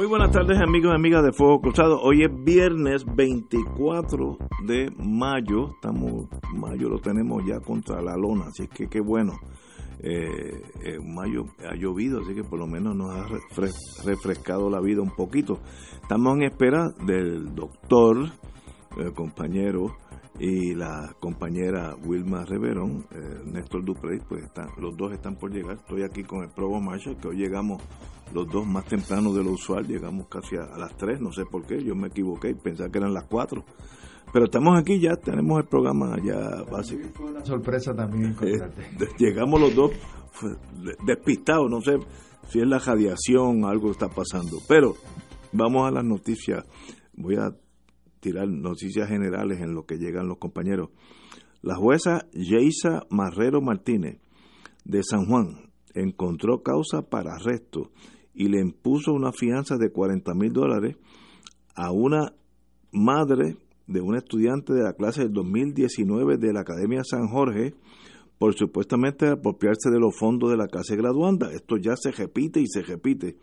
[0.00, 2.00] Muy buenas tardes amigos y amigas de Fuego Cruzado.
[2.00, 5.72] Hoy es viernes 24 de mayo.
[5.74, 9.34] Estamos, mayo lo tenemos ya contra la lona, así que qué bueno.
[10.02, 13.26] Eh, en mayo ha llovido, así que por lo menos nos ha
[14.06, 15.58] refrescado la vida un poquito.
[16.00, 18.30] Estamos en espera del doctor,
[18.96, 19.98] el compañero
[20.40, 25.76] y la compañera Wilma Reverón, eh, Néstor Duprey, pues están, los dos están por llegar.
[25.76, 27.82] Estoy aquí con el Provo Marshall, que hoy llegamos
[28.32, 31.66] los dos más temprano de lo usual, llegamos casi a, las 3, no sé por
[31.66, 33.62] qué, yo me equivoqué, pensaba que eran las 4.
[34.32, 37.06] Pero estamos aquí ya, tenemos el programa ya básico.
[37.12, 38.60] Fue una sorpresa también eh,
[39.18, 39.90] llegamos los dos
[41.04, 41.98] despistados, no sé
[42.48, 44.56] si es la radiación, algo está pasando.
[44.66, 44.94] Pero
[45.52, 46.64] vamos a las noticias.
[47.12, 47.52] Voy a
[48.20, 50.90] tirar noticias generales en lo que llegan los compañeros.
[51.62, 54.20] La jueza Yeisa Marrero Martínez
[54.84, 57.90] de San Juan encontró causa para arresto
[58.34, 60.96] y le impuso una fianza de 40 mil dólares
[61.74, 62.32] a una
[62.92, 67.74] madre de un estudiante de la clase del 2019 de la Academia San Jorge
[68.38, 71.52] por supuestamente apropiarse de los fondos de la clase graduanda.
[71.52, 73.36] Esto ya se repite y se repite.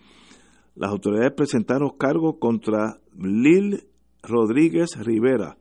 [0.74, 3.84] Las autoridades presentaron cargos contra Lil
[4.28, 5.58] Rodríguez Rivera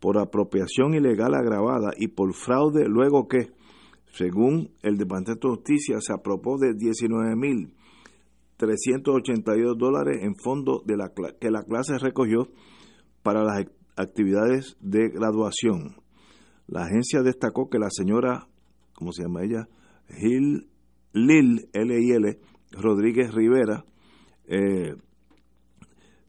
[0.00, 3.52] por apropiación ilegal agravada y por fraude luego que,
[4.12, 7.74] según el Departamento de Justicia, se aprobó de 19 mil
[8.56, 10.82] 382 dólares en fondos
[11.40, 12.48] que la clase recogió
[13.22, 15.96] para las actividades de graduación.
[16.66, 18.48] La agencia destacó que la señora,
[18.94, 19.68] ¿cómo se llama ella?
[20.08, 20.68] Gil,
[21.12, 22.38] Lil, L -I -L,
[22.72, 23.84] Rodríguez Rivera,
[24.46, 24.94] eh,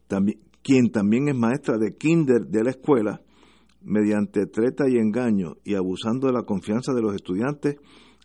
[0.06, 3.20] también, quien también es maestra de kinder de la escuela,
[3.82, 7.76] mediante treta y engaño y abusando de la confianza de los estudiantes,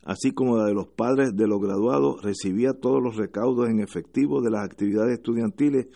[0.03, 4.41] así como la de los padres de los graduados, recibía todos los recaudos en efectivo
[4.41, 5.89] de las actividades estudiantiles,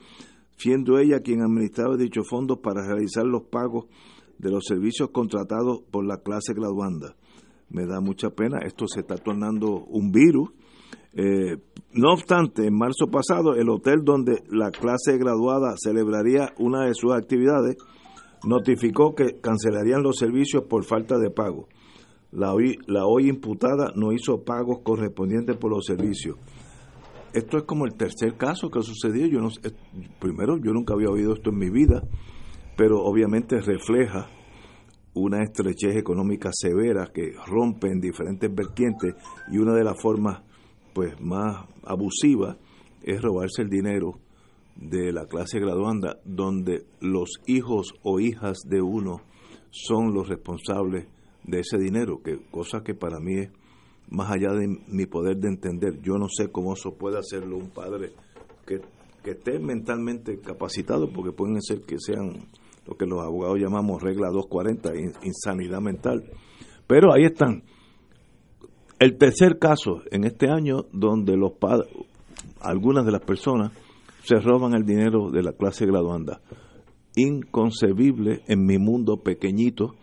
[0.56, 3.86] siendo ella quien administraba dichos fondos para realizar los pagos
[4.38, 7.16] de los servicios contratados por la clase graduanda.
[7.72, 10.52] Me da mucha pena, esto se está tornando un virus.
[11.14, 11.58] Eh,
[11.94, 17.14] no obstante, en marzo pasado, el hotel donde la clase graduada celebraría una de sus
[17.14, 17.78] actividades
[18.46, 21.68] notificó que cancelarían los servicios por falta de pago.
[22.32, 26.38] La hoy, la hoy imputada no hizo pagos correspondientes por los servicios.
[27.34, 29.28] Esto es como el tercer caso que sucedió.
[29.28, 29.50] Yo no,
[30.20, 32.02] primero, yo nunca había oído esto en mi vida,
[32.78, 34.30] pero obviamente refleja
[35.14, 39.16] una estrechez económica severa que rompe en diferentes vertientes
[39.52, 40.44] y una de las formas
[40.96, 42.56] pues más abusivas
[43.04, 44.14] es robarse el dinero
[44.78, 49.18] de la clase graduanda donde los hijos o hijas de uno
[49.72, 51.06] son los responsables
[51.44, 53.50] de ese dinero, que cosa que para mí es
[54.10, 56.02] más allá de mi poder de entender.
[56.02, 58.14] Yo no sé cómo eso puede hacerlo un padre
[58.66, 58.80] que,
[59.22, 62.48] que esté mentalmente capacitado, porque pueden ser que sean
[62.88, 66.24] lo que los abogados llamamos regla 240, insanidad mental.
[66.88, 67.64] Pero ahí están.
[68.98, 71.90] El tercer caso en este año donde los padres,
[72.62, 73.72] algunas de las personas
[74.24, 76.40] se roban el dinero de la clase graduanda.
[77.16, 79.96] Inconcebible en mi mundo pequeñito,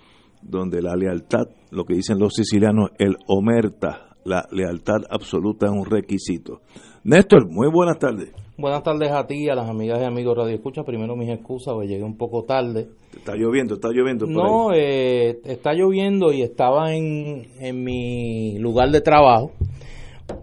[0.42, 5.86] donde la lealtad, lo que dicen los sicilianos, el omerta, la lealtad absoluta es un
[5.86, 6.60] requisito.
[7.04, 8.32] Néstor, muy buenas tardes.
[8.62, 10.84] Buenas tardes a ti, a las amigas y amigos Radio Escucha.
[10.84, 12.90] Primero mis excusas, porque llegué un poco tarde.
[13.12, 14.24] Está lloviendo, está lloviendo.
[14.24, 19.50] no, eh, está lloviendo y estaba en, en mi lugar de trabajo.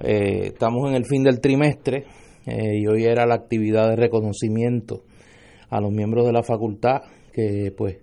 [0.02, 2.08] Eh, estamos en el fin del trimestre
[2.46, 5.04] eh, y hoy era la actividad de reconocimiento
[5.70, 8.00] a los miembros de la facultad que pues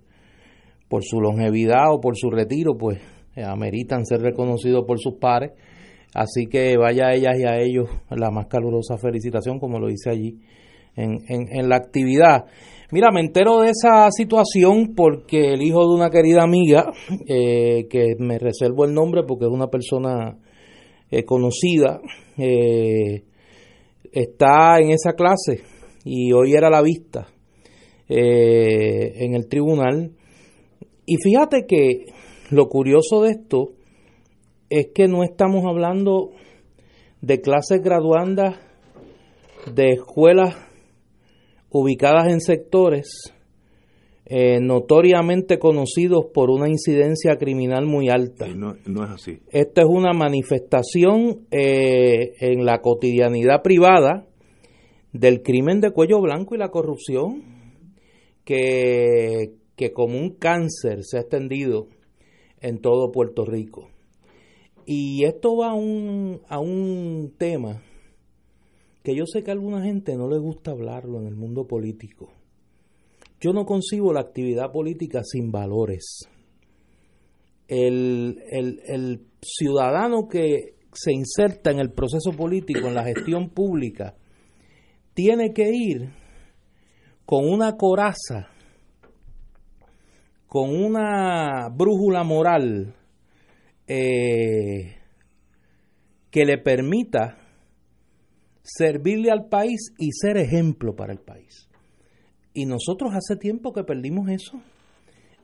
[0.89, 3.03] por su longevidad o por su retiro pues
[3.35, 5.53] eh, ameritan ser reconocidos por sus pares
[6.15, 10.11] así que vaya a ellas y a ellos la más calurosa felicitación como lo dice
[10.11, 10.41] allí
[10.95, 12.47] en, en, la actividad
[12.91, 16.93] mira me entero de esa situación porque el hijo de una querida amiga
[17.29, 20.39] eh, que me reservo el nombre porque es una persona
[21.27, 22.01] conocida
[22.39, 23.23] eh,
[24.13, 25.63] está en esa clase
[26.05, 27.29] y hoy era la vista
[28.09, 30.13] eh, en el tribunal.
[31.05, 32.05] Y fíjate que
[32.51, 33.73] lo curioso de esto
[34.71, 36.31] es que no estamos hablando
[37.21, 38.57] de clases graduandas
[39.73, 40.57] de escuelas
[41.71, 43.33] ubicadas en sectores
[44.29, 48.49] eh, notoriamente conocidos por una incidencia criminal muy alta.
[48.49, 49.39] no, no, es así.
[49.51, 54.27] Esta es una manifestación eh, en la cotidianidad privada
[55.13, 57.43] del crimen de cuello blanco y la corrupción
[58.45, 61.87] que, que como un cáncer se ha extendido
[62.61, 63.91] en todo Puerto Rico.
[64.87, 67.83] Y esto va a un, a un tema
[69.03, 72.31] que yo sé que a alguna gente no le gusta hablarlo en el mundo político
[73.41, 76.29] yo no concibo la actividad política sin valores.
[77.69, 84.15] El, ciudadano que se inserta en el proceso político, en la gestión pública,
[85.15, 86.11] tiene que ir
[87.25, 88.49] con una coraza,
[90.47, 92.95] con una brújula moral
[93.87, 94.97] eh,
[96.31, 97.39] que le permita
[98.63, 101.69] servirle al país y ser ejemplo para el país.
[102.53, 104.61] Y nosotros hace tiempo que perdimos eso.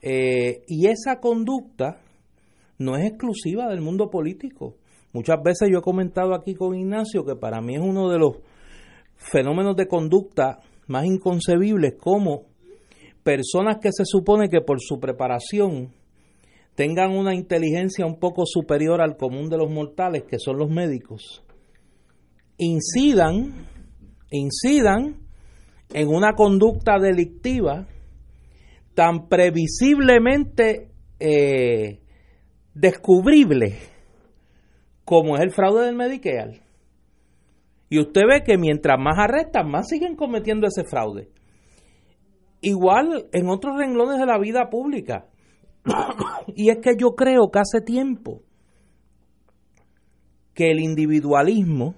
[0.00, 2.00] Eh, y esa conducta
[2.78, 4.76] no es exclusiva del mundo político.
[5.12, 8.38] Muchas veces yo he comentado aquí con Ignacio que para mí es uno de los
[9.14, 10.58] fenómenos de conducta
[10.88, 12.46] más inconcebibles como
[13.22, 15.92] personas que se supone que por su preparación
[16.74, 21.44] tengan una inteligencia un poco superior al común de los mortales, que son los médicos,
[22.56, 23.66] incidan,
[24.30, 25.22] incidan
[25.92, 27.86] en una conducta delictiva
[28.94, 32.00] tan previsiblemente eh,
[32.74, 33.78] descubrible
[35.04, 36.62] como es el fraude del Medicare.
[37.88, 41.28] Y usted ve que mientras más arrestan, más siguen cometiendo ese fraude.
[42.62, 45.26] Igual en otros renglones de la vida pública.
[46.54, 48.42] Y es que yo creo que hace tiempo
[50.54, 51.94] que el individualismo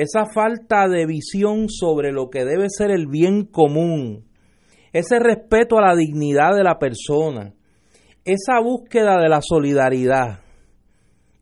[0.00, 4.26] esa falta de visión sobre lo que debe ser el bien común,
[4.92, 7.52] ese respeto a la dignidad de la persona,
[8.24, 10.40] esa búsqueda de la solidaridad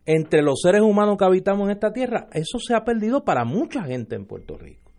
[0.06, 3.82] entre los seres humanos que habitamos en esta tierra, eso se ha perdido para mucha
[3.82, 4.93] gente en Puerto Rico.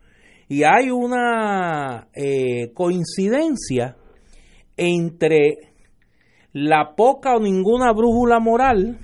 [0.50, 3.98] Y hay una eh, coincidencia
[4.76, 5.67] entre
[6.60, 8.98] la poca o ninguna brújula moral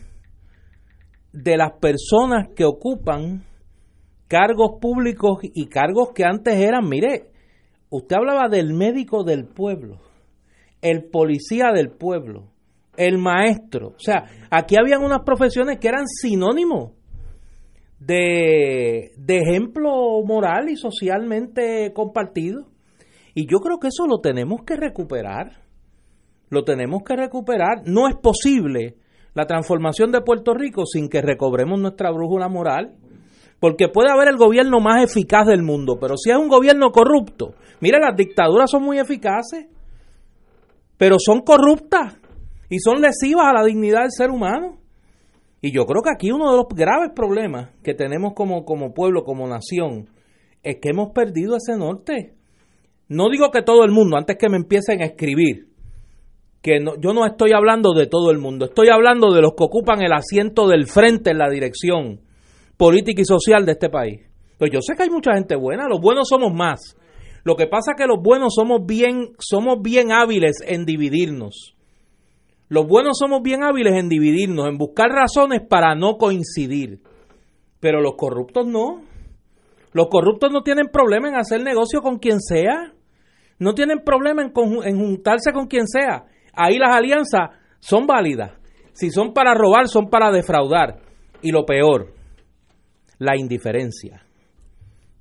[1.31, 3.43] de las personas que ocupan
[4.27, 7.29] cargos públicos y cargos que antes eran, mire,
[7.91, 9.99] usted hablaba del médico del pueblo,
[10.81, 12.45] el policía del pueblo,
[12.97, 13.89] el maestro.
[13.89, 16.93] O sea, aquí habían unas profesiones que eran sinónimos
[17.99, 22.65] de, de ejemplo moral y socialmente compartido.
[23.35, 25.62] Y yo creo que eso lo tenemos que recuperar.
[26.53, 27.81] Lo tenemos que recuperar.
[27.85, 28.95] No es posible
[29.33, 32.93] la transformación de Puerto Rico sin que recobremos nuestra brújula moral
[33.59, 37.55] porque puede haber el gobierno más eficaz del mundo, pero si es un gobierno corrupto,
[37.79, 39.67] mira, las dictaduras son muy eficaces,
[40.97, 42.19] pero son corruptas
[42.69, 44.79] y son lesivas a la dignidad del ser humano.
[45.61, 49.23] Y yo creo que aquí uno de los graves problemas que tenemos como, como pueblo,
[49.23, 50.09] como nación,
[50.61, 52.35] es que hemos perdido ese norte.
[53.07, 55.72] No digo que todo el mundo, antes que me empiecen a escribir,
[56.63, 59.65] que no, yo no estoy hablando de todo el mundo, estoy hablando de los que
[59.65, 62.21] ocupan el asiento del frente en la dirección
[62.77, 64.21] política y social de este país.
[64.57, 66.97] Pues yo sé que hay mucha gente buena, los buenos somos más.
[67.43, 71.75] Lo que pasa es que los buenos somos bien, somos bien hábiles en dividirnos.
[72.69, 77.01] Los buenos somos bien hábiles en dividirnos, en buscar razones para no coincidir.
[77.81, 79.01] Pero los corruptos no.
[79.91, 82.93] Los corruptos no tienen problema en hacer negocio con quien sea.
[83.59, 84.53] No tienen problema en,
[84.85, 86.23] en juntarse con quien sea.
[86.53, 88.51] Ahí las alianzas son válidas.
[88.93, 90.99] Si son para robar, son para defraudar.
[91.41, 92.13] Y lo peor,
[93.17, 94.23] la indiferencia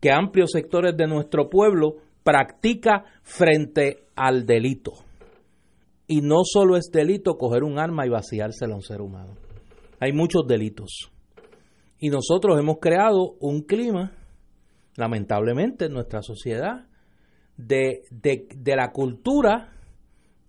[0.03, 4.93] que amplios sectores de nuestro pueblo practica frente al delito.
[6.09, 9.37] Y no solo es delito coger un arma y vaciársela a un ser humano.
[10.01, 11.13] Hay muchos delitos.
[12.01, 14.13] Y nosotros hemos creado un clima,
[14.97, 16.87] lamentablemente, en nuestra sociedad,
[17.57, 19.71] de, de la cultura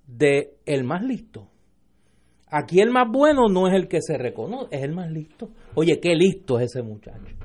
[0.07, 1.47] de el más listo.
[2.47, 5.49] Aquí el más bueno no es el que se reconoce, es el más listo.
[5.73, 7.35] Oye, qué listo es ese muchacho.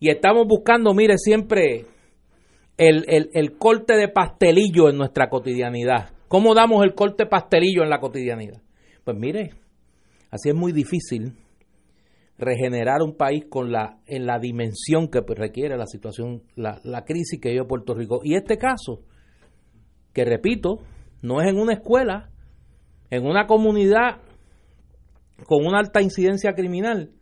[0.00, 1.84] Y estamos buscando, mire, siempre
[2.78, 6.10] el, el, corte de pastelillo en nuestra cotidianidad.
[6.28, 8.62] ¿Cómo damos el corte pastelillo en la cotidianidad?
[9.04, 9.50] Pues mire,
[10.30, 11.34] así es muy difícil
[12.38, 17.40] regenerar un país con la en la dimensión que requiere la situación, la, la crisis
[17.40, 18.20] que vive Puerto Rico.
[18.22, 19.02] Y este caso,
[20.14, 20.78] que repito,
[21.22, 22.30] no es en una escuela,
[23.10, 24.20] en una comunidad
[25.46, 27.12] con una alta incidencia criminal,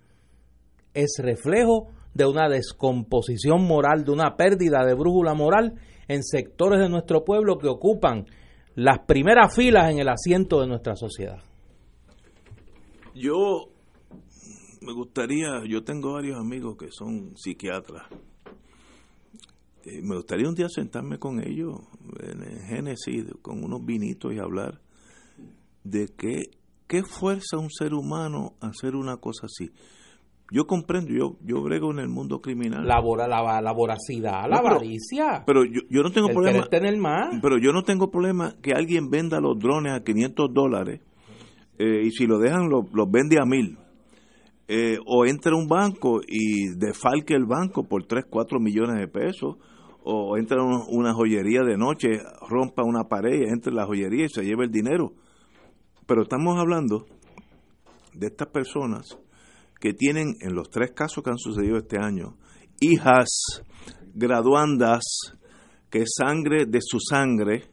[0.94, 5.74] es reflejo de una descomposición moral, de una pérdida de brújula moral
[6.08, 8.26] en sectores de nuestro pueblo que ocupan
[8.74, 11.38] las primeras filas en el asiento de nuestra sociedad.
[13.14, 13.68] Yo
[14.80, 18.06] me gustaría, yo tengo varios amigos que son psiquiatras.
[19.86, 21.78] Eh, me gustaría un día sentarme con ellos
[22.18, 24.80] en el Génesis, con unos vinitos y hablar
[25.84, 26.50] de qué,
[26.88, 29.70] qué fuerza un ser humano a hacer una cosa así.
[30.50, 32.84] Yo comprendo, yo, yo brego en el mundo criminal.
[32.84, 35.44] La, la, la voracidad, la avaricia.
[35.46, 36.66] Pero yo, yo no tengo problema.
[36.66, 37.36] Tener más.
[37.40, 41.00] Pero yo no tengo problema que alguien venda los drones a 500 dólares
[41.78, 43.78] eh, y si lo dejan los vende a mil.
[44.68, 49.58] Eh, o entre un banco y defalque el banco por 3, 4 millones de pesos,
[50.08, 54.44] o entra en una joyería de noche, rompa una pared, entre la joyería y se
[54.44, 55.14] lleva el dinero.
[56.06, 57.06] Pero estamos hablando
[58.14, 59.18] de estas personas
[59.80, 62.36] que tienen, en los tres casos que han sucedido este año,
[62.78, 63.64] hijas
[64.14, 65.02] graduandas,
[65.90, 67.64] que es sangre de su sangre,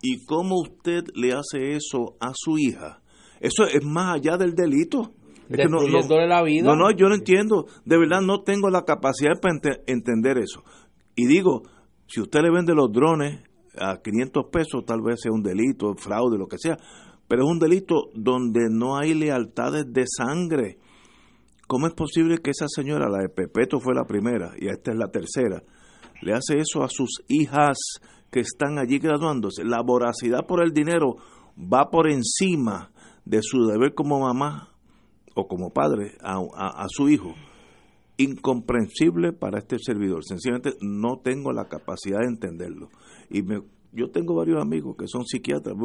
[0.00, 3.02] y cómo usted le hace eso a su hija.
[3.40, 5.12] Eso es más allá del delito.
[5.48, 6.64] Destruyéndole la vida.
[6.64, 7.66] No, no, yo no entiendo.
[7.84, 10.64] De verdad no tengo la capacidad para entender eso.
[11.14, 11.62] Y digo,
[12.06, 13.42] si usted le vende los drones
[13.78, 16.76] a 500 pesos, tal vez sea un delito, fraude, lo que sea.
[17.28, 20.78] Pero es un delito donde no hay lealtades de sangre.
[21.66, 24.98] ¿Cómo es posible que esa señora, la de Pepeto fue la primera y esta es
[24.98, 25.62] la tercera,
[26.20, 27.78] le hace eso a sus hijas
[28.30, 29.64] que están allí graduándose?
[29.64, 31.16] La voracidad por el dinero
[31.56, 32.92] va por encima
[33.24, 34.68] de su deber como mamá
[35.34, 37.34] o como padre a, su hijo.
[38.16, 40.24] Incomprensible para este servidor.
[40.24, 42.88] Sencillamente no tengo la capacidad de entenderlo.
[43.30, 45.76] Y me, yo tengo varios amigos que son psiquiatras.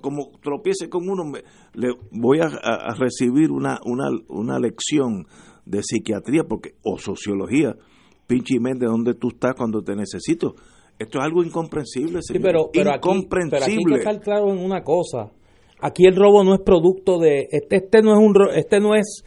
[0.00, 1.40] Como tropiece con uno, me,
[1.74, 5.26] le voy a, recibir una, una, una lección
[5.64, 7.76] de psiquiatría porque o sociología.
[8.26, 10.54] Pinche de ¿dónde tú estás cuando te necesito?
[10.98, 12.42] Esto es algo incomprensible, señor.
[12.42, 13.64] pero, pero incomprensible.
[13.64, 15.30] Aquí, pero hay que estar claro en una cosa.
[15.80, 19.22] Aquí el robo no es producto de este este no es un este no es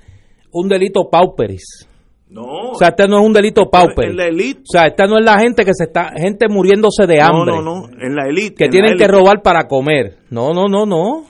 [0.51, 1.87] un delito pauperis.
[2.29, 2.71] No.
[2.71, 4.09] O sea, este no es un delito pauper.
[4.09, 7.55] O sea, esta no es la gente que se está gente muriéndose de hambre.
[7.55, 8.65] No, no, no, en la élite.
[8.65, 10.17] Que tienen que robar para comer.
[10.29, 11.23] No, no, no, no.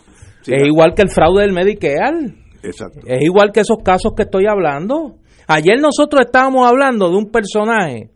[0.46, 2.34] es igual que el fraude del Medicare.
[2.64, 3.00] Exacto.
[3.06, 5.18] Es igual que esos casos que estoy hablando.
[5.48, 8.10] Ayer nosotros estábamos hablando de un personaje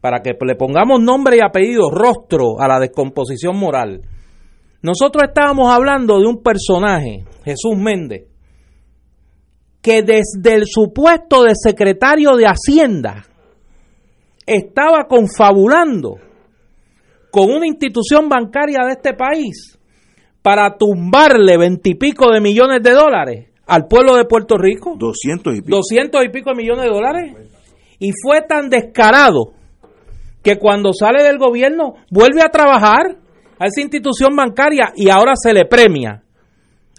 [0.00, 4.02] para que le pongamos nombre y apellido, rostro a la descomposición moral
[4.82, 8.28] nosotros estábamos hablando de un personaje, Jesús Méndez,
[9.82, 13.24] que desde su puesto de secretario de Hacienda
[14.46, 16.16] estaba confabulando
[17.30, 19.78] con una institución bancaria de este país
[20.42, 24.96] para tumbarle veintipico de millones de dólares al pueblo de Puerto Rico.
[24.98, 25.76] Doscientos y pico.
[25.76, 27.32] Doscientos y pico de millones de dólares.
[27.98, 29.52] Y fue tan descarado
[30.42, 33.18] que cuando sale del gobierno vuelve a trabajar
[33.58, 36.22] a esa institución bancaria y ahora se le premia.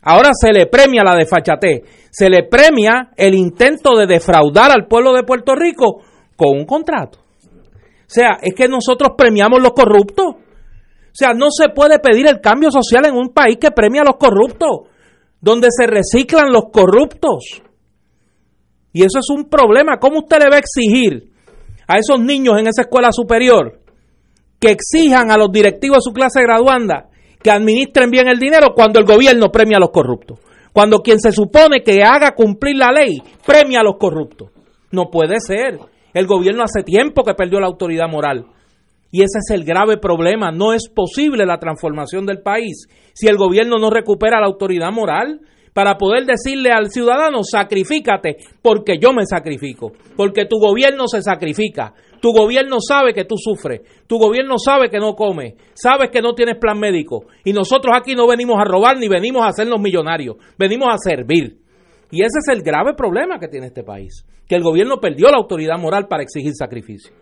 [0.04, 5.14] Ahora se le premia la desfachatez, se le premia el intento de defraudar al pueblo
[5.14, 6.02] de Puerto Rico
[6.36, 7.20] con un contrato.
[7.20, 10.26] O sea, es que nosotros premiamos los corruptos.
[10.26, 14.06] O sea, no se puede pedir el cambio social en un país que premia a
[14.06, 14.90] los corruptos,
[15.40, 17.62] donde se reciclan los corruptos.
[18.92, 19.98] Y eso es un problema.
[19.98, 21.32] ¿Cómo usted le va a exigir
[21.88, 23.80] a esos niños en esa escuela superior
[24.60, 27.11] que exijan a los directivos de su clase graduanda
[27.44, 30.40] que administren bien el dinero cuando el gobierno premia a los corruptos.
[30.74, 34.50] Cuando quien se supone que haga cumplir la ley premia a los corruptos.
[34.92, 35.80] No puede ser.
[36.14, 38.46] El gobierno hace tiempo que perdió la autoridad moral.
[39.12, 40.52] Y ese es el grave problema.
[40.52, 45.42] No es posible la transformación del país si el gobierno no recupera la autoridad moral
[45.74, 51.94] para poder decirle al ciudadano, sacrifícate porque yo me sacrifico, porque tu gobierno se sacrifica,
[52.22, 56.34] tu gobierno sabe que tú sufres, tu gobierno sabe que no comes, sabes que no
[56.34, 60.38] tienes plan médico y nosotros aquí no venimos a robar ni venimos a hacernos millonarios,
[60.58, 61.58] venimos a servir.
[62.12, 65.38] Y ese es el grave problema que tiene este país, que el gobierno perdió la
[65.38, 67.14] autoridad moral para exigir sacrificio.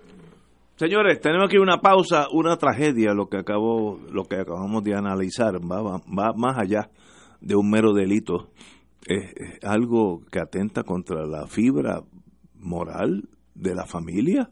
[0.76, 5.56] Señores, tenemos aquí una pausa, una tragedia, lo que acabó, lo que acabamos de analizar,
[5.56, 6.90] va más allá
[7.42, 8.50] de un mero delito,
[9.06, 12.02] es, algo que atenta contra la fibra
[12.56, 14.50] moral de la familia.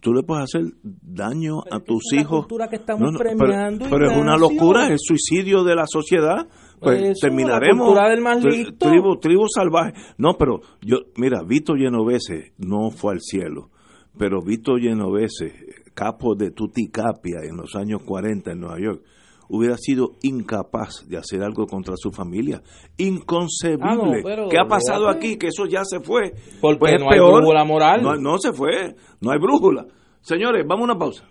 [0.00, 2.46] Tú le puedes hacer daño a tus hijos.
[2.70, 6.46] Que estamos premiando pero, es una locura, es el suicidio de la sociedad.
[6.80, 7.94] Pues terminaremos.
[7.94, 8.40] del más
[8.78, 9.94] Tribu, tribu salvaje.
[10.16, 13.70] No, pero yo, mira, Vito Genovese no fue al cielo,
[14.16, 15.52] pero Vito Genovese,
[15.94, 19.02] capo de Tuticapia en los años 40 en Nueva York,
[19.48, 22.62] hubiera sido incapaz de hacer algo contra su familia.
[22.96, 24.22] Inconcebible.
[24.26, 25.36] Ah, ¿Qué ha pasado aquí?
[25.36, 26.32] Que eso ya se fue.
[26.60, 28.02] Porque pues no hay brújula moral.
[28.02, 29.86] No, no se fue, no hay brújula.
[30.20, 31.24] Señores, vamos a una pausa.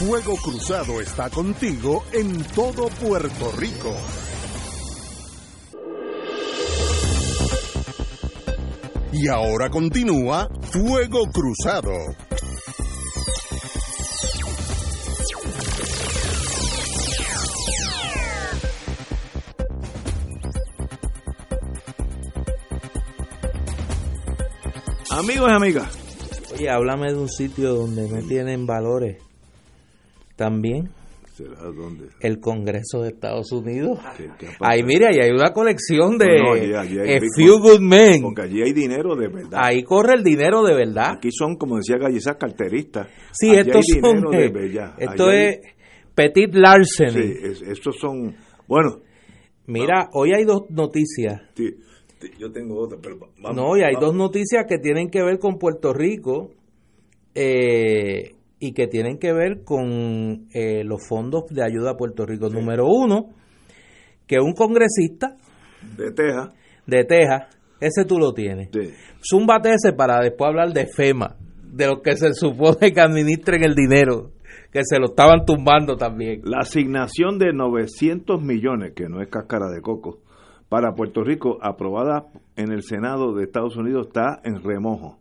[0.00, 3.94] Fuego Cruzado está contigo en todo Puerto Rico.
[9.12, 11.92] Y ahora continúa Fuego Cruzado.
[25.20, 25.98] Amigos y amigas.
[26.54, 29.18] Oye, háblame de un sitio donde me tienen valores
[30.36, 30.90] también.
[31.34, 32.06] ¿Será dónde?
[32.20, 33.98] El Congreso de Estados Unidos.
[34.60, 37.58] Ahí, mire, ahí hay una colección de No, no, allí- allí hay A Few.
[37.60, 38.22] Good Men.
[38.22, 39.60] Porque allí hay dinero de verdad.
[39.62, 41.12] Ahí corre el dinero de verdad.
[41.16, 43.08] Aquí son, como decía Gallizá, carteristas.
[43.32, 44.16] Sí, Allí estos hay son.
[44.16, 44.94] dinero de verdad.
[44.98, 45.58] Esto Allí hay- es
[46.14, 47.10] Petit Larceny.
[47.22, 48.36] Sí, es- estos son.
[48.66, 49.00] Bueno,
[49.66, 51.42] Mira, hoy hay dos noticias.
[51.54, 51.70] sí,
[52.38, 53.56] yo tengo otra, pero vamos.
[53.56, 54.08] No, y hay vamos.
[54.10, 56.50] dos noticias que tienen que ver con Puerto Rico
[57.34, 62.48] eh, y que tienen que ver con eh, los fondos de ayuda a Puerto Rico.
[62.50, 63.30] Número uno,
[64.26, 65.36] que un congresista
[65.96, 66.54] De Texas.
[66.86, 68.90] de Texas, ese tú lo tienes, Sí.
[69.22, 71.36] zúmbate ese para después hablar de FEMA,
[71.72, 74.32] de los que se supone que administren el dinero,
[74.72, 76.42] que se lo estaban tumbando también.
[76.44, 80.18] La asignación de 900 millones, que no es cáscara de coco,
[80.70, 85.18] para Puerto Rico, aprobada en el Senado de Estados Unidos, está en remojo.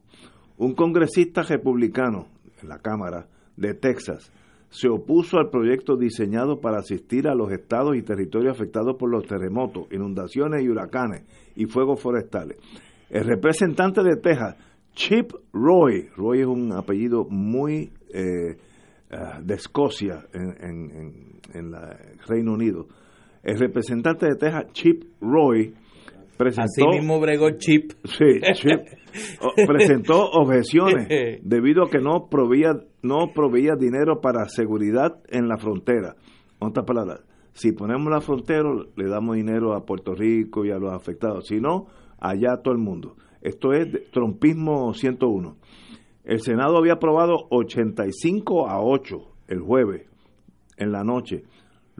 [0.57, 2.27] Un congresista republicano
[2.61, 3.27] en la Cámara
[3.57, 4.31] de Texas
[4.69, 9.25] se opuso al proyecto diseñado para asistir a los estados y territorios afectados por los
[9.25, 11.23] terremotos, inundaciones y huracanes
[11.55, 12.57] y fuegos forestales.
[13.09, 14.55] El representante de Texas,
[14.93, 18.57] Chip Roy, Roy es un apellido muy eh,
[19.11, 21.73] ah, de Escocia en, en, en-
[22.27, 22.85] Reino Unido.
[23.43, 25.73] El representante de Texas, Chip Roy,
[26.37, 27.91] presentó Así mismo bregó Chip.
[28.05, 28.79] Sí, Chip
[29.41, 31.07] o- presentó objeciones
[31.43, 36.15] debido a que no proveía, no proveía dinero para seguridad en la frontera.
[36.61, 37.21] En otras palabras,
[37.53, 41.47] si ponemos la frontera, le damos dinero a Puerto Rico y a los afectados.
[41.47, 41.87] Si no,
[42.19, 43.15] allá todo el mundo.
[43.41, 45.55] Esto es trompismo 101.
[46.25, 50.05] El Senado había aprobado 85 a 8 el jueves
[50.77, 51.43] en la noche,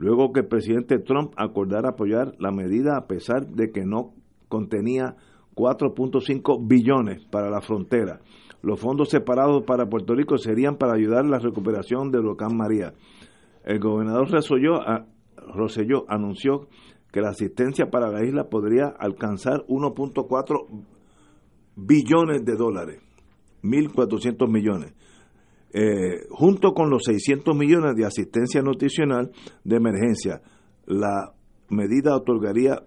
[0.00, 4.14] luego que el presidente Trump acordara apoyar la medida a pesar de que no
[4.48, 5.16] contenía
[5.54, 8.20] 4.5 billones para la frontera.
[8.62, 12.94] Los fondos separados para Puerto Rico serían para ayudar en la recuperación del huracán María.
[13.64, 15.04] El gobernador Rosselló, a-
[15.54, 16.68] Rosselló anunció
[17.12, 20.66] que la asistencia para la isla podría alcanzar 1.4
[21.76, 23.00] billones de dólares,
[23.62, 24.94] 1.400 millones
[25.72, 29.30] eh, junto con los 600 millones de asistencia nutricional
[29.64, 30.40] de emergencia.
[30.86, 31.32] La
[31.68, 32.82] medida otorgaría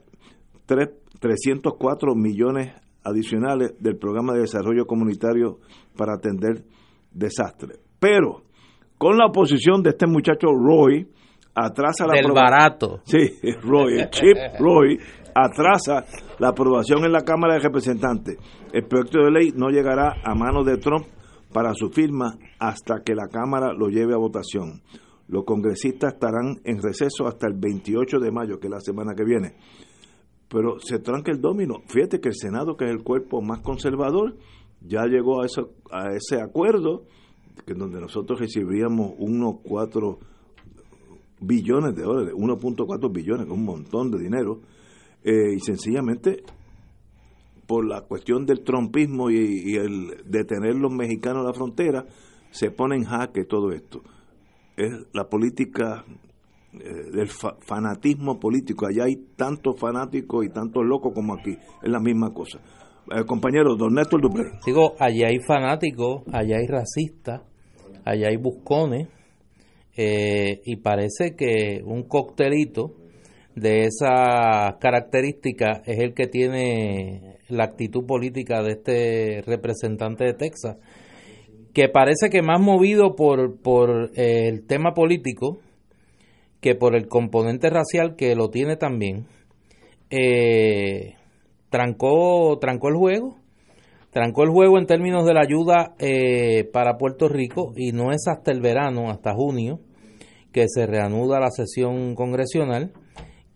[0.66, 5.60] tres- 304 millones adicionales del programa de desarrollo comunitario
[5.96, 6.64] para atender
[7.12, 7.80] desastres.
[8.00, 8.44] Pero
[8.98, 11.08] con la oposición de este muchacho Roy,
[11.56, 13.00] atrasa la Del barato.
[13.06, 13.20] Sí,
[13.64, 14.98] Roy, el Chip Roy
[15.36, 16.06] atrasa
[16.40, 18.38] la aprobación en la Cámara de Representantes.
[18.72, 21.06] El proyecto de ley no llegará a manos de Trump
[21.54, 24.82] para su firma hasta que la Cámara lo lleve a votación.
[25.28, 29.24] Los congresistas estarán en receso hasta el 28 de mayo, que es la semana que
[29.24, 29.56] viene.
[30.50, 31.76] Pero se tranca el domino.
[31.88, 34.36] Fíjate que el Senado, que es el cuerpo más conservador,
[34.82, 37.06] ya llegó a, ese acuerdo,
[37.66, 40.20] que donde nosotros recibiríamos unos cuatro
[41.40, 44.60] billones de dólares, 1.4 billones, es un montón de dinero,
[45.24, 46.44] eh, y sencillamente
[47.68, 52.06] por la cuestión del trompismo y, y el detener los mexicanos a la frontera,
[52.52, 54.02] se pone en jaque todo esto.
[54.76, 56.04] Es la política
[56.74, 58.86] eh, del fa- fanatismo político.
[58.86, 61.58] Allá hay tantos fanáticos y tantos locos como aquí.
[61.82, 62.60] Es la misma cosa.
[63.12, 64.44] Eh, compañero, don Néstor Dupré.
[64.66, 67.42] Digo, allá hay fanáticos, allá hay racistas,
[68.06, 69.08] allá hay buscones,
[69.96, 72.96] eh, y parece que un coctelito
[73.56, 80.78] de esas características es el que tiene la actitud política de este representante de Texas,
[81.74, 85.60] que parece que más movido por, por eh, el tema político
[86.62, 89.28] que por el componente racial que lo tiene también,
[90.10, 91.16] eh,
[91.70, 93.44] trancó, trancó el juego
[94.14, 98.28] trancó el juego en términos de la ayuda eh, para Puerto Rico y no es
[98.28, 99.80] hasta el verano, hasta junio,
[100.54, 102.94] que se reanuda la sesión congresional,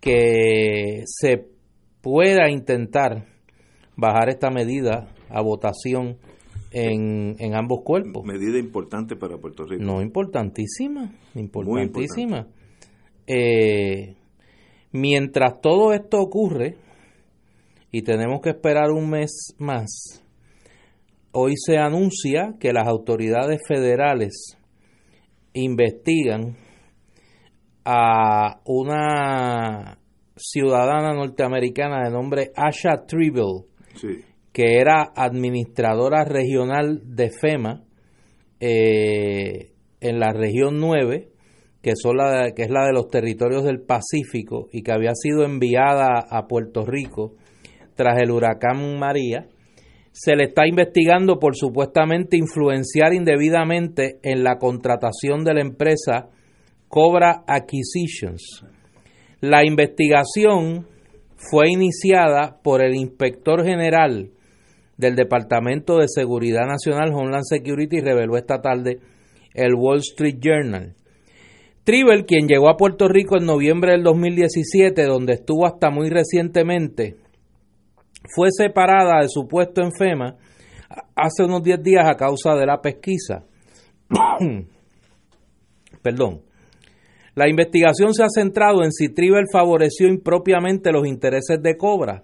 [0.01, 1.45] que se
[2.01, 3.25] pueda intentar
[3.97, 6.17] bajar esta medida a votación
[6.71, 8.23] en, en ambos cuerpos.
[8.23, 9.83] Medida importante para Puerto Rico.
[9.83, 12.47] No, importantísima, importantísima.
[13.25, 14.15] Eh,
[14.91, 16.77] mientras todo esto ocurre,
[17.91, 20.23] y tenemos que esperar un mes más,
[21.31, 24.57] hoy se anuncia que las autoridades federales
[25.53, 26.55] investigan
[27.83, 29.97] a una
[30.35, 33.65] ciudadana norteamericana de nombre Asha Tribble,
[34.53, 37.83] que era administradora regional de FEMA
[38.59, 41.29] eh, en la región 9,
[41.81, 46.85] que, es la de los territorios del Pacífico y que había sido enviada a Puerto
[46.85, 47.35] Rico
[47.95, 49.47] tras el huracán María,
[50.11, 56.29] se le está investigando por supuestamente influenciar indebidamente en la contratación de la empresa
[56.87, 58.65] Cobra Acquisitions.
[59.41, 60.87] La investigación
[61.37, 64.31] fue iniciada por el inspector general
[64.97, 68.99] del Departamento de Seguridad Nacional Homeland Security reveló esta tarde
[69.53, 70.95] el Wall Street Journal.
[71.83, 77.15] Tribble, quien llegó a Puerto Rico en noviembre del 2017, donde estuvo hasta muy recientemente,
[78.35, 80.35] fue separada de su puesto en FEMA
[81.15, 83.45] hace unos 10 días a causa de la pesquisa.
[86.01, 86.46] Perdón.
[87.37, 92.23] La investigación se ha centrado en si Tribble favoreció impropiamente los intereses de Cobra,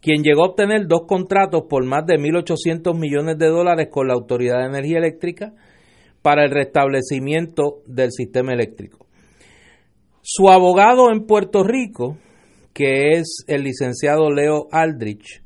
[0.00, 4.14] quien llegó a obtener dos contratos por más de 1.800 millones de dólares con la
[4.14, 5.52] Autoridad de Energía Eléctrica
[6.22, 9.06] para el restablecimiento del sistema eléctrico.
[10.22, 12.16] Su abogado en Puerto Rico,
[12.72, 15.42] que es el licenciado Leo Aldrich,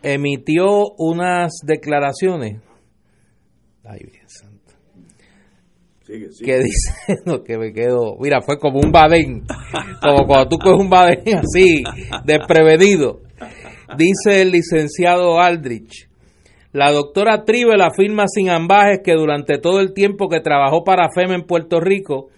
[0.00, 2.62] emitió unas declaraciones.
[3.82, 3.98] Ay,
[6.08, 6.44] santo.
[6.44, 8.16] Que dice que me quedo.
[8.20, 9.44] Mira, fue como un badén.
[10.02, 11.82] como cuando tú coges un badén así,
[12.24, 13.20] desprevenido.
[13.96, 16.08] Dice el licenciado Aldrich.
[16.72, 21.34] La doctora Tribel afirma sin ambajes que durante todo el tiempo que trabajó para FEMA
[21.34, 22.28] en Puerto Rico,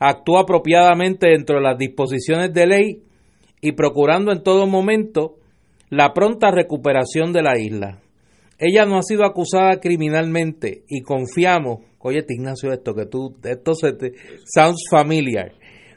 [0.00, 3.02] actuó apropiadamente dentro de las disposiciones de ley
[3.60, 5.36] y procurando en todo momento
[5.88, 7.98] la pronta recuperación de la isla.
[8.60, 13.92] Ella no ha sido acusada criminalmente y confiamos, oye Ignacio, esto que tú, esto se
[13.94, 14.12] te
[14.44, 15.52] sounds familiar,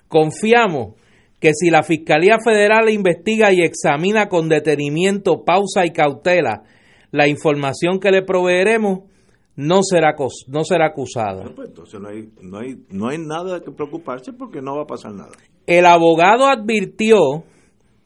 [0.07, 0.95] confiamos
[1.41, 6.63] que si la Fiscalía Federal investiga y examina con detenimiento, pausa y cautela
[7.11, 9.01] la información que le proveeremos,
[9.57, 10.15] no será,
[10.47, 11.43] no será acusada.
[11.53, 14.87] Pues, entonces no hay, no, hay, no hay nada que preocuparse porque no va a
[14.87, 15.31] pasar nada.
[15.67, 17.43] El abogado advirtió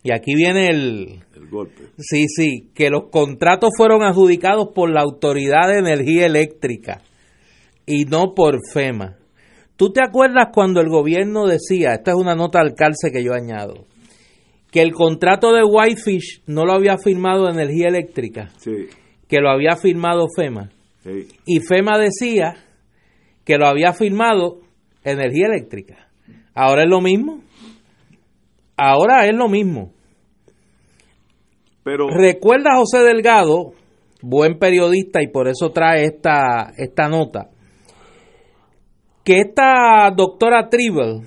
[0.04, 1.84] y aquí viene el, golpe.
[1.98, 7.02] Sí, sí, que los contratos fueron adjudicados por la Autoridad de Energía Eléctrica
[7.86, 9.18] y no por FEMA.
[9.76, 13.34] ¿Tú te acuerdas cuando el gobierno decía, esta es una nota al calce que yo
[13.34, 13.86] añado,
[14.72, 18.88] que el contrato de Whitefish no lo había firmado Energía Eléctrica, sí.
[19.28, 20.72] que lo había firmado FEMA?
[21.04, 21.28] Sí.
[21.46, 22.56] Y FEMA decía
[23.46, 24.62] que lo había firmado
[25.04, 26.10] Energía Eléctrica.
[26.54, 27.44] Ahora es lo mismo.
[28.76, 29.94] Ahora es lo mismo.
[32.10, 33.72] Recuerda José Delgado,
[34.22, 37.50] buen periodista y por eso trae esta, esta nota,
[39.24, 41.22] que esta doctora Tribble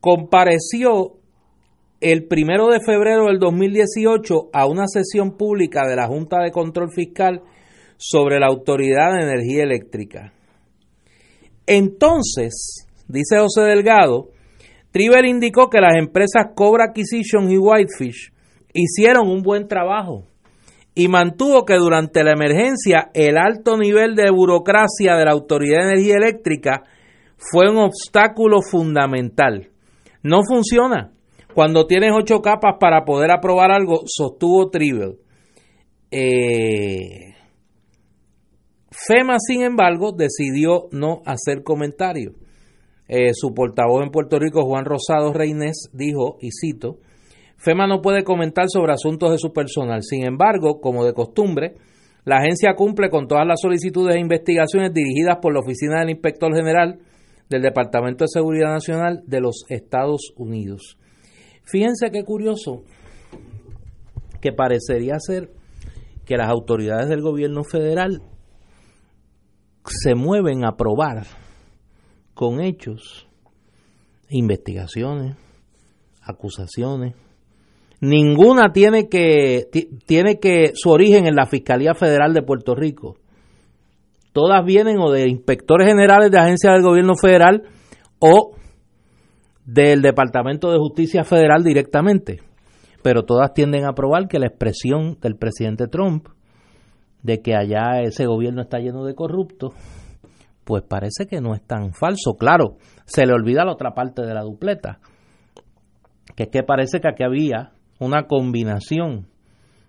[0.00, 1.12] compareció
[2.00, 6.88] el primero de febrero del 2018 a una sesión pública de la Junta de Control
[6.92, 7.42] Fiscal
[7.96, 10.32] sobre la Autoridad de Energía Eléctrica.
[11.66, 14.30] Entonces, dice José Delgado,
[14.90, 18.32] Tribble indicó que las empresas Cobra Acquisition y Whitefish
[18.72, 20.24] hicieron un buen trabajo
[20.94, 25.92] y mantuvo que durante la emergencia el alto nivel de burocracia de la Autoridad de
[25.92, 26.82] Energía Eléctrica
[27.36, 29.70] fue un obstáculo fundamental.
[30.22, 31.12] No funciona.
[31.54, 35.16] Cuando tienes ocho capas para poder aprobar algo, sostuvo Tribble.
[36.10, 37.34] Eh,
[38.90, 42.34] FEMA, sin embargo, decidió no hacer comentarios.
[43.08, 46.98] Eh, su portavoz en Puerto Rico, Juan Rosado Reynés, dijo, y cito,
[47.62, 50.02] FEMA no puede comentar sobre asuntos de su personal.
[50.02, 51.76] Sin embargo, como de costumbre,
[52.24, 56.52] la agencia cumple con todas las solicitudes e investigaciones dirigidas por la Oficina del Inspector
[56.54, 56.98] General
[57.48, 60.98] del Departamento de Seguridad Nacional de los Estados Unidos.
[61.64, 62.82] Fíjense qué curioso
[64.40, 65.52] que parecería ser
[66.24, 68.22] que las autoridades del gobierno federal
[69.84, 71.26] se mueven a probar
[72.34, 73.28] con hechos,
[74.30, 75.36] investigaciones,
[76.22, 77.14] acusaciones.
[78.02, 79.68] Ninguna tiene que,
[80.06, 83.14] tiene que su origen en la Fiscalía Federal de Puerto Rico.
[84.32, 87.62] Todas vienen o de inspectores generales de agencias del gobierno federal
[88.18, 88.56] o
[89.64, 92.40] del Departamento de Justicia Federal directamente.
[93.04, 96.26] Pero todas tienden a probar que la expresión del presidente Trump
[97.22, 99.74] de que allá ese gobierno está lleno de corruptos,
[100.64, 102.34] pues parece que no es tan falso.
[102.36, 104.98] Claro, se le olvida la otra parte de la dupleta,
[106.34, 107.70] que es que parece que aquí había
[108.02, 109.28] una combinación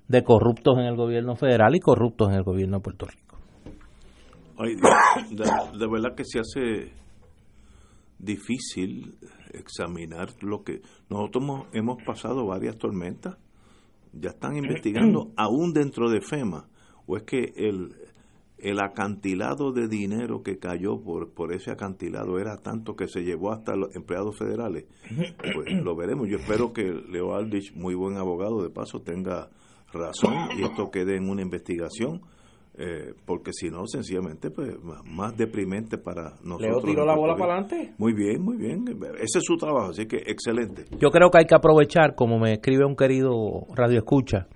[0.07, 3.37] de corruptos en el gobierno federal y corruptos en el gobierno de Puerto Rico.
[5.31, 6.93] de, verdad que se hace
[8.19, 9.15] difícil
[9.53, 13.37] examinar lo que nosotros hemos, pasado varias tormentas,
[14.13, 16.67] ya están investigando aún dentro de FEMA,
[17.07, 17.95] o es que el,
[18.63, 23.51] el acantilado de dinero que cayó por, por ese acantilado era tanto que se llevó
[23.51, 24.85] hasta los empleados federales.
[25.53, 26.27] Pues lo veremos.
[26.29, 29.49] Yo espero que Leo Aldrich, muy buen abogado de paso, tenga
[29.91, 32.21] razón y esto quede en una investigación
[32.75, 34.73] eh, porque si no, sencillamente, pues
[35.05, 36.61] más deprimente para nosotros.
[36.61, 37.93] ¿Leo tiró la bola para adelante?
[37.99, 38.85] Muy bien, muy bien.
[39.19, 40.85] Ese es su trabajo, así que excelente.
[40.97, 44.47] Yo creo que hay que aprovechar, como me escribe un querido radio escucha,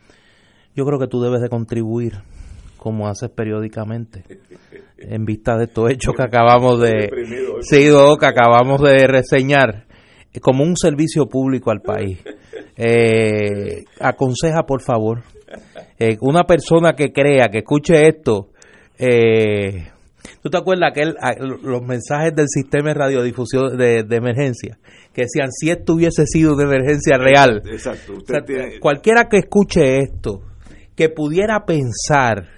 [0.76, 2.13] yo creo que tú debes de contribuir,
[2.78, 4.24] como haces periódicamente,
[4.98, 7.10] en vista de estos hechos que acabamos de...
[7.62, 9.86] Sí, que acabamos de reseñar,
[10.42, 12.20] como un servicio público al país.
[12.76, 15.24] Eh, aconseja, por favor,
[15.98, 18.50] eh, una persona que crea, que escuche esto,
[19.00, 19.88] eh,
[20.44, 21.06] ¿tú te acuerdas que
[21.42, 24.78] los mensajes del sistema de radiodifusión de, emergencia?
[25.13, 27.63] Que decían, si esto hubiese sido de emergencia real.
[27.66, 28.13] Exacto.
[28.80, 30.44] Cualquiera que escuche esto,
[30.96, 32.57] que pudiera pensar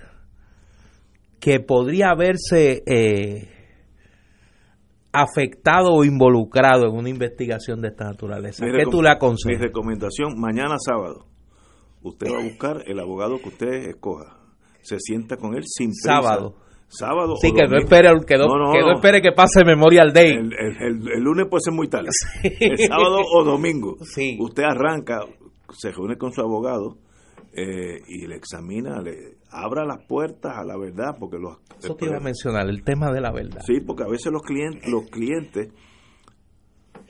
[1.40, 3.50] que podría haberse eh,
[5.12, 8.66] afectado o involucrado en una investigación de esta naturaleza.
[8.66, 9.60] ¿Qué tú le aconsejas?
[9.60, 11.26] Mi recomendación, mañana sábado,
[12.02, 14.38] usted va a buscar el abogado que usted escoja.
[14.82, 16.22] Se sienta con él sin prisa.
[16.22, 16.56] Sábado.
[16.88, 17.36] Sábado.
[17.40, 20.32] Sí, que no, espere, que, no, espere que pase Memorial Day.
[20.32, 20.54] El,
[21.08, 22.10] el, lunes puede ser muy tarde.
[22.44, 23.98] El sábado o domingo.
[24.02, 24.38] Sí.
[24.40, 25.20] Usted arranca,
[25.72, 26.98] se reúne con su abogado
[27.54, 31.18] eh, y le examina, le abra las puertas a la verdad.
[31.20, 33.62] porque los Eso te iba a mencionar, el tema de la verdad.
[33.66, 35.70] Sí, porque a veces los clientes, los clientes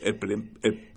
[0.01, 0.89] el,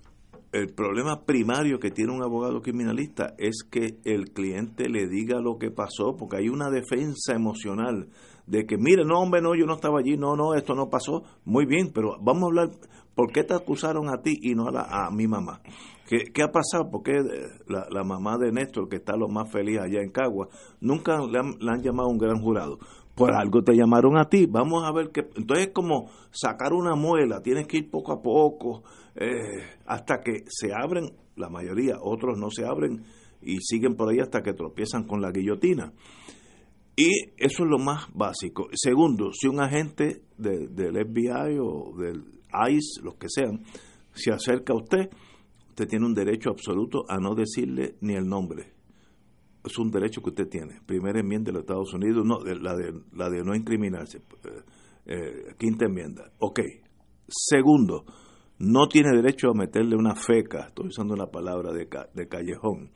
[0.53, 5.57] el problema primario que tiene un abogado criminalista es que el cliente le diga lo
[5.57, 8.09] que pasó, porque hay una defensa emocional
[8.45, 11.23] de que, mire, no, hombre, no, yo no estaba allí, no, no, esto no pasó.
[11.45, 12.69] Muy bien, pero vamos a hablar,
[13.15, 15.61] ¿por qué te acusaron a ti y no a, a mi mamá?
[16.07, 16.89] ¿Qué, ¿Qué, ha pasado?
[16.91, 17.13] ¿Por qué
[17.67, 20.49] la, la, mamá de Néstor, que está lo más feliz allá en Cagua,
[20.81, 22.77] nunca le han, le han llamado a un gran jurado?
[23.15, 25.21] por algo te llamaron a ti, vamos a ver qué.
[25.35, 28.83] Entonces es como sacar una muela, tienes que ir poco a poco,
[29.15, 33.03] eh, hasta que se abren, la mayoría, otros no se abren
[33.41, 35.93] y siguen por ahí hasta que tropiezan con la guillotina.
[36.95, 38.67] Y eso es lo más básico.
[38.73, 42.23] Segundo, si un agente del FBI o del
[42.69, 43.63] ICE, los que sean,
[44.13, 45.09] se acerca a usted,
[45.73, 48.73] usted tiene un derecho absoluto a no decirle ni el nombre.
[49.65, 50.81] Es un derecho que usted tiene.
[50.85, 54.19] Primera enmienda de los Estados Unidos, no, la, de, la de no incriminarse.
[54.19, 54.61] Eh,
[55.07, 56.31] eh, quinta enmienda.
[56.37, 56.59] Ok.
[57.27, 58.05] Segundo,
[58.59, 62.91] no tiene derecho a meterle una feca, estoy usando una palabra de, de callejón.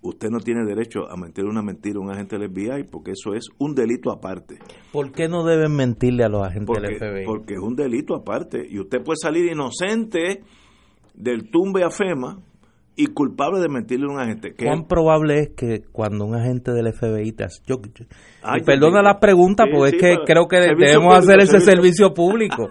[0.00, 3.34] Usted no tiene derecho a meterle una mentira a un agente del FBI porque eso
[3.34, 4.58] es un delito aparte.
[4.92, 7.24] ¿Por qué no deben mentirle a los agentes del FBI?
[7.26, 10.42] Porque es un delito aparte y usted puede salir inocente
[11.14, 12.40] del tumbe a FEMA
[12.96, 14.54] y culpable de mentirle a un agente.
[14.54, 17.80] ¿Cuán probable es que cuando un agente del FBI te yo,
[18.64, 22.70] perdona la pregunta porque es que creo que debemos hacer ese servicio público.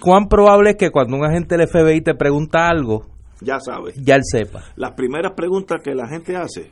[0.00, 3.06] ¿Cuán probable es que cuando un agente del FBI te pregunta algo,
[3.40, 4.62] ya sabe, ya él sepa?
[4.76, 6.70] Las primeras preguntas que la gente hace,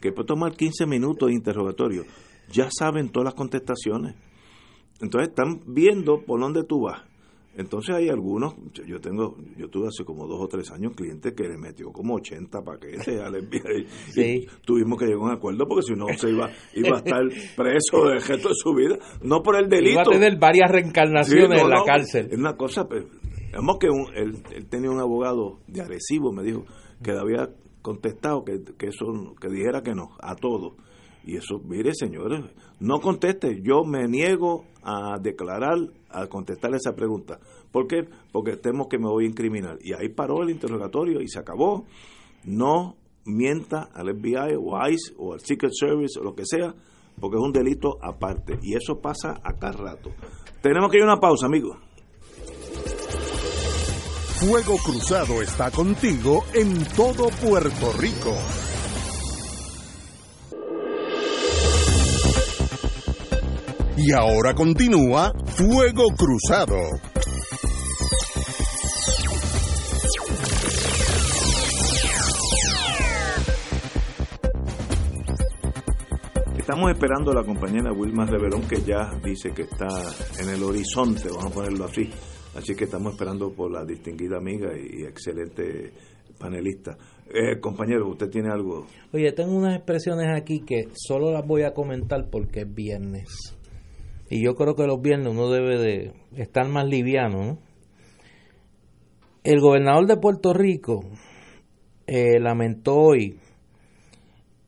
[0.00, 2.04] que puede tomar 15 minutos de interrogatorio,
[2.50, 4.16] ya saben todas las contestaciones.
[5.00, 7.02] Entonces están viendo por dónde tú vas.
[7.56, 8.54] Entonces hay algunos,
[8.86, 12.14] yo tengo, yo tuve hace como dos o tres años clientes que le metió como
[12.14, 13.86] 80 paquetes al FBI
[14.16, 17.22] y tuvimos que llegar a un acuerdo porque si no se iba, iba a estar
[17.56, 19.92] preso el resto de su vida, no por el delito.
[19.92, 22.28] Iba a tener varias reencarnaciones en la cárcel.
[22.30, 23.04] Es una cosa, pues,
[23.80, 26.64] que él, tenía un abogado de agresivo, me dijo,
[27.02, 27.50] que le había
[27.82, 29.06] contestado que, que eso,
[29.40, 30.76] que dijera que no, a todo.
[31.24, 32.44] Y eso, mire señores,
[32.80, 35.76] no conteste, yo me niego a declarar,
[36.08, 37.38] a contestar esa pregunta.
[37.70, 38.08] ¿Por qué?
[38.32, 39.78] Porque temo que me voy a incriminar.
[39.82, 41.84] Y ahí paró el interrogatorio y se acabó.
[42.44, 46.74] No mienta al FBI o ICE o al Secret Service o lo que sea,
[47.20, 48.58] porque es un delito aparte.
[48.62, 50.10] Y eso pasa a cada rato.
[50.62, 51.76] Tenemos que ir a una pausa, amigos.
[54.40, 58.34] Fuego Cruzado está contigo en todo Puerto Rico.
[63.96, 66.76] Y ahora continúa Fuego Cruzado.
[76.56, 79.88] Estamos esperando a la compañera Wilma Reverón que ya dice que está
[80.38, 82.08] en el horizonte, vamos a ponerlo así.
[82.54, 85.92] Así que estamos esperando por la distinguida amiga y excelente
[86.38, 86.96] panelista.
[87.28, 88.86] Eh, compañero, ¿usted tiene algo?
[89.12, 93.28] Oye, tengo unas expresiones aquí que solo las voy a comentar porque es viernes.
[94.30, 97.58] Y yo creo que los viernes uno debe de estar más liviano, ¿no?
[99.42, 101.00] El gobernador de Puerto Rico
[102.06, 103.40] eh, lamentó hoy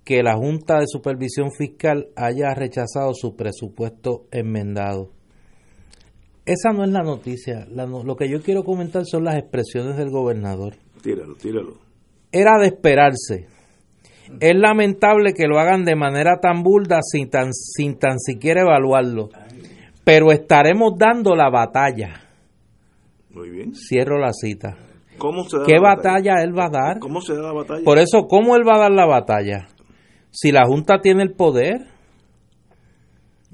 [0.05, 5.11] que la Junta de Supervisión Fiscal haya rechazado su presupuesto enmendado.
[6.45, 7.67] Esa no es la noticia.
[7.67, 10.75] lo que yo quiero comentar son las expresiones del gobernador.
[11.03, 11.75] Tíralo, tíralo.
[12.33, 13.47] Era de esperarse.
[14.41, 19.29] Es lamentable que lo hagan de manera tan burda sin tan, sin tan siquiera evaluarlo.
[20.05, 22.23] Pero estaremos dando la batalla.
[23.31, 23.75] Muy bien.
[23.75, 24.77] Cierro la cita.
[25.19, 26.43] ¿Cómo se da ¿Qué batalla?
[26.43, 26.99] él va a dar?
[26.99, 27.85] ¿Cómo se da la batalla?
[27.85, 29.69] Por eso, ¿cómo él va a dar la batalla?
[30.31, 31.87] Si la Junta tiene el poder,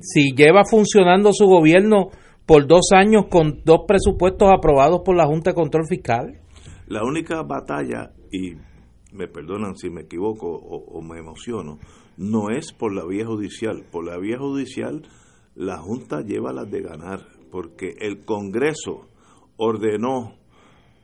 [0.00, 2.10] si lleva funcionando su gobierno
[2.46, 6.40] por dos años con dos presupuestos aprobados por la Junta de Control Fiscal.
[6.86, 8.54] La única batalla, y
[9.12, 11.78] me perdonan si me equivoco o, me emociono,
[12.16, 13.84] no es por la vía judicial.
[13.90, 15.02] Por la vía judicial
[15.58, 19.08] la Junta lleva las de ganar, porque el Congreso
[19.56, 20.36] ordenó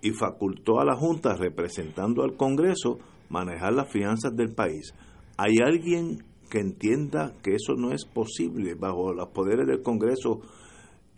[0.00, 2.98] y facultó a la Junta, representando al Congreso,
[3.30, 4.94] manejar las finanzas del país.
[5.36, 10.40] ¿Hay alguien que entienda que eso no es posible bajo los poderes del Congreso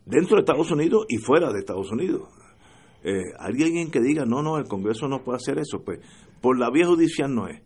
[0.06, 2.22] dentro de Estados Unidos y fuera de Estados Unidos.
[3.04, 6.00] Eh, alguien que diga, no, no, el Congreso no puede hacer eso, pues
[6.40, 7.60] por la vía judicial no es.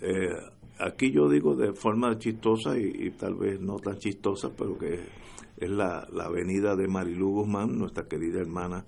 [0.00, 0.34] Eh,
[0.78, 5.00] aquí yo digo de forma chistosa y, tal vez no tan chistosa, pero que
[5.56, 8.84] es la, la venida de Marilu Guzmán, nuestra querida hermana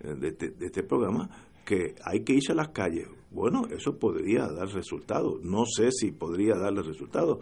[0.00, 1.28] eh, de, este, de este programa,
[1.64, 3.08] que hay que irse a las calles.
[3.30, 5.42] Bueno, eso podría dar resultados.
[5.42, 7.38] No sé si podría darle resultados,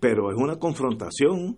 [0.00, 1.56] pero es una confrontación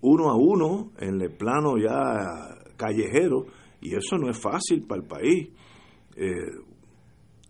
[0.00, 3.46] uno a uno en el plano ya callejero
[3.80, 5.48] y eso no es fácil para el país.
[6.16, 6.50] Eh,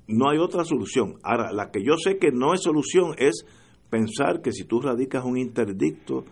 [0.07, 1.17] no hay otra solución.
[1.23, 3.47] Ahora, la que yo sé que no es solución es
[3.91, 6.25] pensar que si tú radicas un interdicto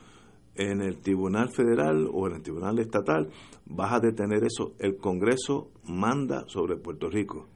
[0.55, 3.31] en el Tribunal Federal o en el Tribunal Estatal,
[3.67, 4.75] vas a detener eso.
[4.79, 7.49] El Congreso manda sobre Puerto Rico.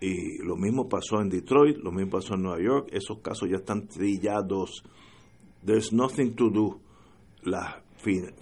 [0.00, 3.56] Y lo mismo pasó en Detroit, lo mismo pasó en Nueva York, esos casos ya
[3.56, 4.82] están trillados.
[5.64, 6.80] There's nothing to do.
[7.44, 7.76] Las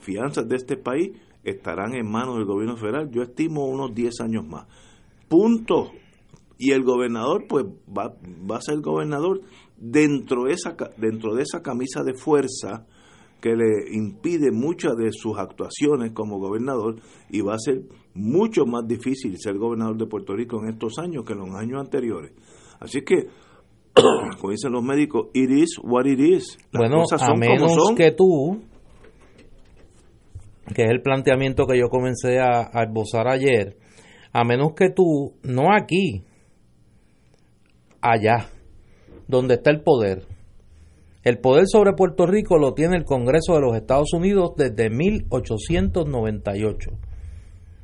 [0.00, 1.10] finanzas de este país
[1.44, 4.66] estarán en manos del gobierno federal, yo estimo unos 10 años más.
[5.28, 5.92] Punto.
[6.62, 8.14] Y el gobernador, pues, va,
[8.48, 9.40] va a ser gobernador
[9.78, 12.86] dentro de, esa, dentro de esa camisa de fuerza
[13.40, 16.96] que le impide muchas de sus actuaciones como gobernador
[17.30, 21.24] y va a ser mucho más difícil ser gobernador de Puerto Rico en estos años
[21.24, 22.32] que en los años anteriores.
[22.78, 23.28] Así que,
[24.38, 26.58] como dicen los médicos, it is what it is.
[26.72, 28.60] bueno, a menos que tú
[30.74, 33.76] que es el planteamiento que yo comencé a, esbozar ayer,
[34.32, 36.22] a menos que tú, no aquí,
[38.00, 38.48] allá,
[39.28, 40.24] donde está el poder.
[41.22, 46.90] El poder sobre Puerto Rico lo tiene el Congreso de los Estados Unidos desde 1898.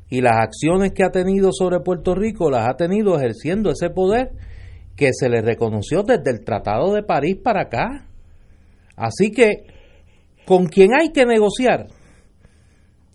[0.08, 4.30] Y las acciones que ha tenido sobre Puerto Rico las ha tenido ejerciendo ese poder
[4.96, 8.06] que se le reconoció desde el Tratado de París para acá.
[8.96, 9.66] Así que,
[10.46, 11.88] ¿con quién hay que negociar?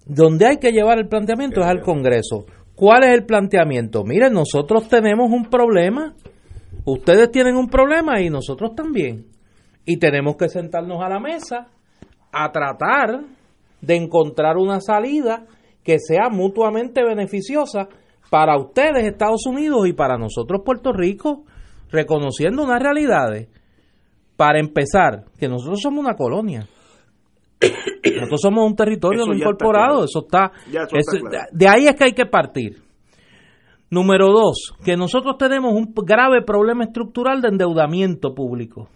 [0.06, 2.46] donde hay que llevar el planteamiento es al Congreso.
[2.76, 4.04] ¿Cuál es el planteamiento?
[4.04, 6.16] Miren, nosotros tenemos un problema,
[6.86, 9.26] ustedes tienen un problema y nosotros también.
[9.86, 11.68] Y tenemos que sentarnos a la mesa
[12.32, 13.22] a tratar
[13.82, 15.46] de encontrar una salida
[15.84, 17.88] que sea mutuamente beneficiosa
[18.30, 21.44] para ustedes Estados Unidos y para nosotros Puerto Rico,
[21.90, 23.50] reconociendo unas realidades.
[24.38, 26.68] Para empezar, que nosotros somos una colonia.
[28.04, 30.52] Nosotros somos un territorio no incorporado, eso está,
[31.52, 32.82] de ahí es que hay que partir.
[33.92, 38.88] Número dos, que nosotros tenemos un grave problema estructural de endeudamiento público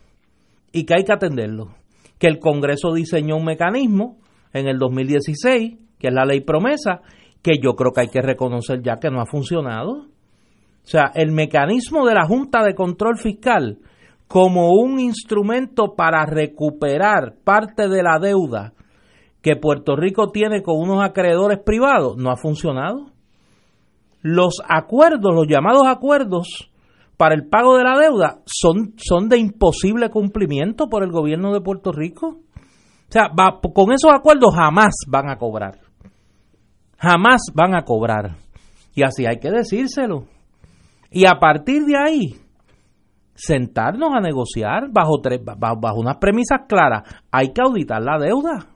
[0.72, 1.76] y que hay que atenderlo.
[2.18, 4.18] Que el Congreso diseñó un mecanismo
[4.54, 7.02] en el 2016, que es la ley promesa,
[7.42, 9.92] que yo creo que hay que reconocer ya que no ha funcionado.
[9.92, 13.80] O sea, el mecanismo de la Junta de Control Fiscal
[14.30, 18.74] como un instrumento para recuperar parte de la deuda
[19.42, 23.15] que Puerto Rico tiene con unos acreedores privados no ha funcionado.
[24.28, 26.72] Los acuerdos, los llamados acuerdos
[27.16, 31.62] para el pago de la deuda son, son de imposible cumplimiento por el gobierno de
[31.62, 32.40] Puerto Rico.
[33.08, 33.30] O sea,
[33.72, 35.78] con esos acuerdos jamás van a cobrar.
[36.98, 38.38] Jamás van a cobrar.
[38.96, 40.24] Y así hay que decírselo.
[41.12, 42.36] Y a partir de ahí,
[43.36, 45.22] sentarnos a negociar bajo,
[45.56, 47.04] bajo, unas premisas claras.
[47.30, 48.70] Hay que auditar la deuda.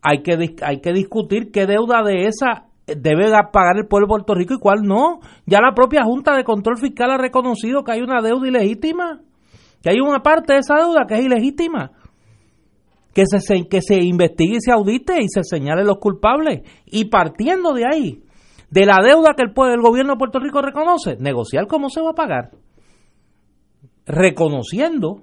[0.00, 4.34] Hay que, hay que discutir qué deuda de esa debe pagar el pueblo de Puerto
[4.34, 5.20] Rico y cuál no.
[5.46, 9.20] Ya la propia Junta de Control Fiscal ha reconocido que hay una deuda ilegítima,
[9.82, 11.92] que hay una parte de esa deuda que es ilegítima.
[13.14, 16.60] Que se, que se investigue y se audite y se señale los culpables.
[16.86, 18.22] Y partiendo de ahí,
[18.70, 22.10] de la deuda que el, el gobierno de Puerto Rico reconoce, negociar cómo se va
[22.10, 22.50] a pagar.
[24.06, 25.22] Reconociendo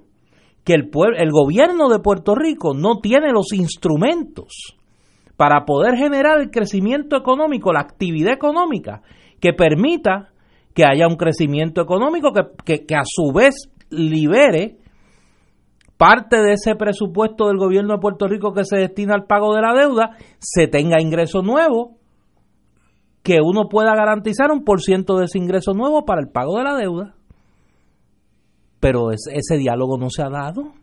[0.62, 4.76] que el, el gobierno de Puerto Rico no tiene los instrumentos
[5.36, 9.02] para poder generar el crecimiento económico, la actividad económica
[9.40, 10.30] que permita
[10.74, 12.32] que haya un crecimiento económico
[12.64, 14.78] que, que, a su vez libere
[15.96, 19.62] parte de ese presupuesto del gobierno de Puerto Rico que se destina al pago de
[19.62, 21.96] la deuda, se tenga ingreso nuevo,
[23.22, 26.64] que uno pueda garantizar un por ciento de ese ingreso nuevo para el pago de
[26.64, 27.14] la deuda.
[28.78, 30.74] Pero ese diálogo no se ha dado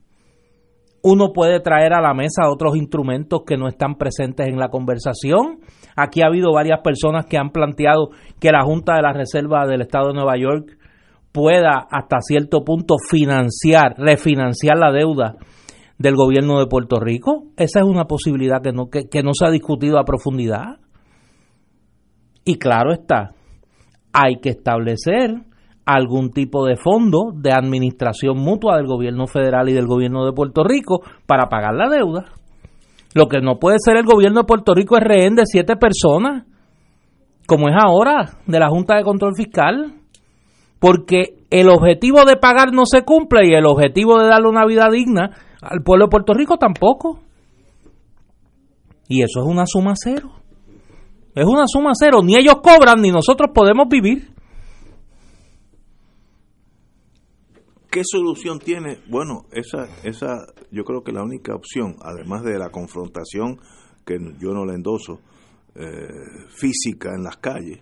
[1.03, 5.59] uno puede traer a la mesa otros instrumentos que no están presentes en la conversación.
[5.97, 9.81] Aquí ha habido varias personas que han planteado que la Junta de la Reserva del
[9.81, 10.77] Estado de Nueva York
[11.33, 15.35] pueda hasta cierto punto financiar, refinanciar la deuda
[15.97, 17.47] del gobierno de Puerto Rico.
[17.57, 20.79] Esa es una posibilidad que no, que, que no se ha discutido a profundidad.
[22.45, 23.33] Y claro está,
[24.13, 25.41] hay que establecer
[25.86, 30.63] algún tipo de fondo de administración mutua del gobierno federal y del gobierno de Puerto
[30.63, 32.25] Rico para pagar la deuda.
[33.13, 36.45] Lo que no puede ser el gobierno de Puerto Rico es rehén de siete personas,
[37.45, 39.93] como es ahora, de la Junta de Control Fiscal,
[40.79, 44.89] porque el objetivo de pagar no se cumple y el objetivo de darle una vida
[44.91, 45.31] digna
[45.61, 47.19] al pueblo de Puerto Rico tampoco.
[49.07, 50.31] Y eso es una suma cero.
[51.36, 52.19] Es una suma cero.
[52.23, 54.32] Ni ellos cobran ni nosotros podemos vivir.
[57.93, 58.97] ¿Qué solución tiene?
[59.07, 63.59] Bueno, esa, esa, yo creo que la única opción, además de la confrontación,
[64.03, 65.19] que yo no la endoso,
[65.75, 66.07] eh,
[66.49, 67.81] física en las calles,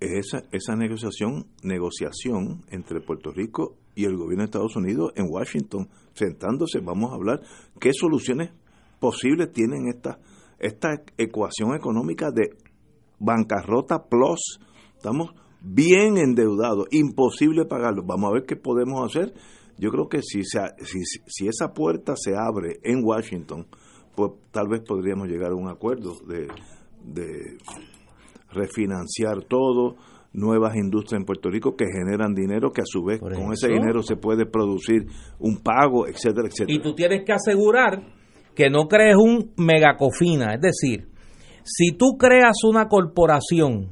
[0.00, 5.26] es esa, esa negociación, negociación entre Puerto Rico y el gobierno de Estados Unidos en
[5.28, 7.42] Washington, sentándose, vamos a hablar
[7.78, 8.52] qué soluciones
[9.00, 10.18] posibles tienen esta,
[10.58, 12.56] esta ecuación económica de
[13.18, 14.60] bancarrota plus,
[14.96, 15.34] estamos
[15.64, 18.02] bien endeudado, imposible pagarlo.
[18.04, 19.32] Vamos a ver qué podemos hacer.
[19.78, 23.66] Yo creo que si, se, si, si esa puerta se abre en Washington,
[24.14, 26.46] pues tal vez podríamos llegar a un acuerdo de,
[27.02, 27.56] de
[28.52, 29.96] refinanciar todo,
[30.32, 34.02] nuevas industrias en Puerto Rico que generan dinero, que a su vez con ese dinero
[34.02, 35.06] se puede producir
[35.38, 36.76] un pago, etcétera, etcétera.
[36.76, 38.02] Y tú tienes que asegurar
[38.54, 41.08] que no crees un megacofina, es decir,
[41.64, 43.90] si tú creas una corporación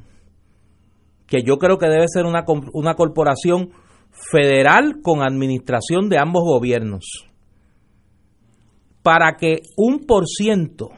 [1.33, 3.71] que yo creo que debe ser una, una corporación
[4.11, 7.27] federal con administración de ambos gobiernos,
[9.01, 10.91] para que un por ciento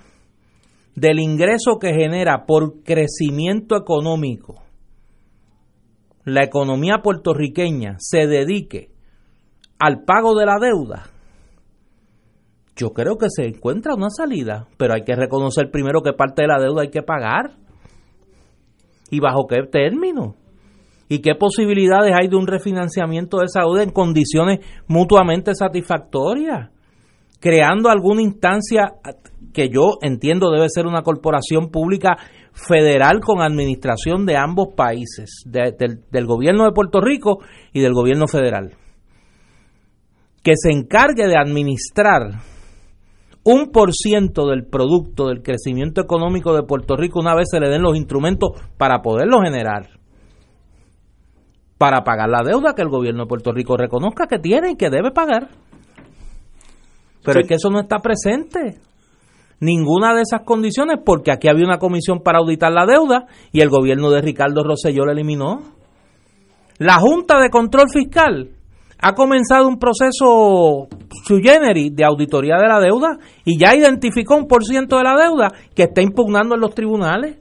[0.94, 4.62] del ingreso que genera por crecimiento económico
[6.26, 8.90] la economía puertorriqueña se dedique
[9.80, 11.04] al pago de la deuda,
[12.76, 16.50] yo creo que se encuentra una salida, pero hay que reconocer primero que parte de
[16.50, 17.64] la deuda hay que pagar
[19.16, 20.36] y bajo qué término
[21.07, 26.70] y qué posibilidades hay de un refinanciamiento de esa deuda en condiciones mutuamente satisfactorias,
[27.39, 28.95] creando alguna instancia
[29.53, 32.18] que yo entiendo debe ser una corporación pública
[32.51, 37.39] federal con administración de ambos países, del gobierno de Puerto Rico
[37.72, 38.76] y del gobierno federal,
[40.43, 42.41] que se encargue de administrar
[43.46, 47.70] un por ciento del producto del crecimiento económico de Puerto Rico una vez se le
[47.70, 49.88] den los instrumentos para poderlo generar,
[51.78, 54.89] para pagar la deuda que el gobierno de Puerto Rico reconozca que tiene y que
[54.89, 55.50] debe pagar.
[57.24, 58.80] Pero es que eso no está presente.
[59.60, 63.70] Ninguna de esas condiciones, porque aquí había una comisión para auditar la deuda y el
[63.70, 65.62] gobierno de Ricardo Rosselló la eliminó.
[66.78, 68.50] La Junta de Control Fiscal
[69.02, 70.88] ha comenzado un proceso
[71.26, 75.16] su generis de auditoría de la deuda y ya identificó un por ciento de la
[75.16, 77.38] deuda que está impugnando en los tribunales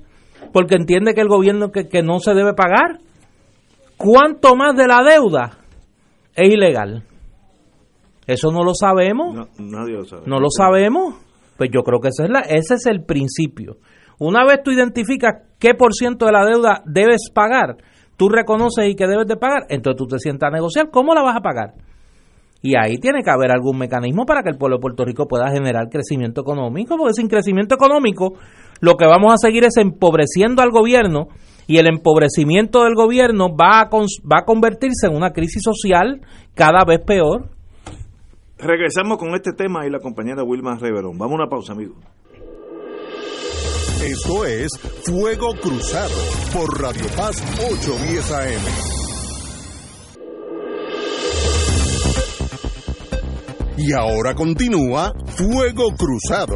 [0.53, 2.99] porque entiende que el gobierno que, no se debe pagar.
[3.97, 5.59] ¿Cuánto más de la deuda
[6.35, 7.03] es ilegal?
[8.27, 9.35] Eso no lo sabemos.
[9.35, 10.23] No, nadie lo sabe.
[10.27, 11.17] No lo sabemos.
[11.57, 13.79] Pues yo creo que es, la, ese es el principio.
[14.19, 17.77] Una vez tú identificas qué por ciento de la deuda debes pagar,
[18.17, 21.23] tú reconoces y que debes de pagar, entonces tú te sientas a negociar cómo la
[21.23, 21.75] vas a pagar.
[22.63, 25.51] Y ahí tiene que haber algún mecanismo para que el pueblo de Puerto Rico pueda
[25.51, 28.35] generar crecimiento económico, porque sin crecimiento económico
[28.81, 31.29] lo que vamos a seguir es empobreciendo al gobierno
[31.67, 36.23] y el empobrecimiento del gobierno va a, va a convertirse en una crisis social
[36.55, 37.51] cada vez peor.
[38.59, 41.19] Regresamos con este tema y la compañera Wilma Reverón.
[41.19, 41.99] Vamos a una pausa, amigos.
[44.05, 44.69] Esto es
[45.07, 46.13] Fuego Cruzado
[46.53, 48.63] por Radio Paz 810 AM.
[53.79, 56.55] Y ahora continúa Fuego Cruzado.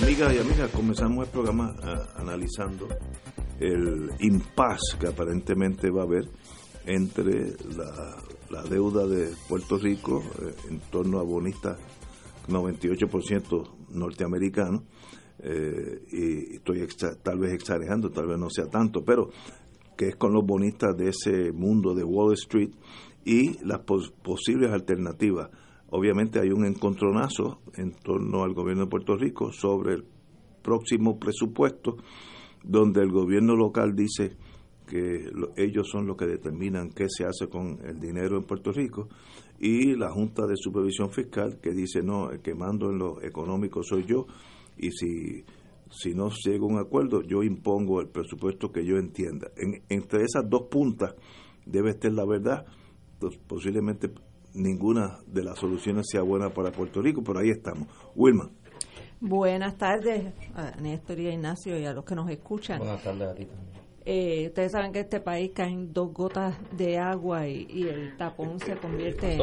[0.00, 2.86] Amigas y amigas, comenzamos el programa ah, analizando
[3.58, 6.28] el impasse que aparentemente va a haber
[6.88, 7.52] entre
[8.50, 11.78] la, deuda de Puerto Rico eh, en torno a bonistas
[12.48, 14.82] 98% norteamericanos,
[15.40, 16.86] eh, y estoy
[17.22, 19.28] tal vez exagerando, tal vez no sea tanto, pero
[19.96, 22.70] que es con los bonistas de ese mundo de Wall Street
[23.24, 25.50] y las posibles alternativas.
[25.90, 30.04] Obviamente hay un encontronazo en torno al gobierno de Puerto Rico sobre el
[30.62, 31.96] próximo presupuesto,
[32.64, 34.36] donde el gobierno local dice
[34.88, 39.08] que ellos son los que determinan qué se hace con el dinero en Puerto Rico
[39.58, 43.82] y la Junta de Supervisión Fiscal que dice no, el que mando en lo económico
[43.82, 44.26] soy yo
[44.76, 45.44] y si,
[45.90, 49.50] si no llega a un acuerdo yo impongo el presupuesto que yo entienda.
[49.88, 51.14] entre esas dos puntas
[51.66, 52.64] debe estar la verdad,
[53.20, 54.10] pues posiblemente
[54.54, 57.86] ninguna de las soluciones sea buena para Puerto Rico, pero ahí estamos.
[58.16, 58.50] Wilma.
[59.20, 62.78] Buenas tardes a Néstor y a Ignacio y a los que nos escuchan.
[62.78, 63.77] Buenas tardes a
[64.10, 68.74] eh, ustedes saben que este país caen dos gotas de agua y, el tapón se
[68.76, 69.36] convierte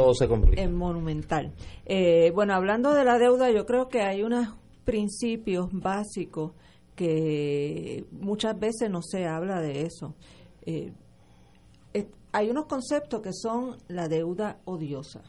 [0.57, 1.53] en, monumental.
[1.86, 6.53] Eh, bueno, hablando de la deuda, yo creo que hay unos principios básicos
[6.95, 10.16] que muchas veces no se habla de eso.
[10.66, 10.91] Eh,
[12.32, 15.22] hay unos conceptos que son la deuda odiosa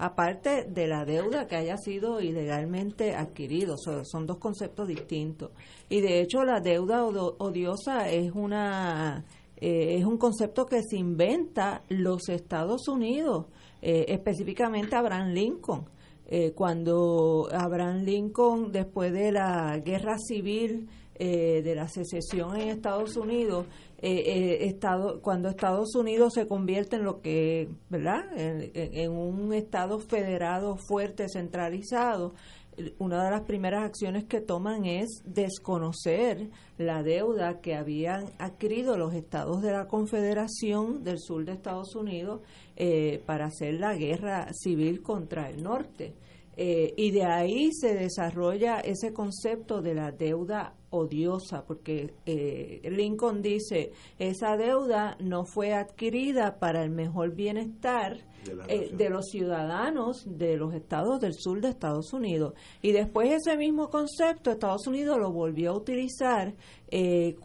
[0.00, 3.76] aparte de la deuda que haya sido ilegalmente adquirido.
[3.76, 5.50] son dos conceptos distintos.
[5.90, 9.24] Y de hecho la deuda odiosa es una
[9.60, 13.46] eh, es un concepto que se inventa los Estados Unidos,
[13.82, 15.84] eh, específicamente Abraham Lincoln.
[16.26, 20.88] Eh, cuando Abraham Lincoln, después de la guerra civil
[21.20, 23.66] de la secesión en Estados Unidos,
[24.02, 28.24] eh, eh, estado, cuando Estados Unidos se convierte en lo que, ¿verdad?
[28.34, 32.32] En, un Estado federado fuerte, centralizado,
[32.98, 36.48] una de las primeras acciones que toman es desconocer
[36.78, 42.40] la deuda que habían adquirido los estados de la Confederación del Sur de Estados Unidos
[42.76, 46.14] eh, para hacer la guerra civil contra el norte.
[46.56, 53.92] Y de ahí se desarrolla ese concepto de la deuda odiosa, porque eh, Lincoln dice,
[54.18, 60.74] esa deuda no fue adquirida para el mejor bienestar de, eh, los ciudadanos de los
[60.74, 62.54] estados del sur de Estados Unidos.
[62.82, 66.54] Y después ese mismo concepto Estados Unidos lo volvió a utilizar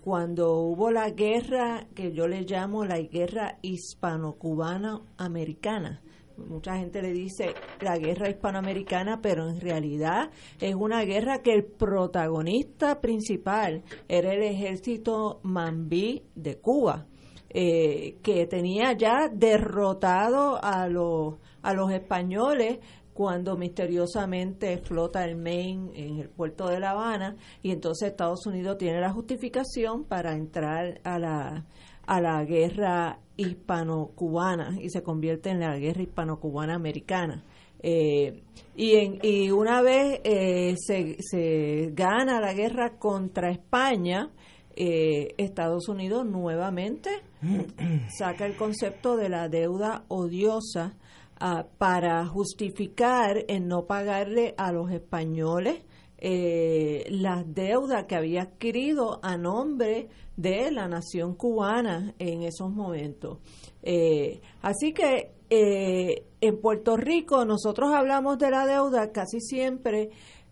[0.03, 6.01] cuando hubo la guerra que yo le llamo la guerra hispano-cubana americana
[6.37, 10.29] mucha gente le dice la guerra hispanoamericana, pero en realidad
[10.59, 17.05] es una guerra que el protagonista principal era el ejército mambí de Cuba,
[17.49, 22.79] eh, que tenía ya derrotado a los, a los españoles
[23.13, 28.77] cuando misteriosamente flota el Maine en el puerto de La Habana y entonces Estados Unidos
[28.77, 31.65] tiene la justificación para entrar a la,
[32.05, 37.43] a la guerra hispano-cubana y se convierte en la guerra hispano-cubana americana.
[37.79, 38.41] Eh,
[38.75, 44.31] y, en, y una vez eh, se, se, gana la guerra contra España,
[44.75, 47.09] eh, Estados Unidos nuevamente
[48.17, 50.97] saca el concepto de la deuda odiosa
[51.39, 55.81] ah, para justificar en no pagarle a los españoles
[56.27, 63.37] eh, las deudas que había adquirido a nombre de la nación cubana en esos momentos.
[63.83, 70.09] Eh, así que eh, en Puerto Rico nosotros hablamos de la deuda casi siempre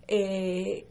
[0.08, 0.86] eh,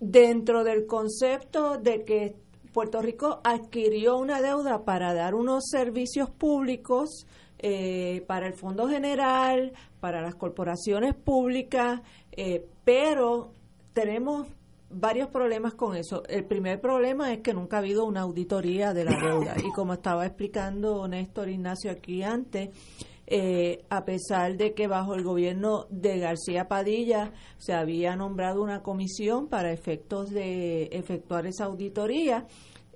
[0.00, 2.36] dentro del concepto de que
[2.74, 7.26] Puerto Rico adquirió una deuda para dar unos servicios públicos
[8.26, 12.00] para el Fondo General, para las corporaciones públicas,
[12.84, 13.52] pero
[13.92, 14.46] tenemos
[14.90, 16.22] varios problemas con eso.
[16.28, 19.54] El primer problema es que nunca ha habido una auditoría de la deuda.
[19.64, 22.70] Y como estaba explicando Néstor Ignacio aquí antes,
[23.26, 28.82] eh, a pesar de que bajo el gobierno de García Padilla se había nombrado una
[28.82, 32.46] comisión para efectos de efectuar esa auditoría,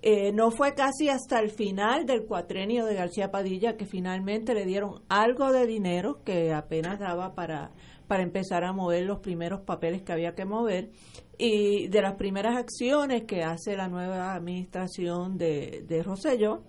[0.03, 4.67] eh, no fue casi hasta el final del cuatrenio de García Padilla que finalmente le
[4.67, 7.71] dieron algo de dinero que apenas daba para
[8.07, 10.91] para empezar a mover los primeros papeles que había que mover.
[11.39, 16.63] Y de las primeras acciones que hace la nueva administración de, de Rosselló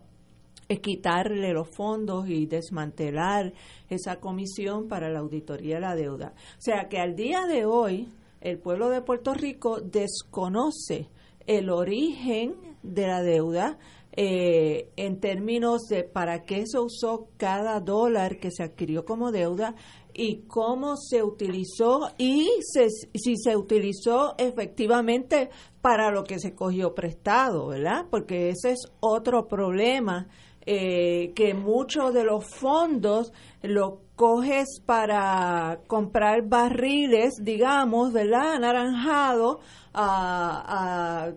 [0.67, 3.53] es quitarle los fondos y desmantelar
[3.89, 6.33] esa comisión para la auditoría de la deuda.
[6.57, 8.09] O sea que al día de hoy
[8.41, 11.09] el pueblo de Puerto Rico desconoce
[11.47, 13.77] el origen de la deuda,
[14.17, 19.75] eh, en términos de para qué se usó cada dólar que se adquirió como deuda
[20.17, 25.49] y cómo se utilizó y si se utilizó efectivamente
[25.81, 28.05] para lo que se cogió prestado, ¿verdad?
[28.09, 30.27] Porque ese es otro problema,
[30.65, 38.53] eh, que muchos de los fondos lo coges para comprar barriles, digamos, ¿verdad?
[38.53, 39.59] Anaranjado
[39.93, 41.33] a, a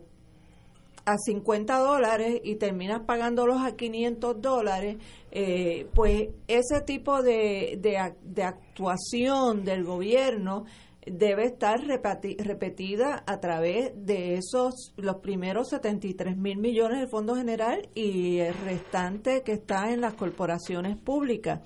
[1.09, 4.99] a 50 dólares y terminas pagándolos a 500 dólares,
[5.31, 10.65] eh, pues ese tipo de, de, actuación del gobierno
[11.07, 17.89] debe estar repetida a través de esos, los primeros 73 mil millones del Fondo General
[17.95, 21.61] y el restante que está en las corporaciones públicas.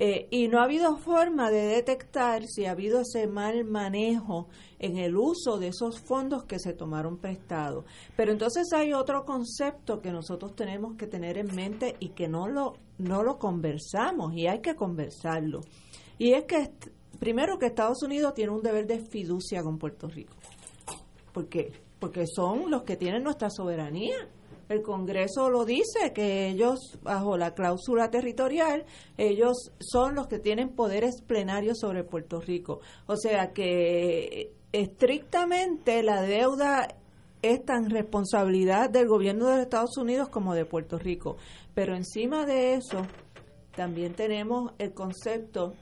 [0.00, 4.46] Eh, y no ha habido forma de detectar si ha habido ese mal manejo
[4.78, 7.84] en el uso de esos fondos que se tomaron prestados.
[8.16, 12.46] Pero entonces hay otro concepto que nosotros tenemos que tener en mente y que no
[12.46, 15.62] lo, no lo conversamos y hay que conversarlo.
[16.16, 16.70] Y es que,
[17.18, 20.34] primero, que Estados Unidos tiene un deber de fiducia con Puerto Rico.
[21.32, 21.72] ¿Por qué?
[21.98, 24.28] Porque son los que tienen nuestra soberanía
[24.68, 28.84] el Congreso lo dice, que ellos, bajo la cláusula territorial,
[29.16, 32.80] ellos son los que tienen poderes plenarios sobre Puerto Rico.
[33.06, 36.88] O sea que estrictamente la deuda
[37.40, 41.36] es tan responsabilidad del gobierno de Estados Unidos como de Puerto Rico.
[41.74, 43.06] Pero encima de eso,
[43.74, 45.74] también tenemos el concepto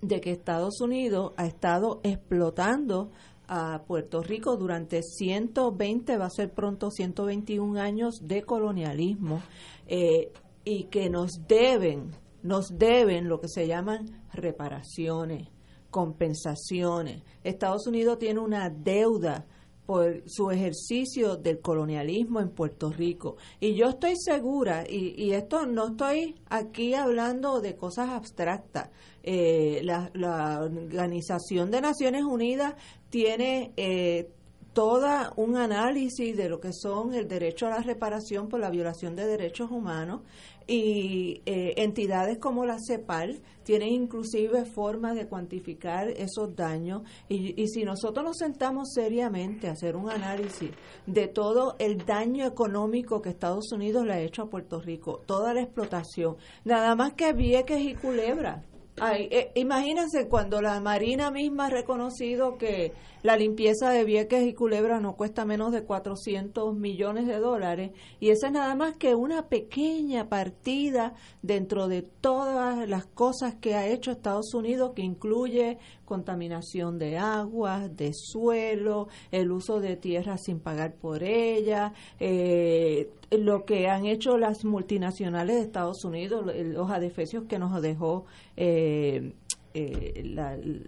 [0.00, 3.10] de que Estados Unidos ha estado explotando
[3.48, 9.42] a Puerto Rico durante 120, va a ser pronto 121 años de colonialismo
[9.86, 10.30] eh,
[10.64, 12.10] y que nos deben,
[12.42, 15.48] nos deben lo que se llaman reparaciones,
[15.90, 17.22] compensaciones.
[17.42, 19.46] Estados Unidos tiene una deuda
[19.88, 23.38] por su ejercicio del colonialismo en Puerto Rico.
[23.58, 28.90] Y yo estoy segura, y, y esto no estoy aquí hablando de cosas abstractas,
[29.22, 32.74] eh, la, la, Organización de Naciones Unidas
[33.08, 34.28] tiene eh,
[34.74, 39.16] toda un análisis de lo que son el derecho a la reparación por la violación
[39.16, 40.20] de derechos humanos
[40.68, 47.02] y eh, entidades como la CEPAL tienen inclusive formas de cuantificar esos daños.
[47.28, 50.70] Y, y, si nosotros nos sentamos seriamente a hacer un análisis
[51.06, 55.54] de todo el daño económico que Estados Unidos le ha hecho a Puerto Rico, toda
[55.54, 58.62] la explotación, nada más que Vieques y Culebra,
[59.00, 62.92] Ay, eh, imagínense cuando la Marina misma ha reconocido que
[63.22, 68.30] la limpieza de Vieques y Culebra no cuesta menos de 400 millones de dólares y
[68.30, 73.86] esa es nada más que una pequeña partida dentro de todas las cosas que ha
[73.86, 80.58] hecho Estados Unidos que incluye contaminación de agua, de suelo, el uso de tierras sin
[80.58, 87.44] pagar por ella, eh, lo que han hecho las multinacionales de Estados Unidos, los adefesios
[87.44, 88.24] que nos dejó
[88.56, 89.34] eh,
[89.74, 90.36] eh,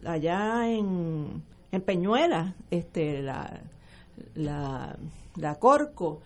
[0.07, 3.60] allá en, en Peñuela, este, la,
[4.34, 4.96] la,
[5.58, 6.20] Corco.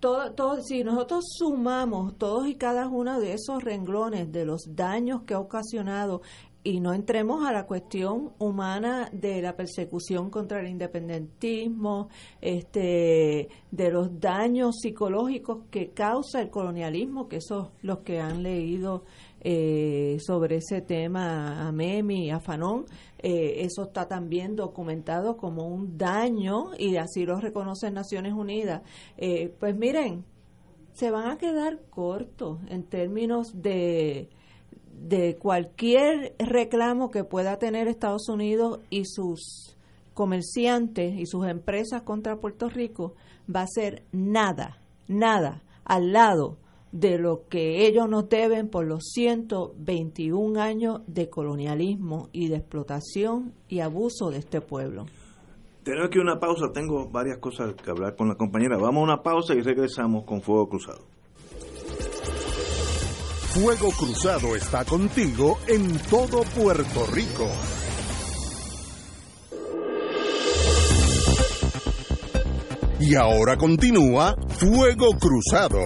[0.00, 5.22] todo, todo, si nosotros sumamos todos y cada uno de esos renglones de los daños
[5.22, 6.22] que ha ocasionado
[6.64, 12.08] y no entremos a la cuestión humana de la persecución contra el independentismo,
[12.40, 19.04] este, de los daños psicológicos que causa el colonialismo, que esos los que han leído
[19.44, 22.86] eh, sobre ese tema a Memi a Fanón,
[23.18, 28.82] eh, eso está también documentado como un daño y así lo reconocen Naciones Unidas.
[29.16, 30.24] Eh, pues miren,
[30.92, 34.28] se van a quedar cortos en términos de
[34.92, 39.76] de cualquier reclamo que pueda tener Estados Unidos y sus
[40.14, 43.14] comerciantes y sus empresas contra Puerto Rico
[43.52, 44.78] va a ser nada,
[45.08, 46.58] nada al lado
[46.92, 53.54] de lo que ellos nos deben por los 121 años de colonialismo y de explotación
[53.68, 55.06] y abuso de este pueblo.
[55.82, 58.76] Tengo aquí una pausa, tengo varias cosas que hablar con la compañera.
[58.76, 61.00] Vamos a una pausa y regresamos con Fuego Cruzado.
[63.54, 67.48] Fuego Cruzado está contigo en todo Puerto Rico.
[73.00, 75.80] Y ahora continúa Fuego Cruzado.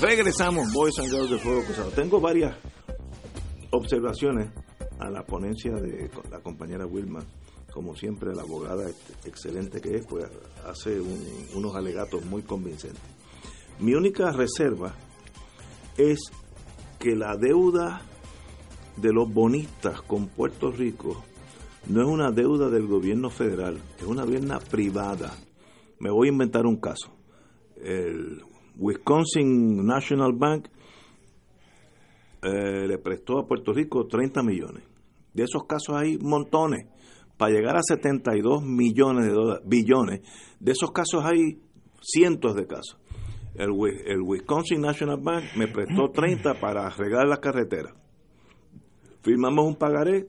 [0.00, 1.90] Regresamos, Boys and Girls de Fuego Cruzado.
[1.90, 2.56] Tengo varias
[3.70, 4.50] observaciones
[4.98, 7.24] a la ponencia de la compañera Wilma
[7.74, 8.88] como siempre la abogada
[9.24, 10.26] excelente que es, pues
[10.64, 11.00] hace
[11.54, 13.02] unos alegatos muy convincentes.
[13.80, 14.94] Mi única reserva
[15.96, 16.20] es
[17.00, 18.02] que la deuda
[18.96, 21.24] de los bonistas con Puerto Rico
[21.88, 25.34] no es una deuda del gobierno federal, es una deuda privada.
[25.98, 27.12] Me voy a inventar un caso.
[27.76, 28.40] El
[28.76, 30.68] Wisconsin National Bank
[32.42, 34.84] eh, le prestó a Puerto Rico 30 millones.
[35.32, 36.86] De esos casos hay montones.
[37.36, 40.20] Para llegar a 72 millones de dólares, billones,
[40.60, 41.58] de esos casos hay
[42.00, 42.98] cientos de casos.
[43.54, 43.70] El,
[44.06, 47.94] el Wisconsin National Bank me prestó 30 para arreglar la carretera.
[49.22, 50.28] Firmamos un pagaré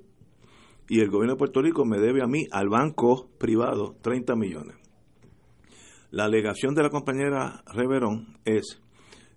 [0.87, 4.84] y el gobierno de Puerto Rico me debe a mí, al banco privado, 30 millones.
[6.15, 8.81] La alegación de la compañera Reverón es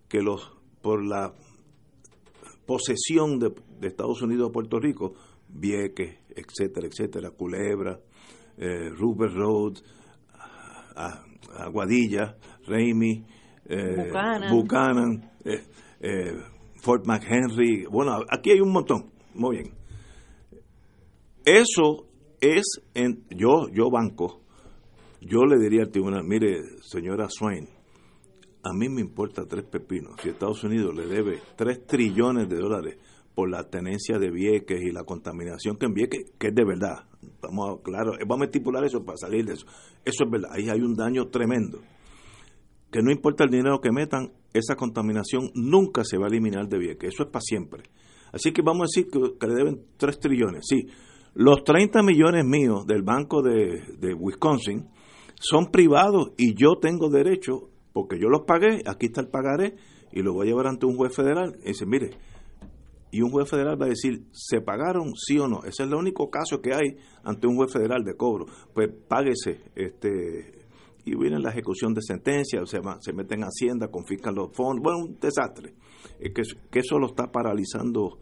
[0.09, 1.35] que los por la
[2.67, 3.53] posesión de,
[3.83, 5.15] Estados Unidos a Puerto Rico,
[5.49, 7.99] Vieques, etcétera, etcétera, Culebra,
[8.57, 9.79] eh, Rupert Road,
[11.57, 12.37] Aguadilla,
[12.69, 13.25] Raimi,
[13.69, 14.13] eh,
[14.49, 15.65] Buchanan, eh,
[15.99, 16.33] eh,
[16.77, 19.75] Fort McHenry, bueno, aquí hay un montón, muy bien.
[21.45, 22.07] Eso
[22.41, 24.43] es, en, yo, yo banco,
[25.21, 27.69] yo le diría al tribunal, mire, señora Swain,
[28.63, 30.15] a mí me importa tres pepinos.
[30.23, 32.99] Si Estados Unidos le debe tres trillones de dólares
[33.35, 37.05] por la tenencia de Vieques y la contaminación que en Vieques, que es de verdad,
[37.41, 39.67] vamos a, claro, vamos a estipular eso para salir de eso.
[40.05, 41.81] Eso es verdad, ahí hay un daño tremendo.
[42.91, 46.79] Que no importa el dinero que metan, esa contaminación nunca se va a eliminar de
[46.79, 47.85] Vieques, eso es para siempre.
[48.33, 50.89] Así que vamos a decir que, le deben tres trillones, sí.
[51.35, 54.89] Los 30 millones míos del Banco de, de Wisconsin
[55.41, 59.75] son privados y yo tengo derecho porque yo los pagué, aquí está el pagaré,
[60.13, 61.57] y lo voy a llevar ante un juez federal.
[61.65, 62.11] Y dice, mire,
[63.11, 65.61] y un juez federal va a decir, ¿se pagaron sí o no?
[65.61, 68.47] Ese es el único caso que hay ante un juez federal de cobro.
[68.73, 70.67] Pues páguese, este,
[71.05, 74.99] y viene la ejecución de sentencia, se, se meten a Hacienda, confiscan los fondos, bueno,
[75.07, 75.75] un desastre.
[76.21, 78.19] Es que, eso lo está paralizando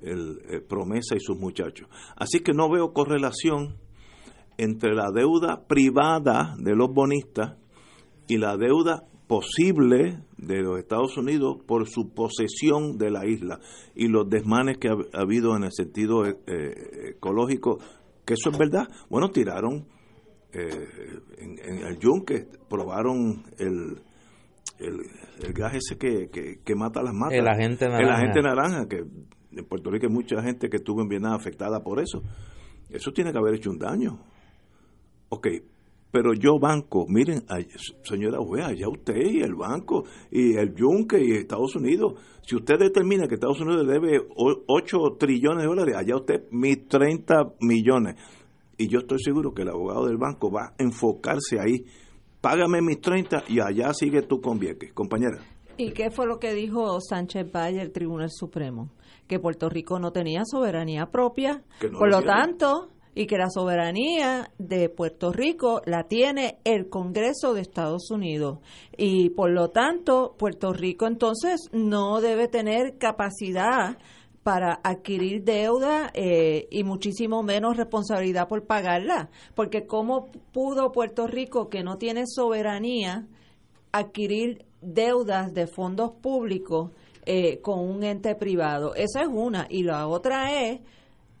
[0.00, 1.88] el, el, Promesa y sus muchachos.
[2.16, 3.76] Así que no veo correlación
[4.58, 7.56] entre la deuda privada de los bonistas
[8.26, 13.60] y la deuda posible de los Estados Unidos por su posesión de la isla
[13.94, 16.34] y los desmanes que ha, habido en el sentido eh,
[17.10, 17.78] ecológico,
[18.26, 18.88] que eso es verdad.
[19.08, 19.86] Bueno, tiraron
[20.52, 20.88] eh,
[21.38, 24.00] en, el yunque, probaron el,
[24.78, 26.30] el, gas ese que,
[26.64, 27.38] que, mata las matas.
[27.38, 28.02] El agente naranja.
[28.02, 29.04] El agente naranja, que
[29.58, 32.22] en Puerto Rico hay mucha gente que estuvo en Vietnam afectada por eso.
[32.88, 34.18] Eso tiene que haber hecho un daño.
[35.30, 35.48] Ok,
[36.10, 37.44] pero yo banco, miren,
[38.02, 42.14] señora Wea, ya usted y el banco y el Yunque y Estados Unidos,
[42.46, 47.56] si usted determina que Estados Unidos debe 8 trillones de dólares, allá usted mis 30
[47.60, 48.16] millones.
[48.78, 51.84] Y yo estoy seguro que el abogado del banco va a enfocarse ahí.
[52.40, 55.38] Págame mis 30 y allá sigue tú con Vieques, compañera.
[55.76, 58.90] ¿Y qué fue lo que dijo Sánchez Valle, el Tribunal Supremo?
[59.26, 61.62] Que Puerto Rico no tenía soberanía propia.
[61.80, 62.88] Por lo tanto,
[63.18, 68.60] y que la soberanía de Puerto Rico la tiene el Congreso de Estados Unidos
[68.96, 73.98] y por lo tanto Puerto Rico entonces no debe tener capacidad
[74.44, 81.68] para adquirir deuda eh, y muchísimo menos responsabilidad por pagarla, porque cómo pudo Puerto Rico
[81.68, 83.26] que no tiene soberanía
[83.90, 86.92] adquirir deudas de fondos públicos
[87.26, 88.94] eh, con un ente privado.
[88.94, 89.66] Esa es una.
[89.68, 90.80] Y la otra es,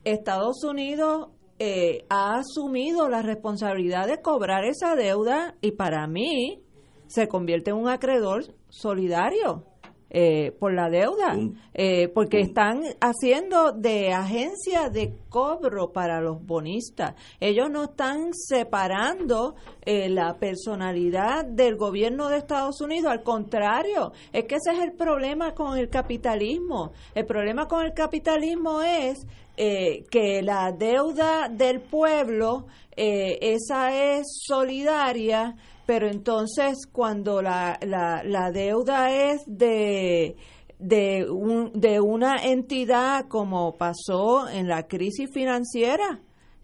[0.04, 1.28] Estados Unidos
[1.60, 6.62] eh, ha asumido la responsabilidad de cobrar esa deuda y para mí
[7.08, 9.64] se convierte en un acreedor solidario.
[10.10, 11.36] Eh, por la deuda,
[11.74, 17.14] eh, porque están haciendo de agencia de cobro para los bonistas.
[17.38, 19.54] Ellos no están separando
[19.84, 25.52] la personalidad del gobierno de Estados Unidos, al contrario, es que ese es el problema
[25.52, 26.92] con el capitalismo.
[27.14, 29.26] El problema con el capitalismo es
[29.60, 38.22] eh, que la deuda del pueblo, eh, esa es solidaria, pero entonces cuando la, la,
[38.22, 40.36] la deuda es de,
[40.78, 46.20] de, un, de una entidad como pasó en la crisis financiera,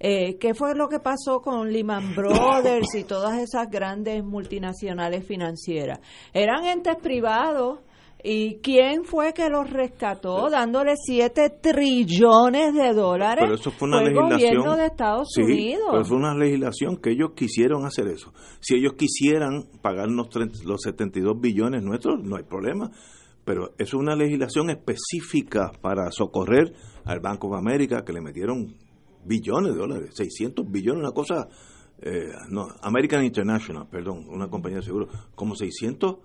[0.07, 6.01] eh, ¿Qué fue lo que pasó con Lehman Brothers y todas esas grandes multinacionales financieras?
[6.35, 7.81] Eran entes privados
[8.27, 13.45] ¿Y quién fue que los rescató dándole 7 trillones de dólares?
[13.45, 14.41] Pero eso fue una legislación.
[14.41, 15.89] El gobierno de Estados sí, Unidos.
[15.91, 18.33] Pero fue una legislación que ellos quisieron hacer eso.
[18.61, 20.29] Si ellos quisieran pagarnos
[20.65, 22.91] los 72 billones nuestros, no hay problema.
[23.45, 26.73] Pero es una legislación específica para socorrer
[27.05, 28.75] al Banco de América que le metieron
[29.23, 31.47] billones de dólares, 600 billones, una cosa.
[32.01, 36.17] Eh, no, American International, perdón, una compañía de seguro, como 600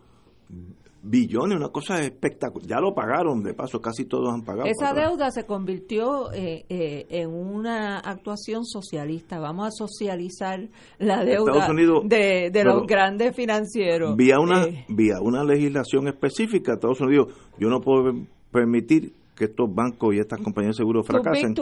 [1.01, 2.67] billones, una cosa espectacular.
[2.67, 4.67] Ya lo pagaron, de paso, casi todos han pagado.
[4.67, 9.39] Esa deuda se convirtió eh, eh, en una actuación socialista.
[9.39, 11.67] Vamos a socializar la deuda
[12.03, 14.15] de, de los grandes financieros.
[14.15, 14.85] Vía una, eh.
[14.89, 18.13] vía una legislación específica, Estados Unidos, yo no puedo
[18.51, 21.55] permitir que estos bancos y estas compañías de seguro fracasen.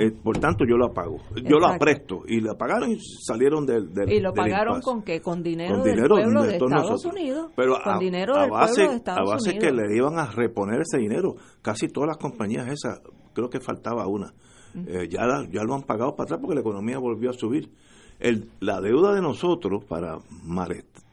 [0.00, 1.18] Eh, por tanto, yo lo apago.
[1.44, 2.22] Yo lo apresto.
[2.26, 3.92] Y lo apagaron y salieron del.
[3.92, 5.20] del y lo pagaron con qué?
[5.20, 7.52] Con dinero, del pueblo de, Estados Unidos.
[7.54, 10.30] Pero con a, dinero del base, pueblo de Estados a base que le iban a
[10.30, 11.36] reponer ese dinero.
[11.60, 13.02] Casi todas las compañías esas,
[13.34, 14.32] creo que faltaba una.
[14.74, 15.20] Eh, ya,
[15.50, 17.70] ya lo han pagado para atrás porque la economía volvió a subir.
[18.18, 20.18] El, la deuda de nosotros para,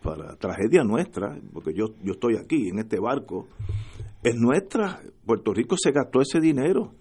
[0.02, 3.48] para tragedia nuestra, porque yo, yo estoy aquí en este barco,
[4.26, 5.02] es nuestra.
[5.26, 6.94] Puerto Rico se gastó ese dinero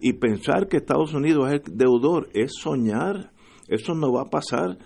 [0.00, 3.32] y pensar que Estados Unidos es el deudor es soñar.
[3.68, 4.78] Eso no va a pasar.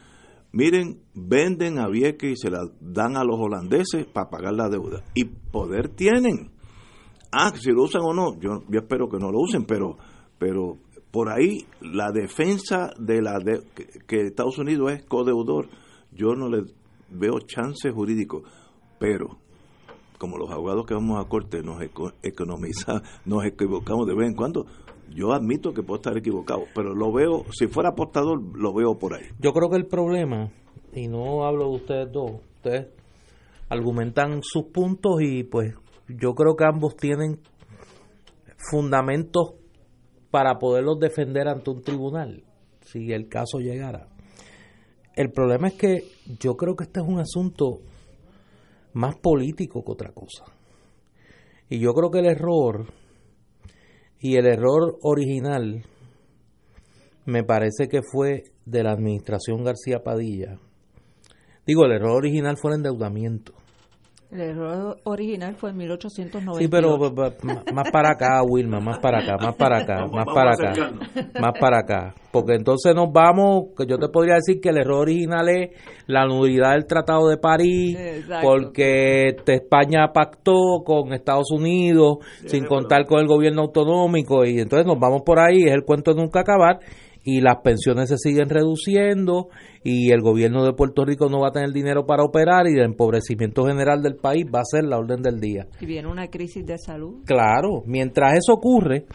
[0.53, 5.03] Miren, venden a Vieques y se la dan a los holandeses para pagar la deuda.
[5.15, 6.51] Y poder tienen.
[7.33, 9.97] Ah, si lo usan o no, yo, espero que no lo usen, pero,
[10.39, 10.79] pero
[11.11, 13.63] por ahí la defensa de la de,
[14.07, 15.69] que, Estados Unidos es codeudor,
[16.13, 16.63] yo no le
[17.11, 18.43] veo chance jurídico,
[18.99, 19.39] pero
[20.19, 21.83] como los abogados que vamos a corte nos
[22.23, 24.67] economiza, nos equivocamos de vez en cuando.
[25.15, 29.15] Yo admito que puedo estar equivocado, pero lo veo, si fuera apostador, lo veo por
[29.15, 29.25] ahí.
[29.39, 30.51] Yo creo que el problema,
[30.93, 32.89] y no hablo de ustedes dos, ustedes
[33.69, 35.75] argumentan sus puntos y pues
[36.09, 37.41] yo creo que ambos tienen
[38.71, 39.55] fundamentos
[40.31, 42.45] para poderlos defender ante un tribunal,
[42.83, 44.09] si el caso llegara.
[45.15, 46.05] El problema es que
[46.39, 47.81] yo creo que este es un asunto
[48.97, 50.45] más político que otra cosa.
[51.69, 52.87] Y yo creo que el error,
[54.19, 55.85] y el error original,
[57.27, 60.59] me parece que fue de la administración García Padilla.
[61.67, 63.53] Digo, el error original fue el endeudamiento.
[64.29, 66.61] El error original fue en 1890.
[66.61, 66.99] Sí, pero
[67.73, 70.93] más para acá, Wilma, más para acá, más para acá, más para acá,
[71.41, 72.15] más para acá.
[72.33, 75.71] Porque entonces nos vamos, que yo te podría decir que el error original es
[76.09, 77.97] la nulidad del Tratado de París,
[78.43, 84.99] porque España pactó con Estados Unidos sin contar con el gobierno autonómico y entonces nos
[84.99, 86.81] vamos por ahí, es el cuento de nunca acabar
[87.27, 89.49] y las pensiones se siguen reduciendo
[89.83, 92.85] y el gobierno de Puerto Rico no va a tener dinero para operar y el
[92.85, 95.67] empobrecimiento general del país va a ser la orden del día.
[95.81, 97.25] Y viene una crisis de salud.
[97.27, 99.07] Claro, mientras eso ocurre,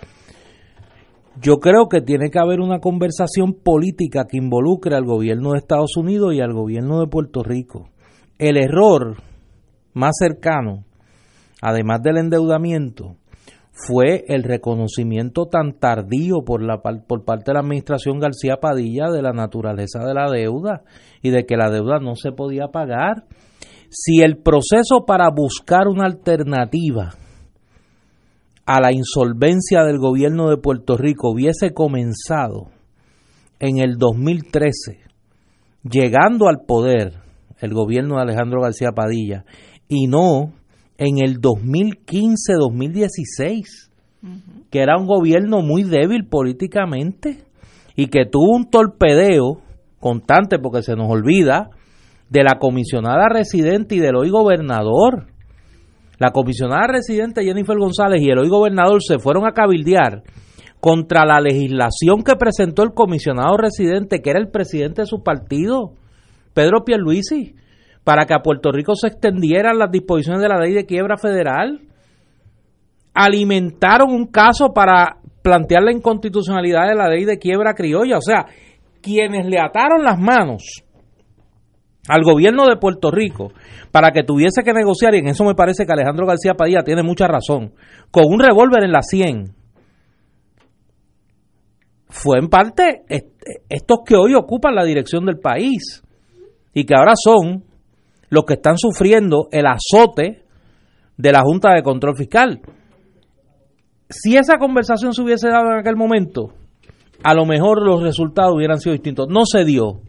[1.41, 5.95] yo creo que tiene que haber una conversación política que involucre al gobierno de Estados
[5.95, 7.91] Unidos y al gobierno de Puerto Rico.
[8.37, 9.15] El error
[9.93, 10.83] más cercano,
[11.61, 13.15] además del endeudamiento,
[13.71, 19.21] fue el reconocimiento tan tardío por, la, por parte de la administración García Padilla de
[19.21, 20.83] la naturaleza de la deuda
[21.21, 23.25] y de que la deuda no se podía pagar.
[23.89, 27.15] Si el proceso para buscar una alternativa
[28.65, 32.69] a la insolvencia del gobierno de Puerto Rico hubiese comenzado
[33.59, 34.99] en el 2013,
[35.83, 37.15] llegando al poder
[37.59, 39.45] el gobierno de Alejandro García Padilla,
[39.87, 40.53] y no
[41.01, 43.89] en el 2015-2016,
[44.69, 47.39] que era un gobierno muy débil políticamente
[47.95, 49.63] y que tuvo un torpedeo
[49.99, 51.71] constante, porque se nos olvida,
[52.29, 55.25] de la comisionada residente y del hoy gobernador.
[56.19, 60.21] La comisionada residente Jennifer González y el hoy gobernador se fueron a cabildear
[60.79, 65.93] contra la legislación que presentó el comisionado residente, que era el presidente de su partido,
[66.53, 67.55] Pedro Pierluisi,
[68.03, 71.81] para que a Puerto Rico se extendieran las disposiciones de la ley de quiebra federal.
[73.13, 78.17] Alimentaron un caso para plantear la inconstitucionalidad de la ley de quiebra criolla.
[78.17, 78.45] O sea,
[79.01, 80.83] quienes le ataron las manos
[82.07, 83.51] al gobierno de Puerto Rico
[83.91, 87.03] para que tuviese que negociar, y en eso me parece que Alejandro García Padilla tiene
[87.03, 87.73] mucha razón,
[88.09, 89.53] con un revólver en la 100,
[92.09, 93.03] fue en parte
[93.69, 96.03] estos que hoy ocupan la dirección del país
[96.73, 97.63] y que ahora son
[98.31, 100.45] los que están sufriendo el azote
[101.17, 102.61] de la Junta de Control Fiscal.
[104.09, 106.53] Si esa conversación se hubiese dado en aquel momento,
[107.23, 109.27] a lo mejor los resultados hubieran sido distintos.
[109.29, 110.01] No se dio.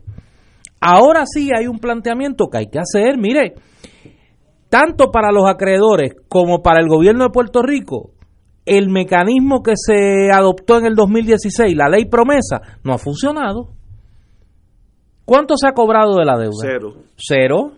[0.80, 3.18] Ahora sí hay un planteamiento que hay que hacer.
[3.18, 3.54] Mire,
[4.68, 8.12] tanto para los acreedores como para el gobierno de Puerto Rico,
[8.64, 13.70] el mecanismo que se adoptó en el 2016, la ley promesa, no ha funcionado.
[15.24, 16.58] ¿Cuánto se ha cobrado de la deuda?
[16.60, 16.94] Cero.
[17.16, 17.72] Cero.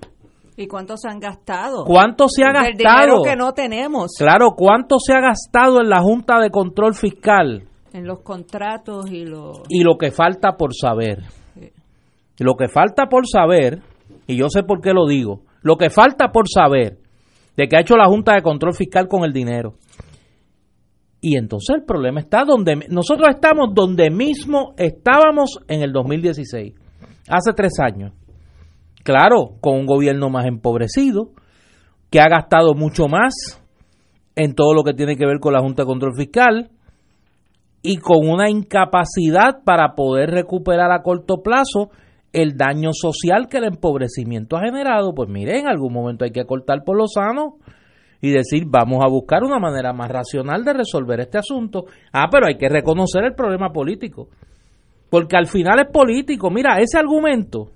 [0.56, 1.84] ¿Y cuánto se han gastado?
[1.84, 2.70] ¿Cuánto se ha gastado?
[2.70, 4.12] El dinero que no tenemos.
[4.16, 7.64] Claro, ¿cuánto se ha gastado en la Junta de Control Fiscal?
[7.92, 9.62] En los contratos y los...
[9.68, 11.24] Y lo que falta por saber.
[12.38, 13.82] Lo que falta por saber,
[14.26, 16.98] y yo sé por qué lo digo, lo que falta por saber
[17.56, 19.74] de que ha hecho la Junta de Control Fiscal con el dinero.
[21.20, 26.74] Y entonces el problema está donde nosotros estamos donde mismo estábamos en el 2016,
[27.28, 28.12] hace tres años.
[29.04, 31.30] Claro, con un gobierno más empobrecido,
[32.10, 33.62] que ha gastado mucho más
[34.34, 36.70] en todo lo que tiene que ver con la Junta de Control Fiscal,
[37.86, 41.90] y con una incapacidad para poder recuperar a corto plazo
[42.32, 45.14] el daño social que el empobrecimiento ha generado.
[45.14, 47.58] Pues mire, en algún momento hay que cortar por lo sano
[48.22, 51.84] y decir, vamos a buscar una manera más racional de resolver este asunto.
[52.10, 54.28] Ah, pero hay que reconocer el problema político.
[55.10, 56.50] Porque al final es político.
[56.50, 57.73] Mira, ese argumento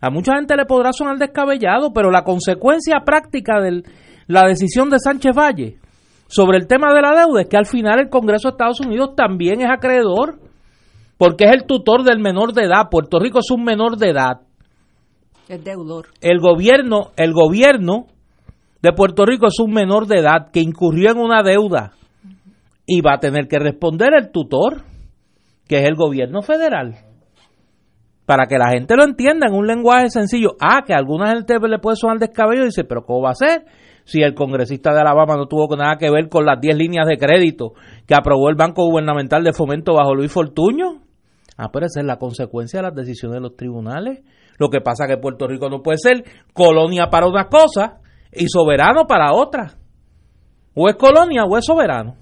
[0.00, 3.82] a mucha gente le podrá sonar descabellado, pero la consecuencia práctica de
[4.26, 5.78] la decisión de Sánchez Valle
[6.28, 9.16] sobre el tema de la deuda es que al final el Congreso de Estados Unidos
[9.16, 10.38] también es acreedor,
[11.16, 12.88] porque es el tutor del menor de edad.
[12.90, 14.40] Puerto Rico es un menor de edad.
[15.48, 16.06] Es deudor.
[16.20, 18.06] El gobierno, el gobierno
[18.82, 21.94] de Puerto Rico es un menor de edad que incurrió en una deuda
[22.86, 24.82] y va a tener que responder el tutor,
[25.66, 27.07] que es el gobierno federal.
[28.28, 30.50] Para que la gente lo entienda en un lenguaje sencillo.
[30.60, 33.34] Ah, que a alguna gente le puede sonar descabello y dice, pero ¿cómo va a
[33.34, 33.64] ser?
[34.04, 37.16] Si el congresista de Alabama no tuvo nada que ver con las 10 líneas de
[37.16, 37.72] crédito
[38.06, 41.00] que aprobó el Banco Gubernamental de Fomento bajo Luis Fortuño.
[41.56, 41.70] Ah,
[42.02, 44.20] la consecuencia de las decisiones de los tribunales.
[44.58, 46.22] Lo que pasa es que Puerto Rico no puede ser
[46.52, 48.00] colonia para una cosa
[48.30, 49.72] y soberano para otra.
[50.74, 52.16] O es colonia o es soberano.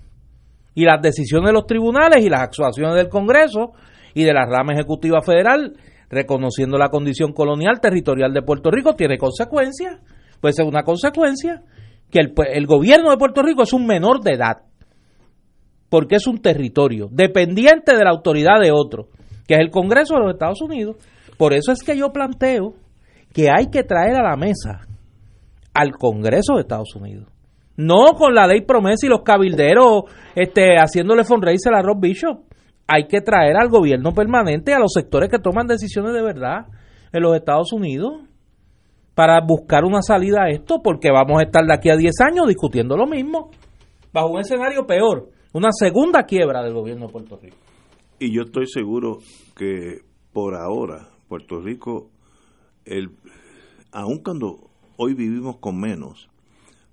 [0.73, 3.73] Y las decisiones de los tribunales y las actuaciones del Congreso
[4.15, 5.75] y de la rama ejecutiva federal,
[6.09, 10.01] reconociendo la condición colonial territorial de Puerto Rico, tiene consecuencias.
[10.41, 11.63] Puede ser una consecuencia
[12.11, 14.63] que el, el gobierno de Puerto Rico es un menor de edad,
[15.89, 19.09] porque es un territorio dependiente de la autoridad de otro,
[19.47, 20.97] que es el Congreso de los Estados Unidos.
[21.37, 22.75] Por eso es que yo planteo
[23.33, 24.87] que hay que traer a la mesa
[25.75, 27.29] al Congreso de Estados Unidos.
[27.77, 30.05] No con la ley promesa y los cabilderos
[30.35, 32.41] este, haciéndole fundraiser a Rob Bishop.
[32.87, 36.67] Hay que traer al gobierno permanente a los sectores que toman decisiones de verdad
[37.13, 38.23] en los Estados Unidos
[39.15, 42.47] para buscar una salida a esto, porque vamos a estar de aquí a 10 años
[42.47, 43.51] discutiendo lo mismo,
[44.13, 47.57] bajo un escenario peor, una segunda quiebra del gobierno de Puerto Rico.
[48.19, 49.19] Y yo estoy seguro
[49.57, 52.11] que por ahora Puerto Rico,
[52.85, 53.11] el,
[53.91, 54.69] aun cuando
[54.99, 56.29] hoy vivimos con menos.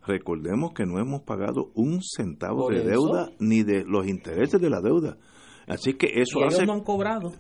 [0.06, 4.82] Recordemos que no hemos pagado un centavo de deuda ni de los intereses de la
[4.82, 5.18] deuda.
[5.68, 6.58] Así que eso y hace...
[6.58, 7.34] ellos no han cobrado.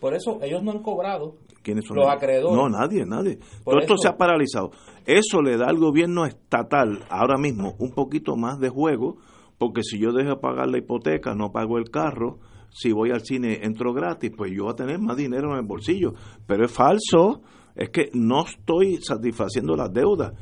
[0.00, 1.36] Por eso ellos no han cobrado.
[1.62, 2.56] ¿Quiénes son los acreedores?
[2.56, 3.38] No, nadie, nadie.
[3.64, 4.72] Todo esto se ha paralizado.
[5.06, 9.18] Eso le da al gobierno estatal ahora mismo un poquito más de juego,
[9.58, 13.60] porque si yo dejo pagar la hipoteca, no pago el carro, si voy al cine
[13.62, 16.14] entro gratis, pues yo voy a tener más dinero en el bolsillo.
[16.46, 17.42] Pero es falso
[17.74, 20.32] es que no estoy satisfaciendo las deudas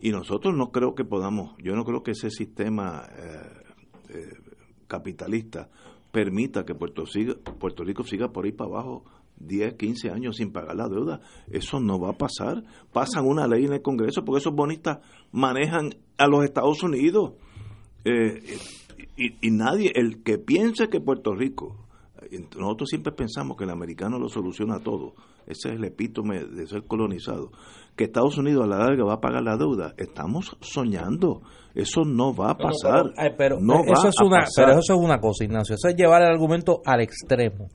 [0.00, 4.41] y nosotros no creo que podamos, yo no creo que ese sistema eh, eh,
[4.92, 5.70] capitalista
[6.10, 9.04] permita que Puerto, siga, Puerto Rico siga por ahí para abajo
[9.38, 11.20] 10, 15 años sin pagar la deuda.
[11.50, 12.62] Eso no va a pasar.
[12.92, 14.98] Pasan una ley en el Congreso porque esos bonistas
[15.32, 17.32] manejan a los Estados Unidos.
[18.04, 18.42] Eh,
[19.16, 21.86] y, y, nadie, el que piense que Puerto Rico,
[22.58, 25.14] nosotros siempre pensamos que el americano lo soluciona todo
[25.46, 27.52] ese es el epítome de ser colonizado,
[27.96, 31.42] que Estados Unidos a la larga va a pagar la deuda, estamos soñando.
[31.74, 33.12] Eso no va a pasar.
[33.36, 35.74] Pero, no eso es una, pero eso es una cosa, Ignacio.
[35.74, 37.68] Eso es llevar el argumento al extremo.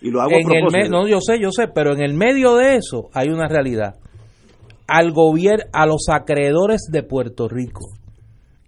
[0.00, 2.76] y lo hago en el No, yo sé, yo sé, pero en el medio de
[2.76, 3.96] eso hay una realidad.
[4.88, 7.86] Al gobierno, a los acreedores de Puerto Rico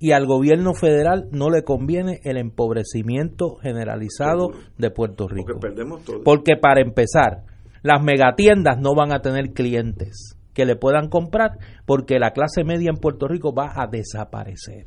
[0.01, 5.47] y al gobierno federal no le conviene el empobrecimiento generalizado de Puerto Rico.
[5.53, 6.22] Porque perdemos todo.
[6.24, 7.45] Porque para empezar,
[7.82, 11.52] las megatiendas no van a tener clientes que le puedan comprar
[11.86, 14.86] porque la clase media en Puerto Rico va a desaparecer.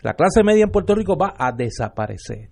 [0.00, 2.48] La clase media en Puerto Rico va a desaparecer.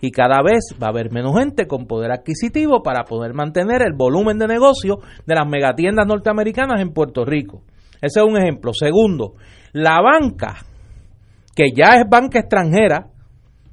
[0.00, 3.92] Y cada vez va a haber menos gente con poder adquisitivo para poder mantener el
[3.96, 4.96] volumen de negocio
[5.26, 7.62] de las megatiendas norteamericanas en Puerto Rico.
[8.02, 8.72] Ese es un ejemplo.
[8.72, 9.34] Segundo,
[9.72, 10.56] la banca,
[11.54, 13.10] que ya es banca extranjera,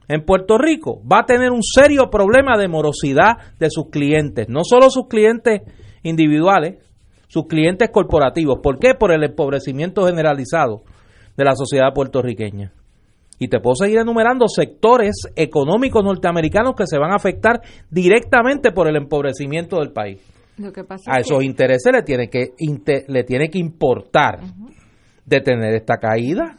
[0.08, 4.60] en Puerto Rico va a tener un serio problema de morosidad de sus clientes, no
[4.64, 5.62] solo sus clientes
[6.04, 6.91] individuales,
[7.32, 8.60] sus clientes corporativos.
[8.62, 8.94] ¿Por qué?
[8.94, 10.82] Por el empobrecimiento generalizado
[11.38, 12.74] de la sociedad puertorriqueña.
[13.40, 18.90] Y te puedo seguir enumerando sectores económicos norteamericanos que se van a afectar directamente por
[18.90, 20.22] el empobrecimiento del país.
[21.08, 22.50] a esos intereses le tiene que,
[23.08, 24.42] le tiene que importar
[25.26, 26.58] detener esta caída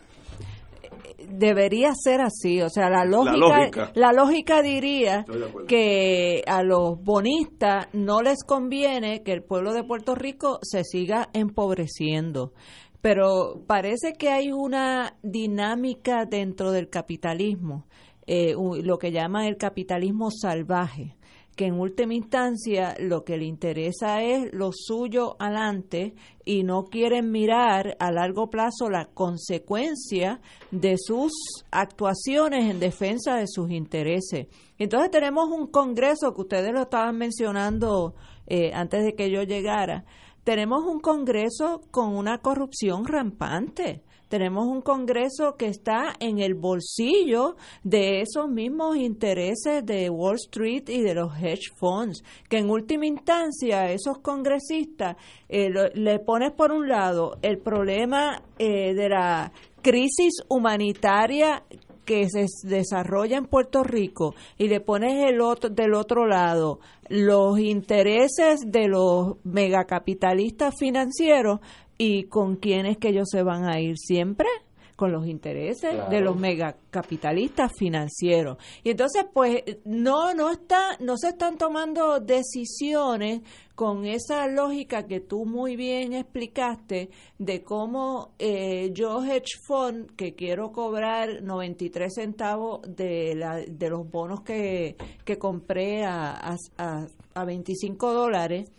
[1.32, 5.24] debería ser así, o sea, la lógica, la lógica, diría
[5.66, 11.28] que a los bonistas no les conviene que el pueblo de Puerto Rico se siga
[11.32, 12.52] empobreciendo.
[13.00, 17.86] Pero parece que hay una dinámica dentro del capitalismo,
[18.26, 21.16] eh, lo que llaman el capitalismo salvaje,
[21.56, 27.30] que en última instancia lo que le interesa es lo suyo adelante y no quieren
[27.30, 30.40] mirar a largo plazo la consecuencia
[30.70, 31.32] de sus
[31.70, 34.48] actuaciones en defensa de sus intereses.
[34.78, 38.14] Entonces tenemos un Congreso que ustedes lo estaban mencionando
[38.46, 40.04] eh, antes de que yo llegara.
[40.44, 47.54] Tenemos un Congreso con una corrupción rampante tenemos un Congreso que está en el bolsillo
[47.84, 53.04] de esos mismos intereses de Wall Street y de los hedge funds, que en última
[53.04, 55.18] instancia esos congresistas
[55.50, 59.52] eh, le pones por un lado el problema eh, de la
[59.82, 61.64] crisis humanitaria
[62.06, 66.80] que se desarrolla en Puerto Rico y le pones el otro, del otro lado
[67.10, 71.60] los intereses de los megacapitalistas financieros,
[72.04, 74.48] ¿Y con quiénes que ellos se van a ir siempre?
[74.96, 78.58] con los intereses de los megacapitalistas financieros.
[78.84, 83.40] Y entonces, pues, no, no está, no se están tomando decisiones
[83.74, 90.34] con esa lógica que tú muy bien explicaste de cómo eh, yo hedge fund que
[90.36, 97.44] quiero cobrar 93 centavos de, la, de los bonos que, que compré a, a, a
[97.44, 98.70] 25 dólares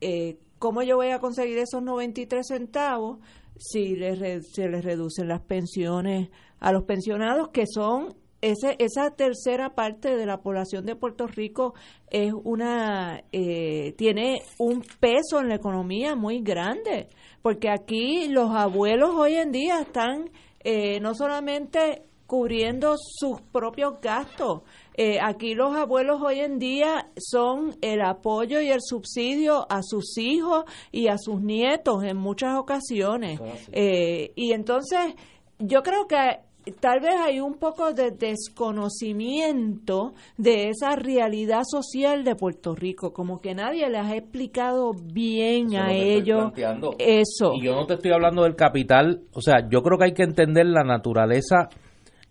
[0.00, 3.18] eh, ¿Cómo yo voy a conseguir esos 93 centavos
[3.58, 6.30] si se les reducen las pensiones
[6.60, 11.74] a los pensionados que son ese, esa tercera parte de la población de Puerto Rico
[12.10, 17.08] es una eh, tiene un peso en la economía muy grande
[17.42, 20.30] porque aquí los abuelos hoy en día están
[20.62, 24.62] eh, no solamente cubriendo sus propios gastos
[24.96, 30.16] eh, aquí los abuelos hoy en día son el apoyo y el subsidio a sus
[30.16, 33.40] hijos y a sus nietos en muchas ocasiones.
[33.72, 35.14] Eh, y entonces
[35.58, 36.40] yo creo que
[36.80, 43.40] tal vez hay un poco de desconocimiento de esa realidad social de Puerto Rico, como
[43.40, 46.52] que nadie les ha explicado bien a ellos
[46.98, 47.52] eso.
[47.54, 50.24] Y yo no te estoy hablando del capital, o sea, yo creo que hay que
[50.24, 51.68] entender la naturaleza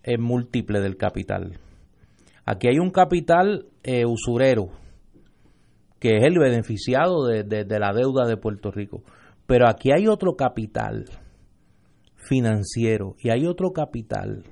[0.02, 1.58] eh, múltiple del capital.
[2.46, 4.68] Aquí hay un capital eh, usurero,
[5.98, 9.02] que es el beneficiado de, la deuda de Puerto Rico.
[9.46, 11.06] Pero aquí hay otro capital
[12.14, 14.44] financiero y hay otro capital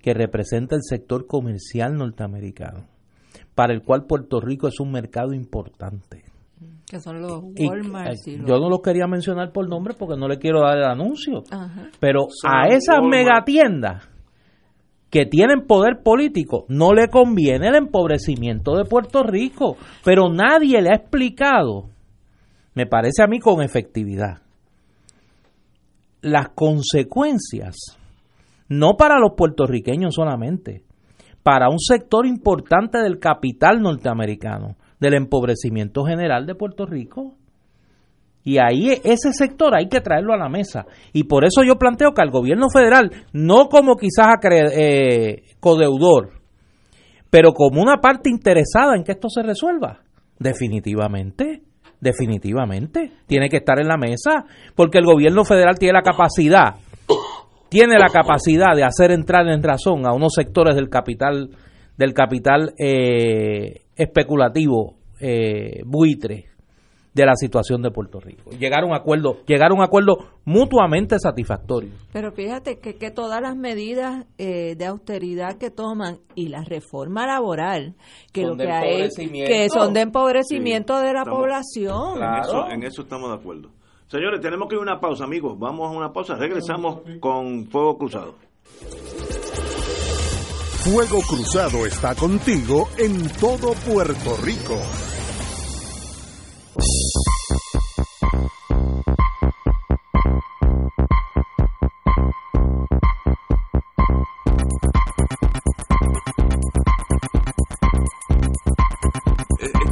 [0.00, 2.88] que representa el sector comercial norteamericano,
[3.54, 6.24] para el cual Puerto Rico es un mercado importante.
[6.90, 8.16] Que son los Walmart.
[8.26, 11.44] Eh, yo no los quería mencionar por nombre porque no le quiero dar el anuncio.
[12.00, 14.08] Pero a esas megatiendas
[15.10, 20.90] que tienen poder político, no le conviene el empobrecimiento de Puerto Rico, pero nadie le
[20.90, 21.88] ha explicado,
[22.74, 24.42] me parece a mí con efectividad,
[26.20, 27.98] las consecuencias,
[28.68, 30.82] no para los puertorriqueños solamente,
[31.42, 37.37] para un sector importante del capital norteamericano, del empobrecimiento general de Puerto Rico.
[38.48, 40.86] Y ahí ese sector hay que traerlo a la mesa.
[41.12, 46.30] Y por eso yo planteo que al gobierno federal, no como quizás eh, codeudor,
[47.28, 50.00] pero como una parte interesada en que esto se resuelva,
[50.38, 51.60] definitivamente,
[52.00, 56.76] definitivamente, tiene que estar en la mesa, porque el gobierno federal tiene la capacidad,
[57.68, 61.50] tiene la capacidad de hacer entrar en razón a unos sectores del capital,
[61.98, 66.46] del capital eh, especulativo eh, buitre
[67.18, 68.50] de la situación de Puerto Rico.
[68.50, 71.90] Llegar a un acuerdo, llegar a un acuerdo mutuamente satisfactorio.
[72.12, 77.26] Pero fíjate que, que todas las medidas eh, de austeridad que toman y la reforma
[77.26, 77.96] laboral,
[78.32, 82.22] que lo que hay, que son de empobrecimiento de la población.
[82.22, 83.70] En, eso, en eso estamos de acuerdo.
[84.06, 85.58] Señores, tenemos que ir a una pausa, amigos.
[85.58, 86.36] Vamos a una pausa.
[86.36, 88.34] Regresamos con Fuego Cruzado.
[90.84, 94.80] Fuego Cruzado está contigo en todo Puerto Rico.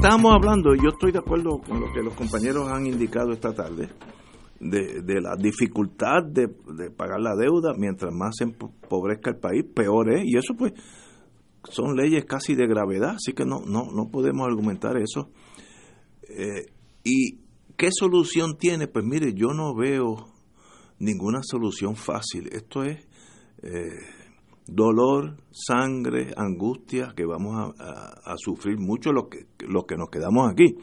[0.06, 3.52] Estábamos hablando, y yo estoy de acuerdo con lo que los compañeros han indicado esta
[3.52, 3.88] tarde,
[4.60, 6.46] de, la dificultad de,
[6.96, 10.74] pagar la deuda, mientras más se empobrezca el país, peor es, y eso pues
[11.64, 15.32] son leyes casi de gravedad, así que no, no, no podemos argumentar eso.
[16.28, 16.66] Eh,
[17.02, 17.40] ¿Y
[17.76, 18.86] qué solución tiene?
[18.86, 20.28] Pues mire, yo no veo
[21.00, 22.48] ninguna solución fácil.
[22.52, 23.04] Esto es
[23.60, 23.90] eh,
[24.66, 30.76] dolor, sangre, angustia que vamos a, sufrir mucho los que, los que nos quedamos aquí.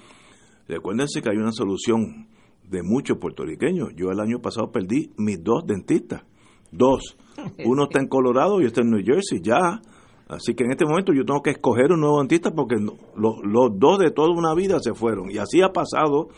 [0.67, 2.27] Recuérdense que hay una solución
[2.69, 3.89] de muchos puertorriqueños.
[3.95, 6.23] Yo el año pasado perdí mis dos dentistas.
[6.71, 7.17] Dos.
[7.65, 9.41] Uno está en Colorado y otro en New Jersey.
[9.41, 9.81] Ya
[10.27, 13.69] Así que en este momento yo tengo que escoger un nuevo dentista porque los, los
[13.77, 15.29] dos de toda una vida se fueron.
[15.29, 16.29] Y así ha pasado.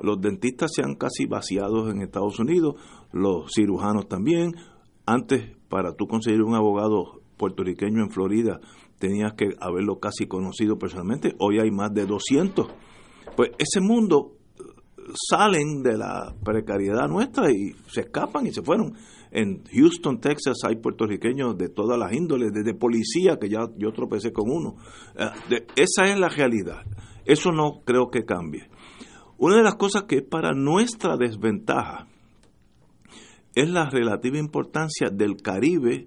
[0.00, 2.74] Los dentistas se han casi vaciado en Estados Unidos,
[3.12, 4.52] los cirujanos también.
[5.12, 8.60] Antes, para tú conseguir un abogado puertorriqueño en Florida,
[8.98, 11.34] tenías que haberlo casi conocido personalmente.
[11.38, 12.66] Hoy hay más de 200.
[13.36, 14.38] Pues ese mundo
[15.28, 18.94] salen de la precariedad nuestra y se escapan y se fueron.
[19.30, 24.32] En Houston, Texas, hay puertorriqueños de todas las índoles, desde policía, que ya yo tropecé
[24.32, 24.76] con uno.
[25.14, 26.86] Eh, esa es la realidad.
[27.26, 28.70] Eso no creo que cambie.
[29.36, 32.08] Una de las cosas que es para nuestra desventaja
[33.54, 36.06] es la relativa importancia del Caribe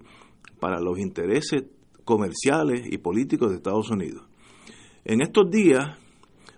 [0.60, 1.64] para los intereses
[2.04, 4.24] comerciales y políticos de Estados Unidos.
[5.04, 5.98] En estos días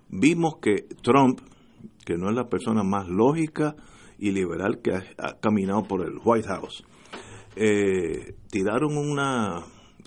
[0.08, 1.40] vimos que Trump,
[2.04, 3.76] que no es la persona más lógica
[4.18, 6.84] y liberal que ha, caminado por el White House,
[7.56, 9.64] eh, tiraron una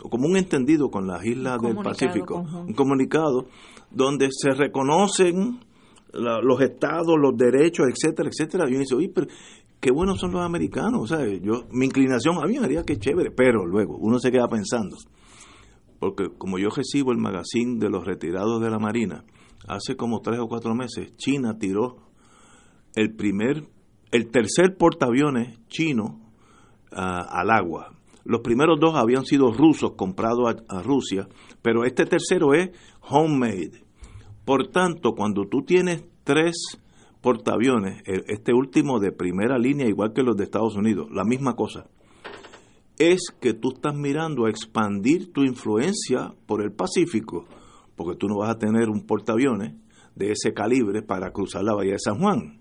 [0.10, 3.46] como un entendido con las islas del Pacífico, un comunicado
[3.92, 5.60] donde se reconocen
[6.14, 8.66] los estados, los derechos, etcétera, etcétera.
[8.68, 9.28] Y uno dice, oye, pero
[9.82, 11.10] qué buenos son los americanos.
[11.10, 14.48] Sea, yo, mi inclinación a mí me haría que chévere, pero luego uno se queda
[14.48, 14.96] pensando,
[16.00, 19.26] porque como yo recibo el magazine de los retirados de la Marina,
[19.68, 21.98] hace como tres o cuatro meses, China tiró
[22.96, 23.64] el primer,
[24.12, 26.22] el tercer portaaviones chino
[26.92, 27.94] ah, al agua.
[28.24, 31.28] Los primeros dos habían sido rusos comprados a, Rusia,
[31.64, 32.70] pero este tercero es
[33.02, 33.84] homemade.
[34.46, 36.56] Por tanto, cuando tú tienes tres
[37.22, 41.88] portaaviones, este último de primera línea, igual que los de Estados Unidos, la misma cosa,
[42.98, 47.46] es que tú estás mirando a expandir tu influencia por el Pacífico,
[47.96, 49.76] porque tú no vas a tener un portaaviones
[50.16, 52.60] de ese calibre para cruzar la bahía de San Juan.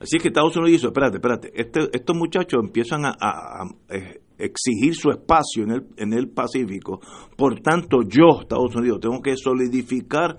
[0.00, 5.10] Así que Estados Unidos dice, espérate, espérate, este, estos muchachos empiezan a, eh, exigir su
[5.10, 7.00] espacio en el, en el Pacífico,
[7.36, 10.36] por tanto yo, Estados Unidos, tengo que solidificar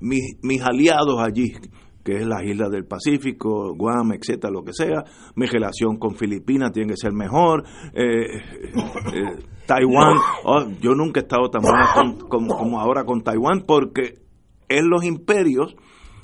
[0.00, 1.52] mis, mis aliados allí,
[2.06, 5.02] que es las islas del Pacífico, Guam, etcétera, lo que sea.
[5.34, 7.64] Mi relación con Filipinas tiene que ser mejor.
[7.92, 8.36] Eh,
[9.12, 14.20] eh, Taiwán, oh, yo nunca he estado tan mal como, ahora con Taiwán porque
[14.68, 15.74] es los imperios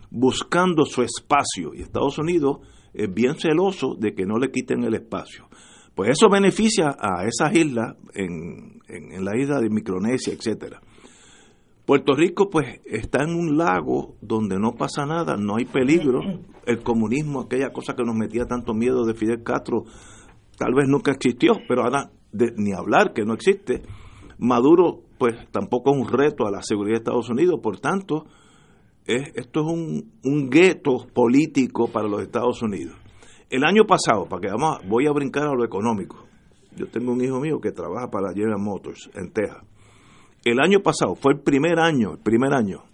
[0.09, 2.59] buscando su espacio y Estados Unidos
[2.95, 5.49] es bien celoso de que no le quiten el espacio.
[5.97, 10.81] Pues eso beneficia a esas islas en, en, en la isla de Micronesia, etcétera.
[11.85, 16.21] Puerto Rico pues está en un lago donde no pasa nada, no hay peligro.
[16.65, 19.85] El comunismo, aquella cosa que nos metía tanto miedo de Fidel Castro,
[20.57, 23.83] tal vez nunca existió, pero ahora ni hablar que no existe.
[24.39, 28.27] Maduro pues tampoco es un reto a la seguridad de Estados Unidos, por tanto,
[29.05, 32.95] esto es un, un gueto político para los Estados Unidos.
[33.51, 36.27] El año pasado, para que vamos, voy a brincar a lo económico.
[36.77, 39.65] Yo tengo un hijo mío que trabaja para General Motors en Texas
[40.45, 42.85] el año pasado fue el primer año, el primer año,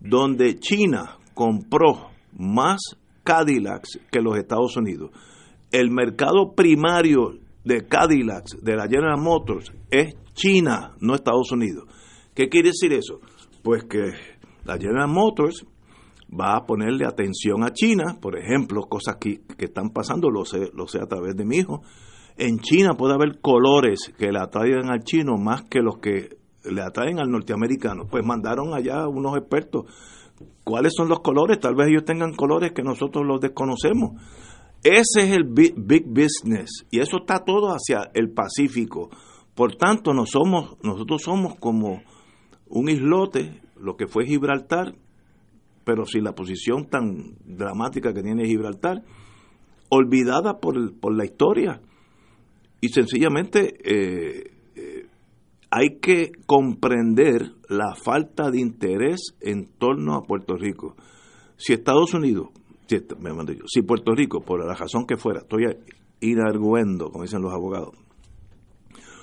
[0.00, 2.80] donde China compró más
[3.24, 5.10] Cadillacs que los Estados Unidos.
[5.70, 11.84] El mercado primario de Cadillacs, de la General Motors, es China, no Estados Unidos.
[12.34, 13.20] ¿Qué quiere decir eso?
[13.62, 14.12] Pues que
[14.64, 15.64] la General Motors
[16.28, 20.70] va a ponerle atención a China, por ejemplo, cosas que, que están pasando, lo sé,
[20.74, 21.82] lo sé a través de mi hijo.
[22.36, 26.82] En China puede haber colores que le atraigan al chino más que los que le
[26.82, 28.06] atraen al norteamericano.
[28.10, 29.86] Pues mandaron allá unos expertos.
[30.64, 31.60] ¿Cuáles son los colores?
[31.60, 34.12] Tal vez ellos tengan colores que nosotros los desconocemos.
[34.82, 35.74] Ese es el big,
[36.06, 39.10] business y eso está todo hacia el Pacífico.
[39.54, 42.02] Por tanto, no somos, nosotros somos como
[42.66, 44.94] un islote, lo que fue Gibraltar,
[45.84, 49.02] pero sin la posición tan dramática que tiene Gibraltar,
[49.88, 51.80] olvidada por, por la historia.
[52.80, 54.50] Y sencillamente eh,
[55.74, 60.96] hay que comprender la falta de interés en torno a Puerto Rico.
[61.56, 62.50] Si Estados Unidos,
[62.86, 65.64] si, Puerto Rico, por la razón que fuera, estoy
[66.20, 67.94] inarguendo, como dicen los abogados,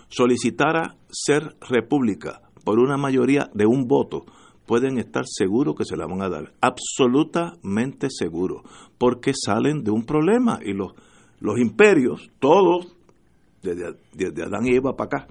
[0.07, 4.26] solicitara ser república por una mayoría de un voto,
[4.65, 8.63] pueden estar seguros que se la van a dar, absolutamente seguros,
[8.97, 10.93] porque salen de un problema y los,
[11.41, 12.95] los imperios, todos,
[13.61, 15.27] desde, desde Adán y Eva para acá,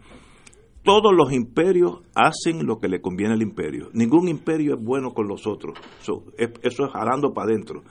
[0.83, 3.91] todos los imperios hacen lo que le conviene al imperio.
[3.93, 5.79] Ningún imperio es bueno con los otros.
[6.01, 6.25] eso
[6.63, 7.83] es jalando para adentro.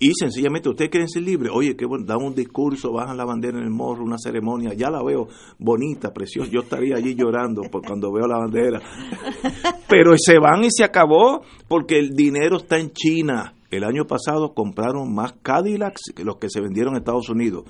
[0.00, 1.50] Y sencillamente, ustedes quieren ser libres.
[1.52, 4.72] Oye, qué bueno, dan un discurso, bajan la bandera en el morro, una ceremonia.
[4.72, 5.26] Ya la veo
[5.58, 6.48] bonita, preciosa.
[6.50, 8.80] Yo estaría allí llorando por cuando veo la bandera.
[9.88, 13.54] Pero se van y se acabó porque el dinero está en China.
[13.72, 17.64] El año pasado compraron más Cadillacs que los que se vendieron en Estados Unidos.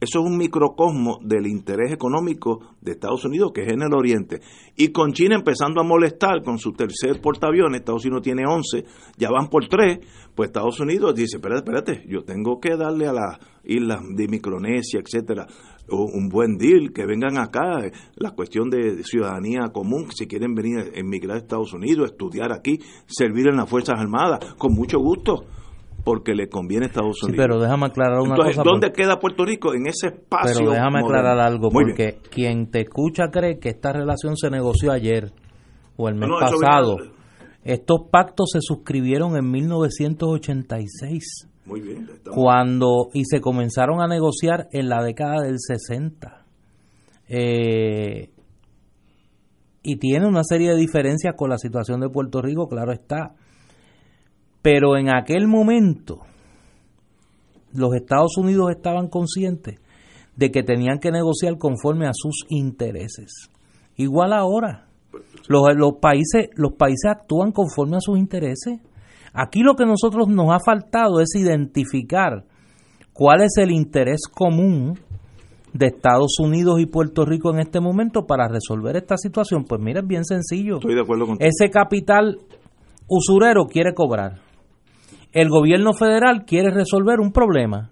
[0.00, 4.40] Eso es un microcosmo del interés económico de Estados Unidos, que es en el oriente.
[4.74, 8.84] Y con China empezando a molestar con su tercer portaaviones, Estados Unidos tiene 11,
[9.18, 9.98] ya van por 3,
[10.34, 15.00] pues Estados Unidos dice, espérate, espérate, yo tengo que darle a las islas de Micronesia,
[15.00, 15.46] etcétera,
[15.88, 17.80] un buen deal, que vengan acá,
[18.16, 22.78] la cuestión de ciudadanía común, si quieren venir a emigrar a Estados Unidos, estudiar aquí,
[23.06, 25.44] servir en las Fuerzas Armadas, con mucho gusto
[26.10, 27.40] porque le conviene a Estados Unidos.
[27.40, 29.74] pero déjame aclarar una Entonces, ¿Dónde queda Puerto Rico?
[29.74, 30.56] En ese espacio.
[30.58, 35.30] Pero déjame aclarar algo, porque quien te escucha cree que esta relación se negoció ayer
[35.96, 36.96] o el mes pasado.
[37.62, 41.48] Estos pactos se suscribieron en 1986.
[41.66, 42.08] Muy bien.
[42.34, 46.44] Cuando y se comenzaron a negociar en la década del 60.
[47.28, 48.30] Eh,
[49.84, 53.36] y tiene una serie de diferencias con la situación de Puerto Rico, claro está.
[54.62, 56.20] Pero en aquel momento
[57.72, 59.80] los Estados Unidos estaban conscientes
[60.36, 63.50] de que tenían que negociar conforme a sus intereses.
[63.96, 64.86] Igual ahora,
[65.48, 68.80] los, los, países, los países actúan conforme a sus intereses.
[69.32, 72.44] Aquí lo que nosotros nos ha faltado es identificar
[73.12, 74.98] cuál es el interés común
[75.72, 79.64] de Estados Unidos y Puerto Rico en este momento para resolver esta situación.
[79.64, 80.76] Pues mira, es bien sencillo.
[80.76, 81.48] Estoy de acuerdo contigo.
[81.48, 82.38] Ese capital
[83.06, 84.49] usurero quiere cobrar
[85.32, 87.90] el gobierno federal quiere resolver un problema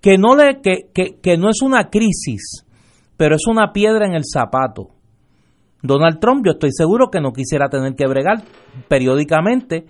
[0.00, 0.90] que no, le, que,
[1.22, 2.66] que, no es una crisis,
[3.16, 4.88] pero es una piedra en el zapato.
[5.82, 8.42] Donald Trump, yo estoy seguro que no quisiera tener que bregar
[8.88, 9.86] periódicamente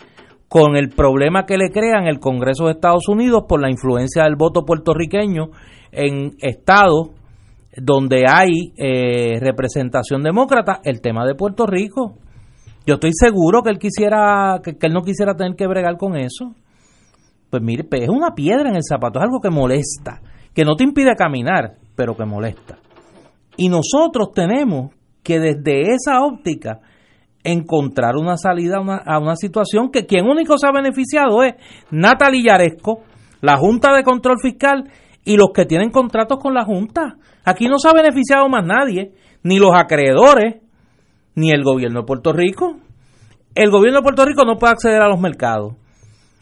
[0.49, 4.23] con el problema que le crea en el Congreso de Estados Unidos por la influencia
[4.23, 5.47] del voto puertorriqueño
[5.91, 7.11] en estados
[7.77, 12.19] donde hay eh, representación demócrata, el tema de Puerto Rico.
[12.86, 16.55] Yo estoy seguro que él quisiera, que, él no quisiera tener que bregar con eso.
[17.51, 20.20] Pues mire, es una piedra en el zapato, es algo que molesta,
[20.52, 22.78] que no te impide caminar, pero que molesta.
[23.56, 24.93] Y nosotros tenemos
[25.23, 26.81] que desde esa óptica
[27.43, 31.55] encontrar una salida a una, situación que quien único se ha beneficiado es
[31.90, 33.02] Natalie Yaresco,
[33.40, 34.90] la Junta de Control Fiscal
[35.24, 37.16] y los que tienen contratos con la Junta.
[37.44, 39.12] Aquí no se ha beneficiado más nadie,
[39.43, 40.64] ni los acreedores,
[41.35, 42.77] ni el gobierno de Puerto Rico.
[43.55, 45.74] El gobierno de Puerto Rico no puede acceder a los mercados.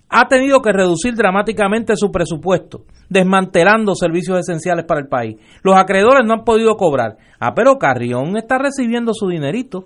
[0.09, 5.37] Ha tenido que reducir dramáticamente su presupuesto, desmantelando servicios esenciales para el país.
[5.63, 7.17] Los acreedores no han podido cobrar.
[7.41, 9.85] Ah, pero Carrión está recibiendo su dinerito.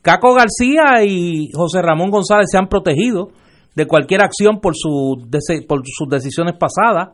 [0.00, 3.30] Caco García y José Ramón González se han protegido
[3.74, 5.28] de cualquier acción por, su,
[5.66, 7.10] por sus decisiones pasadas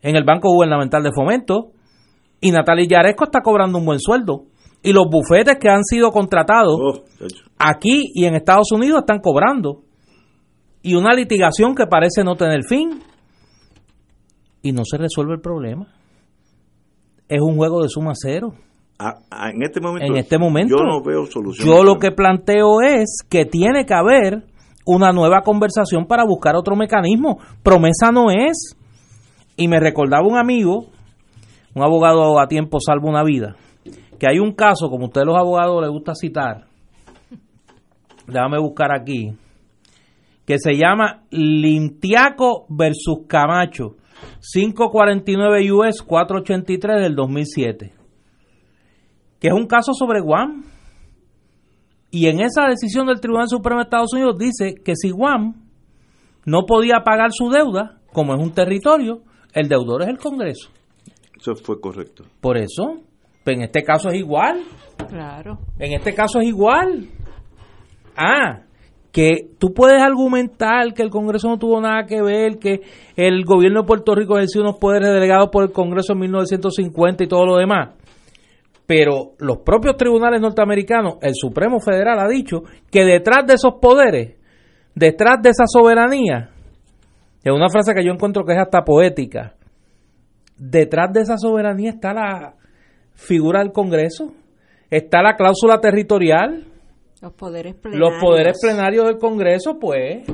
[0.00, 1.72] en el Banco Gubernamental de Fomento.
[2.40, 4.44] Y Natalia Yaresco está cobrando un buen sueldo
[4.84, 7.04] y los bufetes que han sido contratados oh,
[7.58, 9.80] aquí y en Estados Unidos están cobrando.
[10.82, 13.00] Y una litigación que parece no tener fin.
[14.60, 15.86] Y no se resuelve el problema.
[17.26, 18.52] Es un juego de suma cero.
[19.00, 21.66] en, este momento, en este momento, yo no veo solución.
[21.66, 24.44] Yo lo que planteo es que tiene que haber
[24.84, 27.38] una nueva conversación para buscar otro mecanismo.
[27.62, 28.76] Promesa no es.
[29.56, 30.88] Y me recordaba un amigo,
[31.74, 33.56] un abogado a tiempo salvo una vida,
[34.24, 36.64] que hay un caso, como ustedes los abogados les gusta citar,
[38.26, 39.36] déjame buscar aquí,
[40.46, 43.96] que se llama Lintiaco versus Camacho,
[44.40, 47.92] 549 US 483 del 2007,
[49.38, 50.64] que es un caso sobre Guam.
[52.10, 55.66] Y en esa decisión del Tribunal Supremo de Estados Unidos dice que si Guam
[56.46, 59.20] no podía pagar su deuda, como es un territorio,
[59.52, 60.70] el deudor es el Congreso.
[61.38, 62.24] Eso fue correcto.
[62.40, 63.02] Por eso,
[63.52, 64.60] en este caso es igual.
[65.08, 65.58] Claro.
[65.78, 67.08] En este caso es igual.
[68.16, 68.62] Ah,
[69.14, 72.80] que tú puedes argumentar que el Congreso no tuvo nada que ver, que
[73.14, 77.28] el gobierno de Puerto Rico ejerció unos poderes delegados por el Congreso en 1950 y
[77.28, 77.90] todo lo demás.
[78.86, 84.36] Pero los propios tribunales norteamericanos, el Supremo Federal ha dicho que detrás de esos poderes,
[84.96, 86.50] detrás de esa soberanía,
[87.44, 89.54] es una frase que yo encuentro que es hasta poética,
[90.56, 92.54] detrás de esa soberanía está la,
[93.14, 94.34] figura del Congreso,
[94.90, 96.66] está la cláusula territorial.
[97.20, 98.10] Los poderes plenarios.
[98.10, 100.26] Los poderes plenarios del Congreso, pues.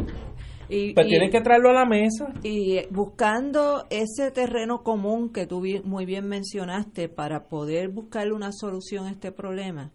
[0.68, 2.32] Y, pues tienen que traerlo a la mesa.
[2.42, 9.06] Y buscando ese terreno común que tú muy bien mencionaste para poder buscarle una solución
[9.06, 9.90] a este problema.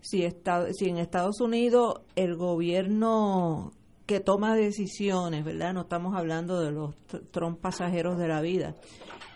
[0.00, 3.72] Si, está, si en Estados Unidos el gobierno
[4.06, 5.72] que toma decisiones, ¿verdad?
[5.72, 6.94] No estamos hablando de los
[7.30, 8.74] tron pasajeros de la vida,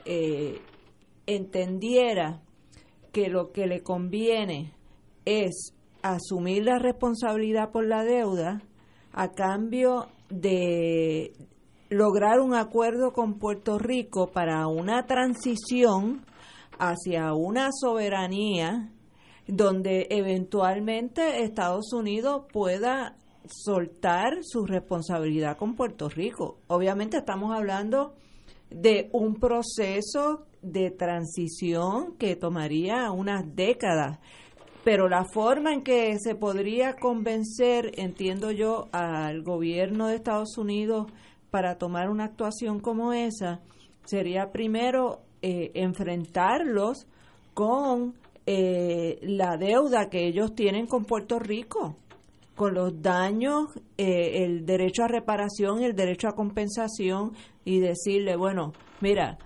[0.04, 0.60] eh,
[1.26, 2.42] entendiera
[3.12, 4.72] que lo que le conviene
[5.24, 8.62] es asumir la responsabilidad por la deuda
[9.12, 11.32] a cambio de
[11.90, 16.24] lograr un acuerdo con Puerto Rico para una transición
[16.78, 18.93] hacia una soberanía
[19.47, 23.16] donde eventualmente Estados Unidos pueda
[23.47, 26.59] soltar su responsabilidad con Puerto Rico.
[26.66, 28.14] Obviamente estamos hablando
[28.70, 34.18] de un proceso de transición que tomaría unas décadas,
[34.85, 41.06] pero la forma en que se podría convencer, entiendo yo, al gobierno de Estados Unidos
[41.51, 43.60] para tomar una actuación como esa,
[44.05, 47.06] sería primero eh, enfrentarlos
[47.55, 48.14] con
[48.47, 51.97] eh, la deuda que ellos tienen con Puerto Rico,
[52.55, 53.66] con los daños,
[53.98, 57.32] eh, el derecho a reparación, el derecho a compensación
[57.64, 59.39] y decirle, bueno, mira,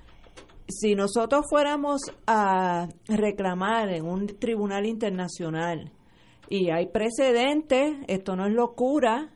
[0.73, 5.93] si nosotros fuéramos a reclamar en un tribunal internacional
[6.49, 9.31] y hay precedentes, esto no es locura,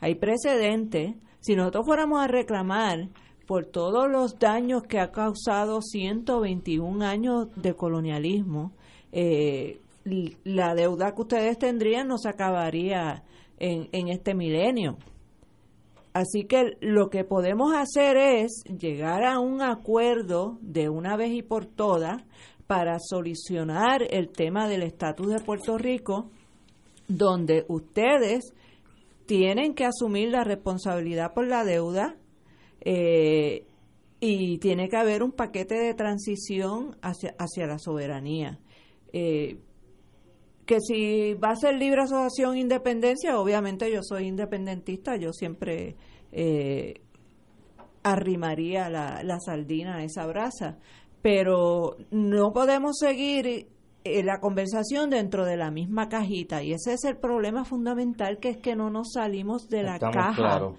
[0.00, 3.08] hay precedentes, si nosotros fuéramos a reclamar
[3.46, 8.72] por todos los daños que ha causado 121 años de colonialismo,
[9.12, 9.80] eh,
[10.44, 13.22] la deuda que ustedes tendrían no se acabaría
[13.58, 14.96] en, en este milenio.
[16.12, 21.42] Así que lo que podemos hacer es llegar a un acuerdo de una vez y
[21.42, 22.22] por todas
[22.66, 26.30] para solucionar el tema del estatus de Puerto Rico,
[27.08, 28.52] donde ustedes
[29.26, 32.16] tienen que asumir la responsabilidad por la deuda
[32.82, 33.64] eh,
[34.20, 38.58] y tiene que haber un paquete de transición hacia, hacia la soberanía.
[39.12, 39.58] Eh,
[40.72, 45.96] que si va a ser libre asociación independencia, obviamente yo soy independentista, yo siempre
[46.32, 46.94] eh,
[48.02, 50.78] arrimaría la, la, sardina a esa brasa,
[51.20, 53.68] pero no podemos seguir
[54.04, 58.48] eh, la conversación dentro de la misma cajita y ese es el problema fundamental que
[58.48, 60.72] es que no nos salimos de la caja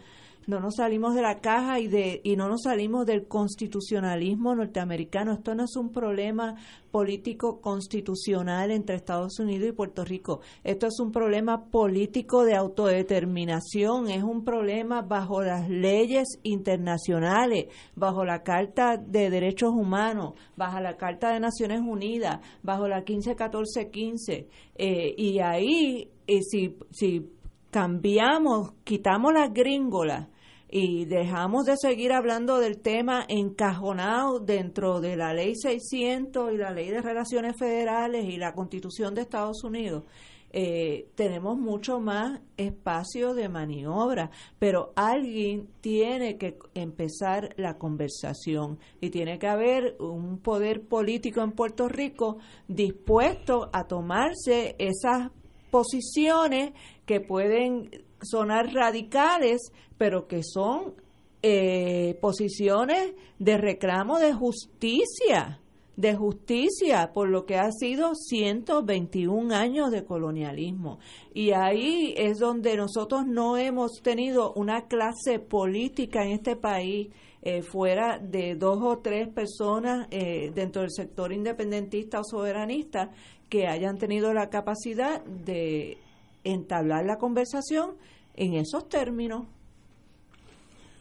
[0.47, 5.33] no nos salimos de la caja y de y no nos salimos del constitucionalismo norteamericano.
[5.33, 6.55] Esto no es un problema
[6.91, 10.41] político constitucional entre Estados Unidos y Puerto Rico.
[10.63, 17.65] Esto es un problema político de autodeterminación, es un problema bajo las leyes internacionales,
[17.95, 24.47] bajo la Carta de Derechos Humanos, bajo la Carta de Naciones Unidas, bajo la 151415.
[24.75, 27.27] Eh, y ahí, eh, si, si
[27.71, 30.27] cambiamos, quitamos las gringolas
[30.75, 36.71] y dejamos de seguir hablando del tema encajonado dentro de la ley 600 y la
[36.71, 40.03] ley de relaciones federales y la constitución de Estados Unidos,
[40.51, 49.11] eh, tenemos mucho más espacio de maniobra, pero alguien tiene que empezar la conversación y
[49.11, 55.29] tiene que haber un poder político en Puerto Rico dispuesto a tomarse esas
[55.73, 56.71] posiciones
[57.07, 57.89] que pueden
[58.21, 60.93] sonar radicales, pero que son
[61.41, 65.59] eh, posiciones de reclamo de justicia,
[65.97, 70.99] de justicia por lo que ha sido 121 años de colonialismo.
[71.33, 77.09] Y ahí es donde nosotros no hemos tenido una clase política en este país
[77.41, 83.09] eh, fuera de dos o tres personas eh, dentro del sector independentista o soberanista
[83.53, 85.99] que hayan tenido la capacidad de
[86.43, 87.91] entablar la conversación
[88.33, 89.45] en esos términos.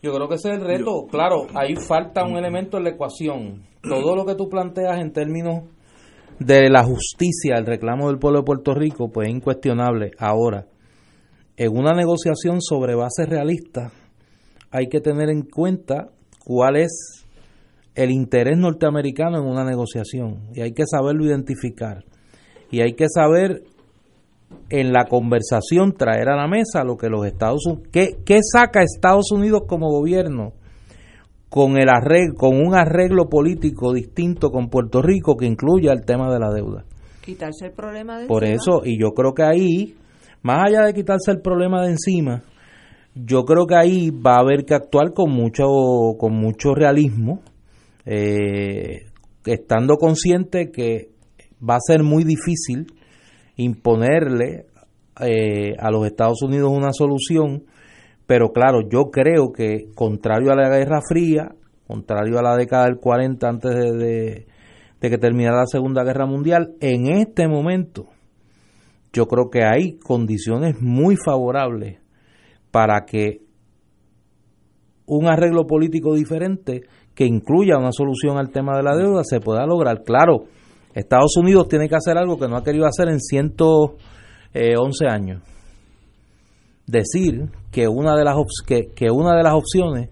[0.03, 1.07] Yo creo que ese es el reto.
[1.11, 3.63] claro, ahí falta un elemento en la ecuación.
[3.81, 5.65] Todo lo que tú planteas en términos
[6.41, 10.11] de la justicia, el reclamo del pueblo de Puerto Rico, pues es incuestionable.
[10.19, 10.67] Ahora,
[11.57, 13.95] en una negociación sobre bases realistas,
[14.71, 16.11] hay que tener en cuenta
[16.45, 17.25] cuál es
[17.95, 22.05] el interés norteamericano en una negociación y hay que saberlo identificar
[22.73, 23.63] y hay que saber
[24.71, 28.83] en la conversación traer a la mesa lo que los Estados Unidos, ¿qué, qué saca
[28.83, 30.55] Estados Unidos como gobierno
[31.51, 36.33] con, el arreglo, con un arreglo político distinto con Puerto Rico que incluya el tema
[36.33, 36.85] de la deuda?
[37.23, 39.95] Quitarse el problema de Por eso, y yo creo que ahí,
[40.41, 42.43] más allá de quitarse el problema de encima,
[43.15, 45.67] yo creo que ahí va a haber que actuar con mucho,
[46.19, 47.43] con mucho realismo,
[48.07, 49.05] eh,
[49.45, 51.12] estando consciente que
[51.69, 52.87] va a ser muy difícil
[53.57, 54.67] imponerle
[55.21, 57.65] eh, a los Estados Unidos una solución,
[58.27, 61.55] pero claro, yo creo que contrario a la Guerra Fría,
[61.87, 64.47] contrario a la década del 40 antes de,
[65.01, 68.07] de que terminara la Segunda Guerra Mundial, en este momento
[69.13, 72.01] yo creo que hay condiciones muy favorables
[72.71, 73.43] para que
[75.07, 76.83] un arreglo político diferente
[77.15, 80.03] que incluya una solución al tema de la deuda se pueda lograr.
[80.05, 80.45] Claro,
[80.95, 83.95] Estados Unidos tiene que hacer algo que no ha querido hacer en 111
[84.55, 85.43] eh, años.
[86.87, 88.37] Decir que una de las,
[88.67, 90.11] que, una de las opciones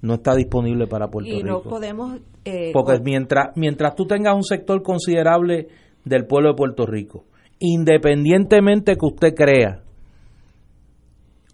[0.00, 1.46] no está disponible para Puerto Rico.
[1.46, 2.18] Y no podemos...
[2.44, 5.68] Eh, Porque mientras, mientras tú tengas un sector considerable
[6.04, 7.24] del pueblo de Puerto Rico,
[7.58, 9.82] independientemente que usted crea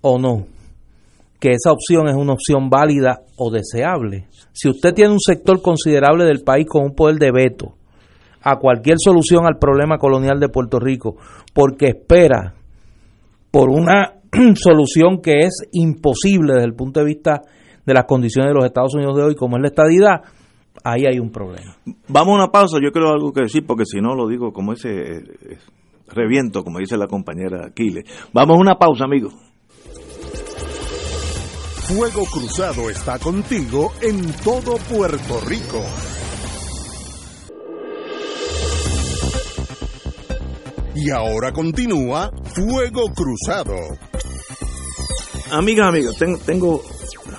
[0.01, 0.47] o no
[1.41, 6.25] que esa opción es una opción válida o deseable, si usted tiene un sector considerable
[6.25, 7.75] del país con un poder de veto
[8.45, 11.17] a cualquier solución al problema colonial de Puerto Rico,
[11.55, 12.55] porque espera
[13.51, 14.21] por una
[14.55, 17.41] solución que es imposible desde el punto de vista
[17.85, 20.23] de las condiciones de los Estados Unidos de hoy, como es la estadidad,
[20.85, 21.77] ahí hay un problema.
[22.09, 24.75] Vamos a una pausa, yo creo algo que decir, porque si no lo digo como
[24.75, 25.59] ese eh,
[26.09, 28.05] reviento, como dice la compañera Aquiles.
[28.33, 29.35] Vamos a una pausa, amigos.
[31.87, 35.83] Fuego Cruzado está contigo en todo Puerto Rico.
[40.95, 43.75] Y ahora continúa Fuego Cruzado.
[45.51, 46.83] Amigas, amigos, tengo,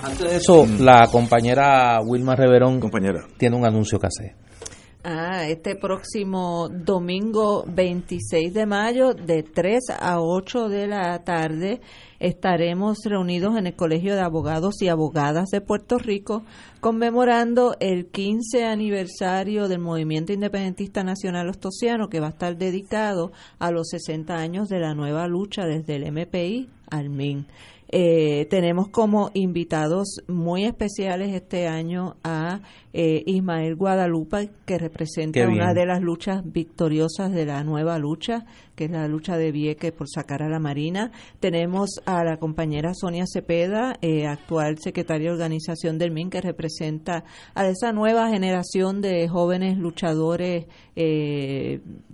[0.02, 0.80] Antes de eso, mm.
[0.80, 3.26] la compañera Wilma Reverón compañera.
[3.38, 4.45] tiene un anuncio que hacer.
[5.08, 11.80] Ah, este próximo domingo 26 de mayo de 3 a 8 de la tarde
[12.18, 16.42] estaremos reunidos en el Colegio de Abogados y Abogadas de Puerto Rico
[16.80, 23.30] conmemorando el 15 aniversario del Movimiento Independentista Nacional Ostosiano que va a estar dedicado
[23.60, 27.46] a los 60 años de la nueva lucha desde el MPI al MIN.
[27.88, 32.60] Eh, tenemos como invitados muy especiales este año a
[32.98, 38.86] eh, Ismael Guadalupe, que representa una de las luchas victoriosas de la nueva lucha, que
[38.86, 41.12] es la lucha de Vieques por sacar a la Marina.
[41.38, 47.24] Tenemos a la compañera Sonia Cepeda, eh, actual secretaria de organización del MIN, que representa
[47.54, 50.64] a esa nueva generación de jóvenes luchadores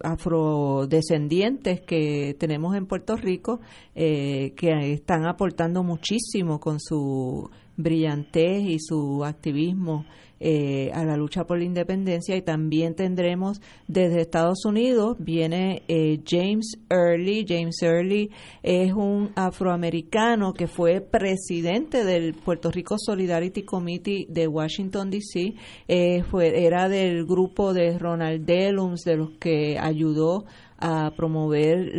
[0.02, 3.60] afrodescendientes que tenemos en Puerto Rico,
[3.94, 10.04] que están aportando muchísimo con su brillantez y su activismo
[10.44, 16.20] eh, a la lucha por la independencia y también tendremos desde Estados Unidos viene eh,
[16.26, 18.30] James Early James Early
[18.62, 25.54] es un afroamericano que fue presidente del Puerto Rico Solidarity Committee de Washington D.C.
[25.86, 30.44] Eh, fue era del grupo de Ronald Dellums de los que ayudó
[30.84, 31.92] a promover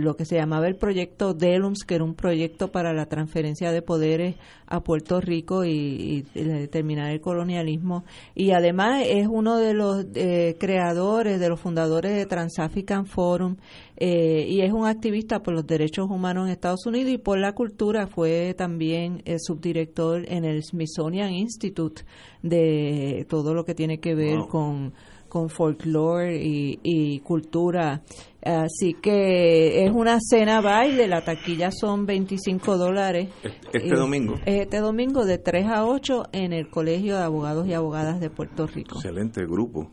[0.00, 3.82] lo que se llamaba el proyecto DELUMS, que era un proyecto para la transferencia de
[3.82, 4.36] poderes
[4.68, 6.22] a Puerto Rico y,
[6.70, 8.04] terminar el colonialismo.
[8.36, 13.56] Y además es uno de los eh, creadores, de los fundadores de Trans-African Forum
[13.96, 17.54] eh, y es un activista por los derechos humanos en Estados Unidos y por la
[17.54, 18.06] cultura.
[18.06, 22.02] Fue también subdirector en el Smithsonian Institute
[22.40, 24.92] de todo lo que tiene que ver con
[25.32, 28.02] con folclore y, cultura.
[28.44, 33.30] Así que es una cena baile, la taquilla son 25 dólares.
[33.72, 34.34] Este domingo.
[34.44, 38.66] Este domingo de 3 a 8 en el Colegio de Abogados y Abogadas de Puerto
[38.66, 38.96] Rico.
[38.96, 39.90] Excelente grupo.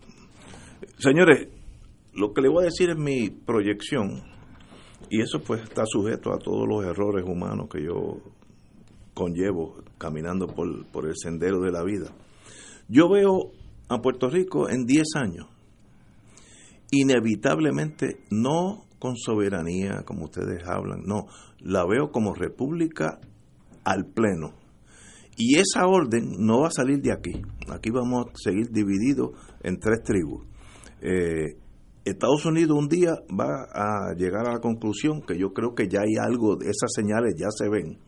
[0.98, 1.48] Señores,
[2.14, 4.22] lo que le voy a decir es mi proyección,
[5.10, 8.18] y eso pues está sujeto a todos los errores humanos que yo
[9.14, 12.12] conllevo caminando por, por el sendero de la vida.
[12.90, 13.54] Yo veo
[13.90, 15.48] a Puerto Rico en 10 años,
[16.92, 21.26] inevitablemente no con soberanía, como ustedes hablan, no,
[21.60, 23.20] la veo como república
[23.84, 24.54] al pleno.
[25.38, 27.42] Y esa orden no va a salir de aquí.
[27.72, 29.32] Aquí vamos a seguir divididos
[29.64, 30.46] en tres tribus.
[31.02, 31.56] Eh,
[32.04, 36.02] Estados Unidos un día va a llegar a la conclusión que yo creo que ya
[36.02, 38.00] hay algo, esas señales ya se ven,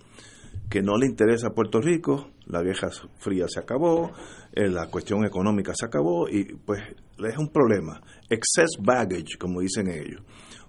[0.70, 2.90] que no le interesa a Puerto Rico, la vieja
[3.20, 4.12] fría se acabó,
[4.54, 6.82] eh, la cuestión económica se acabó y pues
[7.18, 8.02] es un problema.
[8.30, 10.22] Excess baggage, como dicen ellos.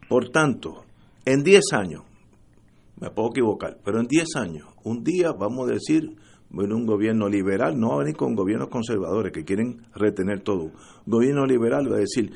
[0.09, 0.85] Por tanto,
[1.25, 2.03] en 10 años,
[3.01, 6.17] me puedo equivocar, pero en 10 años, un día vamos a decir,
[6.51, 10.71] bueno, un gobierno liberal, no va a venir con gobiernos conservadores que quieren retener todo.
[11.07, 12.33] Gobierno liberal va a decir,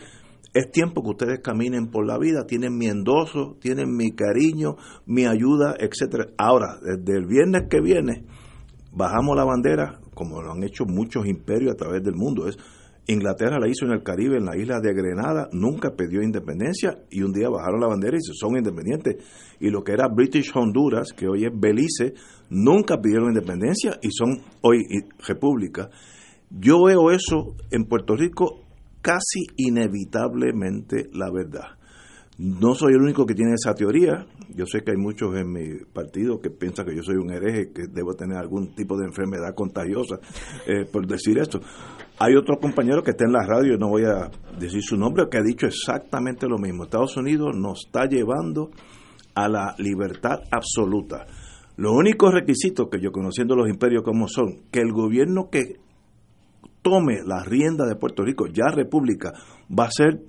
[0.55, 5.27] es tiempo que ustedes caminen por la vida, tienen mi endoso, tienen mi cariño, mi
[5.27, 6.29] ayuda, etcétera.
[6.39, 8.25] Ahora, desde el viernes que viene,
[8.97, 12.47] bajamos la bandera, como lo han hecho muchos imperios a través del mundo.
[13.07, 17.23] Inglaterra la hizo en el Caribe, en la isla de Grenada, nunca pidió independencia y
[17.23, 19.17] un día bajaron la bandera y son independientes.
[19.61, 22.15] Y lo que era British Honduras, que hoy es Belice,
[22.51, 24.83] nunca pidieron independencia y son hoy
[25.25, 25.91] república.
[26.51, 28.61] Yo veo eso en Puerto Rico
[29.03, 31.76] casi inevitablemente la verdad.
[32.39, 34.27] No soy el único que tiene esa teoría.
[34.55, 37.73] Yo sé que hay muchos en mi partido que piensan que yo soy un hereje,
[37.73, 40.17] que debo tener algún tipo de enfermedad contagiosa
[40.67, 41.61] eh, por decir esto.
[42.19, 45.39] Hay otro compañero que está en la radio, no voy a decir su nombre, que
[45.39, 46.85] ha dicho exactamente lo mismo.
[46.85, 48.71] Estados Unidos nos está llevando
[49.35, 51.27] a la libertad absoluta.
[51.77, 55.77] Los únicos requisitos que yo conociendo los imperios como son, que el gobierno que
[56.83, 59.33] tome la rienda de Puerto Rico, ya república,
[59.69, 60.21] va a ser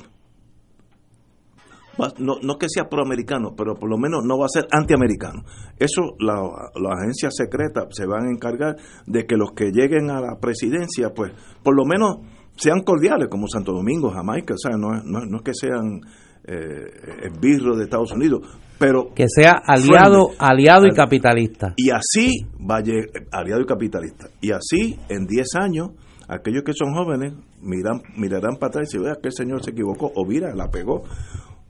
[2.19, 5.43] no, no que sea proamericano, pero por lo menos no va a ser antiamericano.
[5.77, 6.35] Eso la,
[6.75, 8.75] la agencia secreta se van a encargar
[9.05, 11.31] de que los que lleguen a la presidencia, pues
[11.63, 12.17] por lo menos
[12.55, 16.01] sean cordiales, como Santo Domingo, Jamaica, o sea, no, no, no es que sean
[16.45, 18.41] eh, esbirros de Estados Unidos,
[18.79, 21.73] pero que sea aliado, aliado y capitalista.
[21.77, 22.93] Y así vaya
[23.31, 24.29] aliado y capitalista.
[24.41, 25.89] Y así en 10 años
[26.27, 29.71] aquellos que son jóvenes miran, mirarán para atrás y se vea que el señor se
[29.71, 31.03] equivocó o mira, la pegó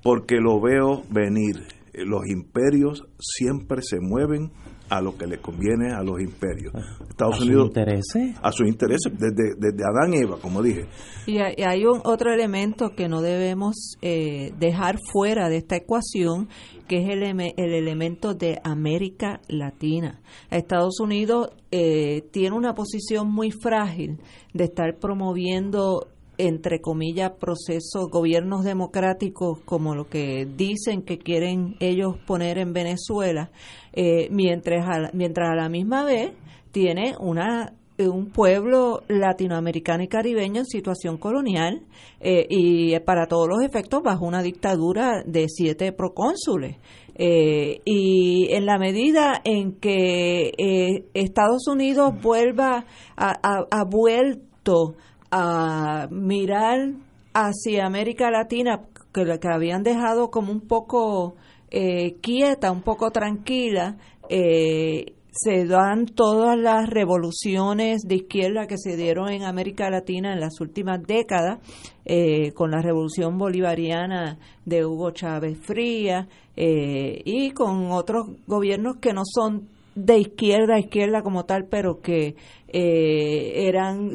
[0.04, 1.68] porque lo veo venir.
[1.94, 4.52] Los imperios siempre se mueven
[4.90, 6.74] a lo que le conviene a los imperios.
[7.10, 7.68] Estados ¿A Unidos.
[7.68, 8.36] Sus intereses?
[8.42, 10.86] A sus intereses, desde, desde Adán y Eva, como dije.
[11.26, 16.48] Y hay un otro elemento que no debemos eh, dejar fuera de esta ecuación,
[16.88, 20.22] que es el, el elemento de América Latina.
[20.50, 24.20] Estados Unidos eh, tiene una posición muy frágil
[24.54, 26.08] de estar promoviendo
[26.38, 33.52] entre comillas, procesos, gobiernos democráticos como lo que dicen que quieren ellos poner en Venezuela,
[33.94, 36.32] eh, mientras, a, mientras a la misma vez
[36.72, 41.82] tiene una un pueblo latinoamericano y caribeño en situación colonial
[42.20, 46.78] eh, y para todos los efectos bajo una dictadura de siete procónsules.
[47.16, 52.86] Eh, y en la medida en que Estados Unidos vuelva
[53.16, 54.94] a, a vuelto
[55.32, 56.94] a mirar
[57.34, 58.82] hacia América Latina,
[59.14, 61.36] que, que habían dejado como un poco
[61.70, 63.98] eh, quieta, un poco tranquila,
[64.30, 70.40] eh, se dan todas las revoluciones de izquierda que se dieron en América Latina en
[70.40, 71.60] las últimas décadas,
[72.06, 79.22] eh, con la revolución bolivariana de Hugo Chávez Fría y con otros gobiernos que no
[79.26, 79.68] son
[79.98, 82.36] de izquierda a izquierda como tal, pero que
[82.68, 84.12] eh, eran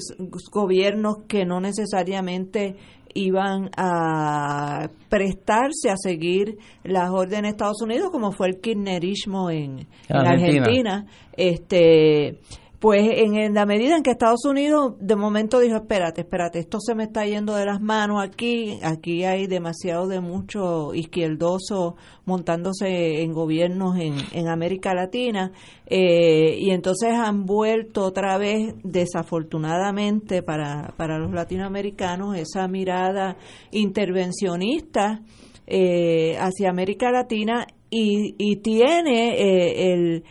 [0.52, 2.76] gobiernos que no necesariamente
[3.14, 9.88] iban a prestarse a seguir las órdenes de Estados Unidos, como fue el kirchnerismo en,
[10.08, 11.04] en Argentina.
[11.36, 12.38] Este,
[12.82, 16.96] pues en, la medida en que Estados Unidos de momento dijo, espérate, espérate, esto se
[16.96, 21.94] me está yendo de las manos aquí, aquí hay demasiado de mucho izquierdoso
[22.24, 25.52] montándose en gobiernos en, en América Latina,
[25.86, 33.36] eh, y entonces han vuelto otra vez, desafortunadamente para, para los latinoamericanos, esa mirada
[33.70, 35.22] intervencionista
[35.68, 37.64] eh, hacia América Latina.
[37.94, 40.24] Y, y tiene eh, el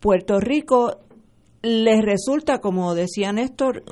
[0.00, 1.04] Puerto Rico
[1.64, 3.84] les resulta, como decía Néstor,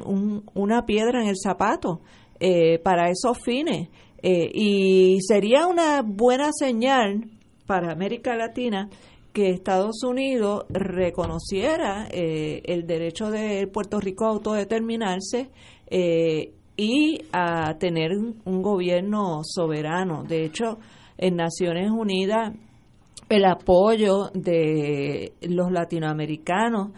[0.55, 2.03] una piedra en el zapato
[2.39, 3.89] eh, para esos fines.
[4.23, 7.31] Eh, y sería una buena señal
[7.67, 8.89] para América Latina
[9.33, 15.51] que Estados Unidos reconociera eh, el derecho de Puerto Rico a autodeterminarse
[16.77, 20.25] y a tener un gobierno soberano.
[20.25, 20.79] De hecho,
[21.19, 22.53] en Naciones Unidas
[23.29, 26.91] el apoyo de los latinoamericanos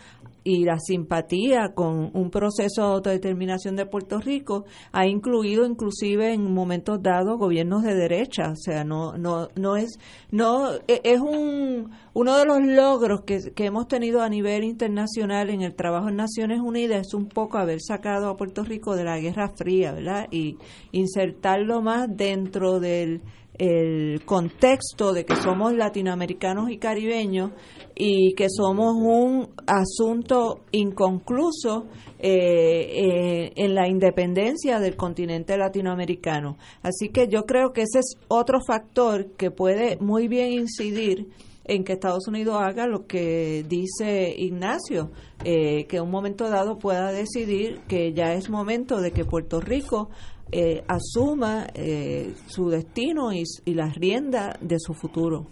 [0.45, 6.53] y la simpatía con un proceso de autodeterminación de Puerto Rico ha incluido inclusive en
[6.53, 8.51] momentos dados gobiernos de derecha.
[8.51, 9.99] O sea no no no es
[10.31, 15.49] no e, es un uno de los logros que, que hemos tenido a nivel internacional
[15.49, 19.05] en el trabajo en Naciones Unidas es un poco haber sacado a Puerto Rico de
[19.05, 20.59] la Guerra Fría verdad y
[20.93, 23.23] insertarlo más dentro del
[23.57, 27.53] el contexto de que somos latinoamericanos y caribeños
[27.95, 31.87] y que somos un asunto inconcluso
[32.19, 36.57] eh, eh, en la independencia del continente latinoamericano.
[36.83, 41.29] Así que yo creo que ese es otro factor que puede muy bien incidir
[41.67, 45.11] en que Estados Unidos haga lo que dice Ignacio,
[45.45, 49.61] eh, que en un momento dado pueda decidir que ya es momento de que Puerto
[49.61, 50.11] Rico
[50.53, 53.45] eh, asuma eh, su destino y,
[53.75, 55.47] las riendas de su futuro.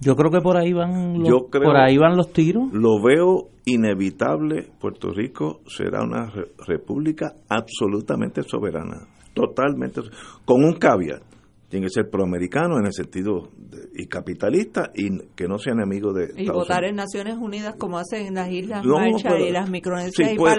[0.00, 2.72] Yo creo que por ahí van los, por ahí van los tiros.
[2.72, 4.68] Lo veo inevitable.
[4.80, 6.32] Puerto Rico será una
[6.66, 10.00] república absolutamente soberana, totalmente
[10.44, 11.29] con un caveat
[11.70, 13.48] tiene que ser proamericano en el sentido
[13.94, 18.26] y capitalista y que no sea enemigo de y votar en Naciones Unidas como hacen
[18.26, 20.58] en las Islas Marshall y las Micronesias y pues,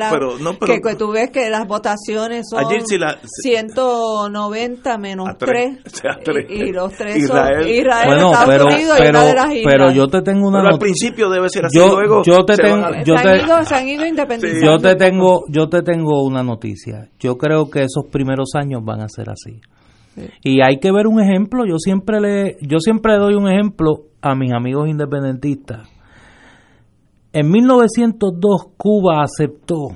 [0.81, 2.63] que, tú ves que las votaciones son
[3.43, 5.79] 190 menos 3,
[6.49, 8.07] y, los 3 Israel, son Israel.
[8.07, 9.73] Bueno, Estados pero, Unidos pero, y una de las islas.
[9.73, 12.55] pero yo te tengo una pero al principio debe ser así yo, luego yo te
[12.55, 15.81] tengo yo se, te, han ido, se han ido independizando yo te tengo yo te
[15.81, 17.09] tengo una noticia.
[17.19, 19.59] Yo creo que esos primeros años van a ser así
[20.43, 24.35] y hay que ver un ejemplo, yo siempre le yo siempre doy un ejemplo a
[24.35, 25.89] mis amigos independentistas
[27.33, 29.89] En 1902 Cuba aceptó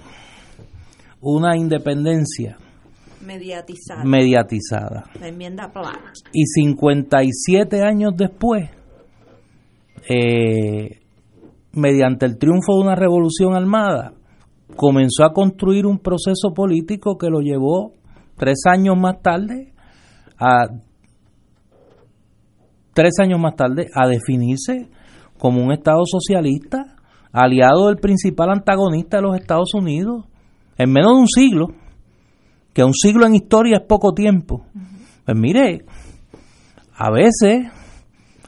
[1.21, 2.57] una independencia
[3.25, 4.03] mediatizada.
[4.03, 5.03] mediatizada.
[5.19, 5.71] La enmienda
[6.33, 8.69] Y 57 años después,
[10.09, 11.01] eh,
[11.73, 14.13] mediante el triunfo de una revolución armada,
[14.75, 17.93] comenzó a construir un proceso político que lo llevó
[18.37, 19.73] tres años más tarde
[20.39, 20.67] a
[22.93, 24.89] tres años más tarde a definirse
[25.37, 26.95] como un Estado socialista,
[27.31, 30.25] aliado del principal antagonista de los Estados Unidos,
[30.77, 31.67] en menos de un siglo,
[32.73, 34.65] que un siglo en historia es poco tiempo.
[35.25, 35.85] Pues mire,
[36.95, 37.67] a veces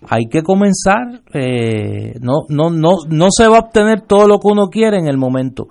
[0.07, 4.47] hay que comenzar, eh, no, no, no, no se va a obtener todo lo que
[4.47, 5.67] uno quiere en el momento.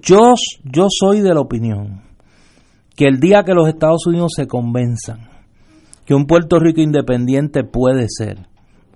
[0.00, 2.02] Yo, yo soy de la opinión
[2.96, 5.28] que el día que los Estados Unidos se convenzan
[6.04, 8.46] que un Puerto Rico independiente puede ser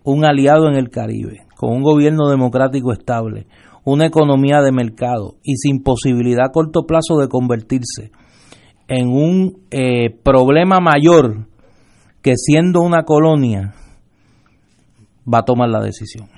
[0.05, 3.47] un aliado en el Caribe, con un gobierno democrático estable,
[3.85, 8.11] una economía de mercado y sin posibilidad a corto plazo de convertirse
[8.89, 11.47] en un eh, problema mayor
[12.23, 13.75] que siendo una colonia,
[15.33, 16.29] va a tomar la decisión.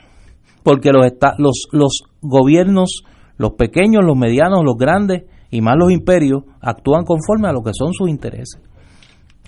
[0.62, 1.06] Porque los,
[1.38, 3.04] los, los gobiernos,
[3.36, 7.72] los pequeños, los medianos, los grandes y más los imperios, actúan conforme a lo que
[7.74, 8.60] son sus intereses.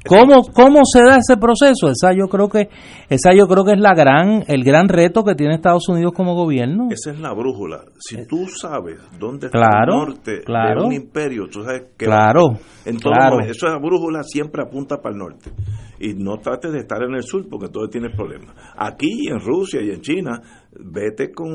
[0.06, 1.90] ¿Cómo, ¿Cómo se da ese proceso?
[1.90, 2.70] Esa yo creo que
[3.10, 6.34] esa yo creo que es la gran el gran reto que tiene Estados Unidos como
[6.34, 6.88] gobierno.
[6.90, 7.82] Esa es la brújula.
[7.98, 12.58] Si eh, tú sabes dónde está el norte de un imperio, tú sabes que claro,
[12.86, 15.50] en todo momento, esa brújula siempre apunta para el norte.
[15.98, 18.54] Y no trates de estar en el sur porque entonces tienes problemas.
[18.76, 20.40] Aquí en Rusia y en China,
[20.72, 21.50] vete con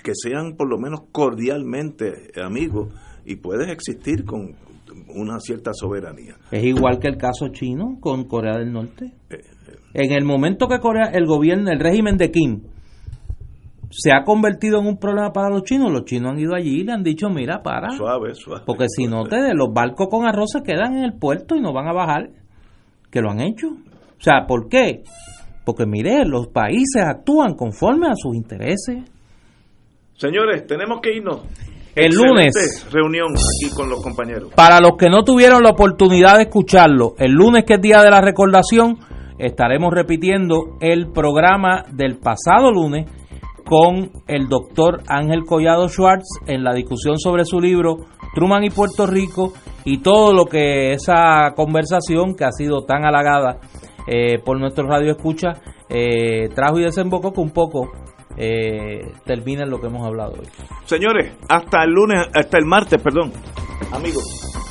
[0.00, 2.94] que sean por lo menos cordialmente amigos
[3.28, 4.54] y puedes existir con,
[5.14, 6.36] una cierta soberanía.
[6.50, 9.12] Es igual que el caso chino con Corea del Norte.
[9.28, 9.76] Eh, eh.
[9.94, 12.62] En el momento que Corea, el gobierno, el régimen de Kim
[13.90, 16.84] se ha convertido en un problema para los chinos, los chinos han ido allí y
[16.84, 17.90] le han dicho, mira, para.
[17.90, 18.62] Suave, suave.
[18.66, 21.72] Porque si no, te, los barcos con arroz se quedan en el puerto y no
[21.72, 22.30] van a bajar,
[23.10, 23.68] que lo han hecho.
[23.68, 25.02] O sea, ¿por qué?
[25.64, 29.04] Porque mire, los países actúan conforme a sus intereses.
[30.16, 31.42] Señores, tenemos que irnos
[31.98, 32.54] el lunes.
[32.92, 34.52] Reunión aquí con los compañeros.
[34.54, 38.10] Para los que no tuvieron la oportunidad de escucharlo, el lunes que es día de
[38.10, 38.98] la recordación,
[39.38, 43.10] estaremos repitiendo el programa del pasado lunes
[43.64, 49.06] con el doctor Ángel Collado Schwartz en la discusión sobre su libro Truman y Puerto
[49.06, 49.52] Rico
[49.84, 53.58] y todo lo que esa conversación que ha sido tan halagada
[54.06, 55.52] eh, por nuestro radio escucha
[55.90, 57.90] eh, trajo y desembocó con un poco
[58.38, 60.48] eh, termina lo que hemos hablado hoy.
[60.84, 63.32] Señores, hasta el lunes, hasta el martes, perdón,
[63.92, 64.67] amigos.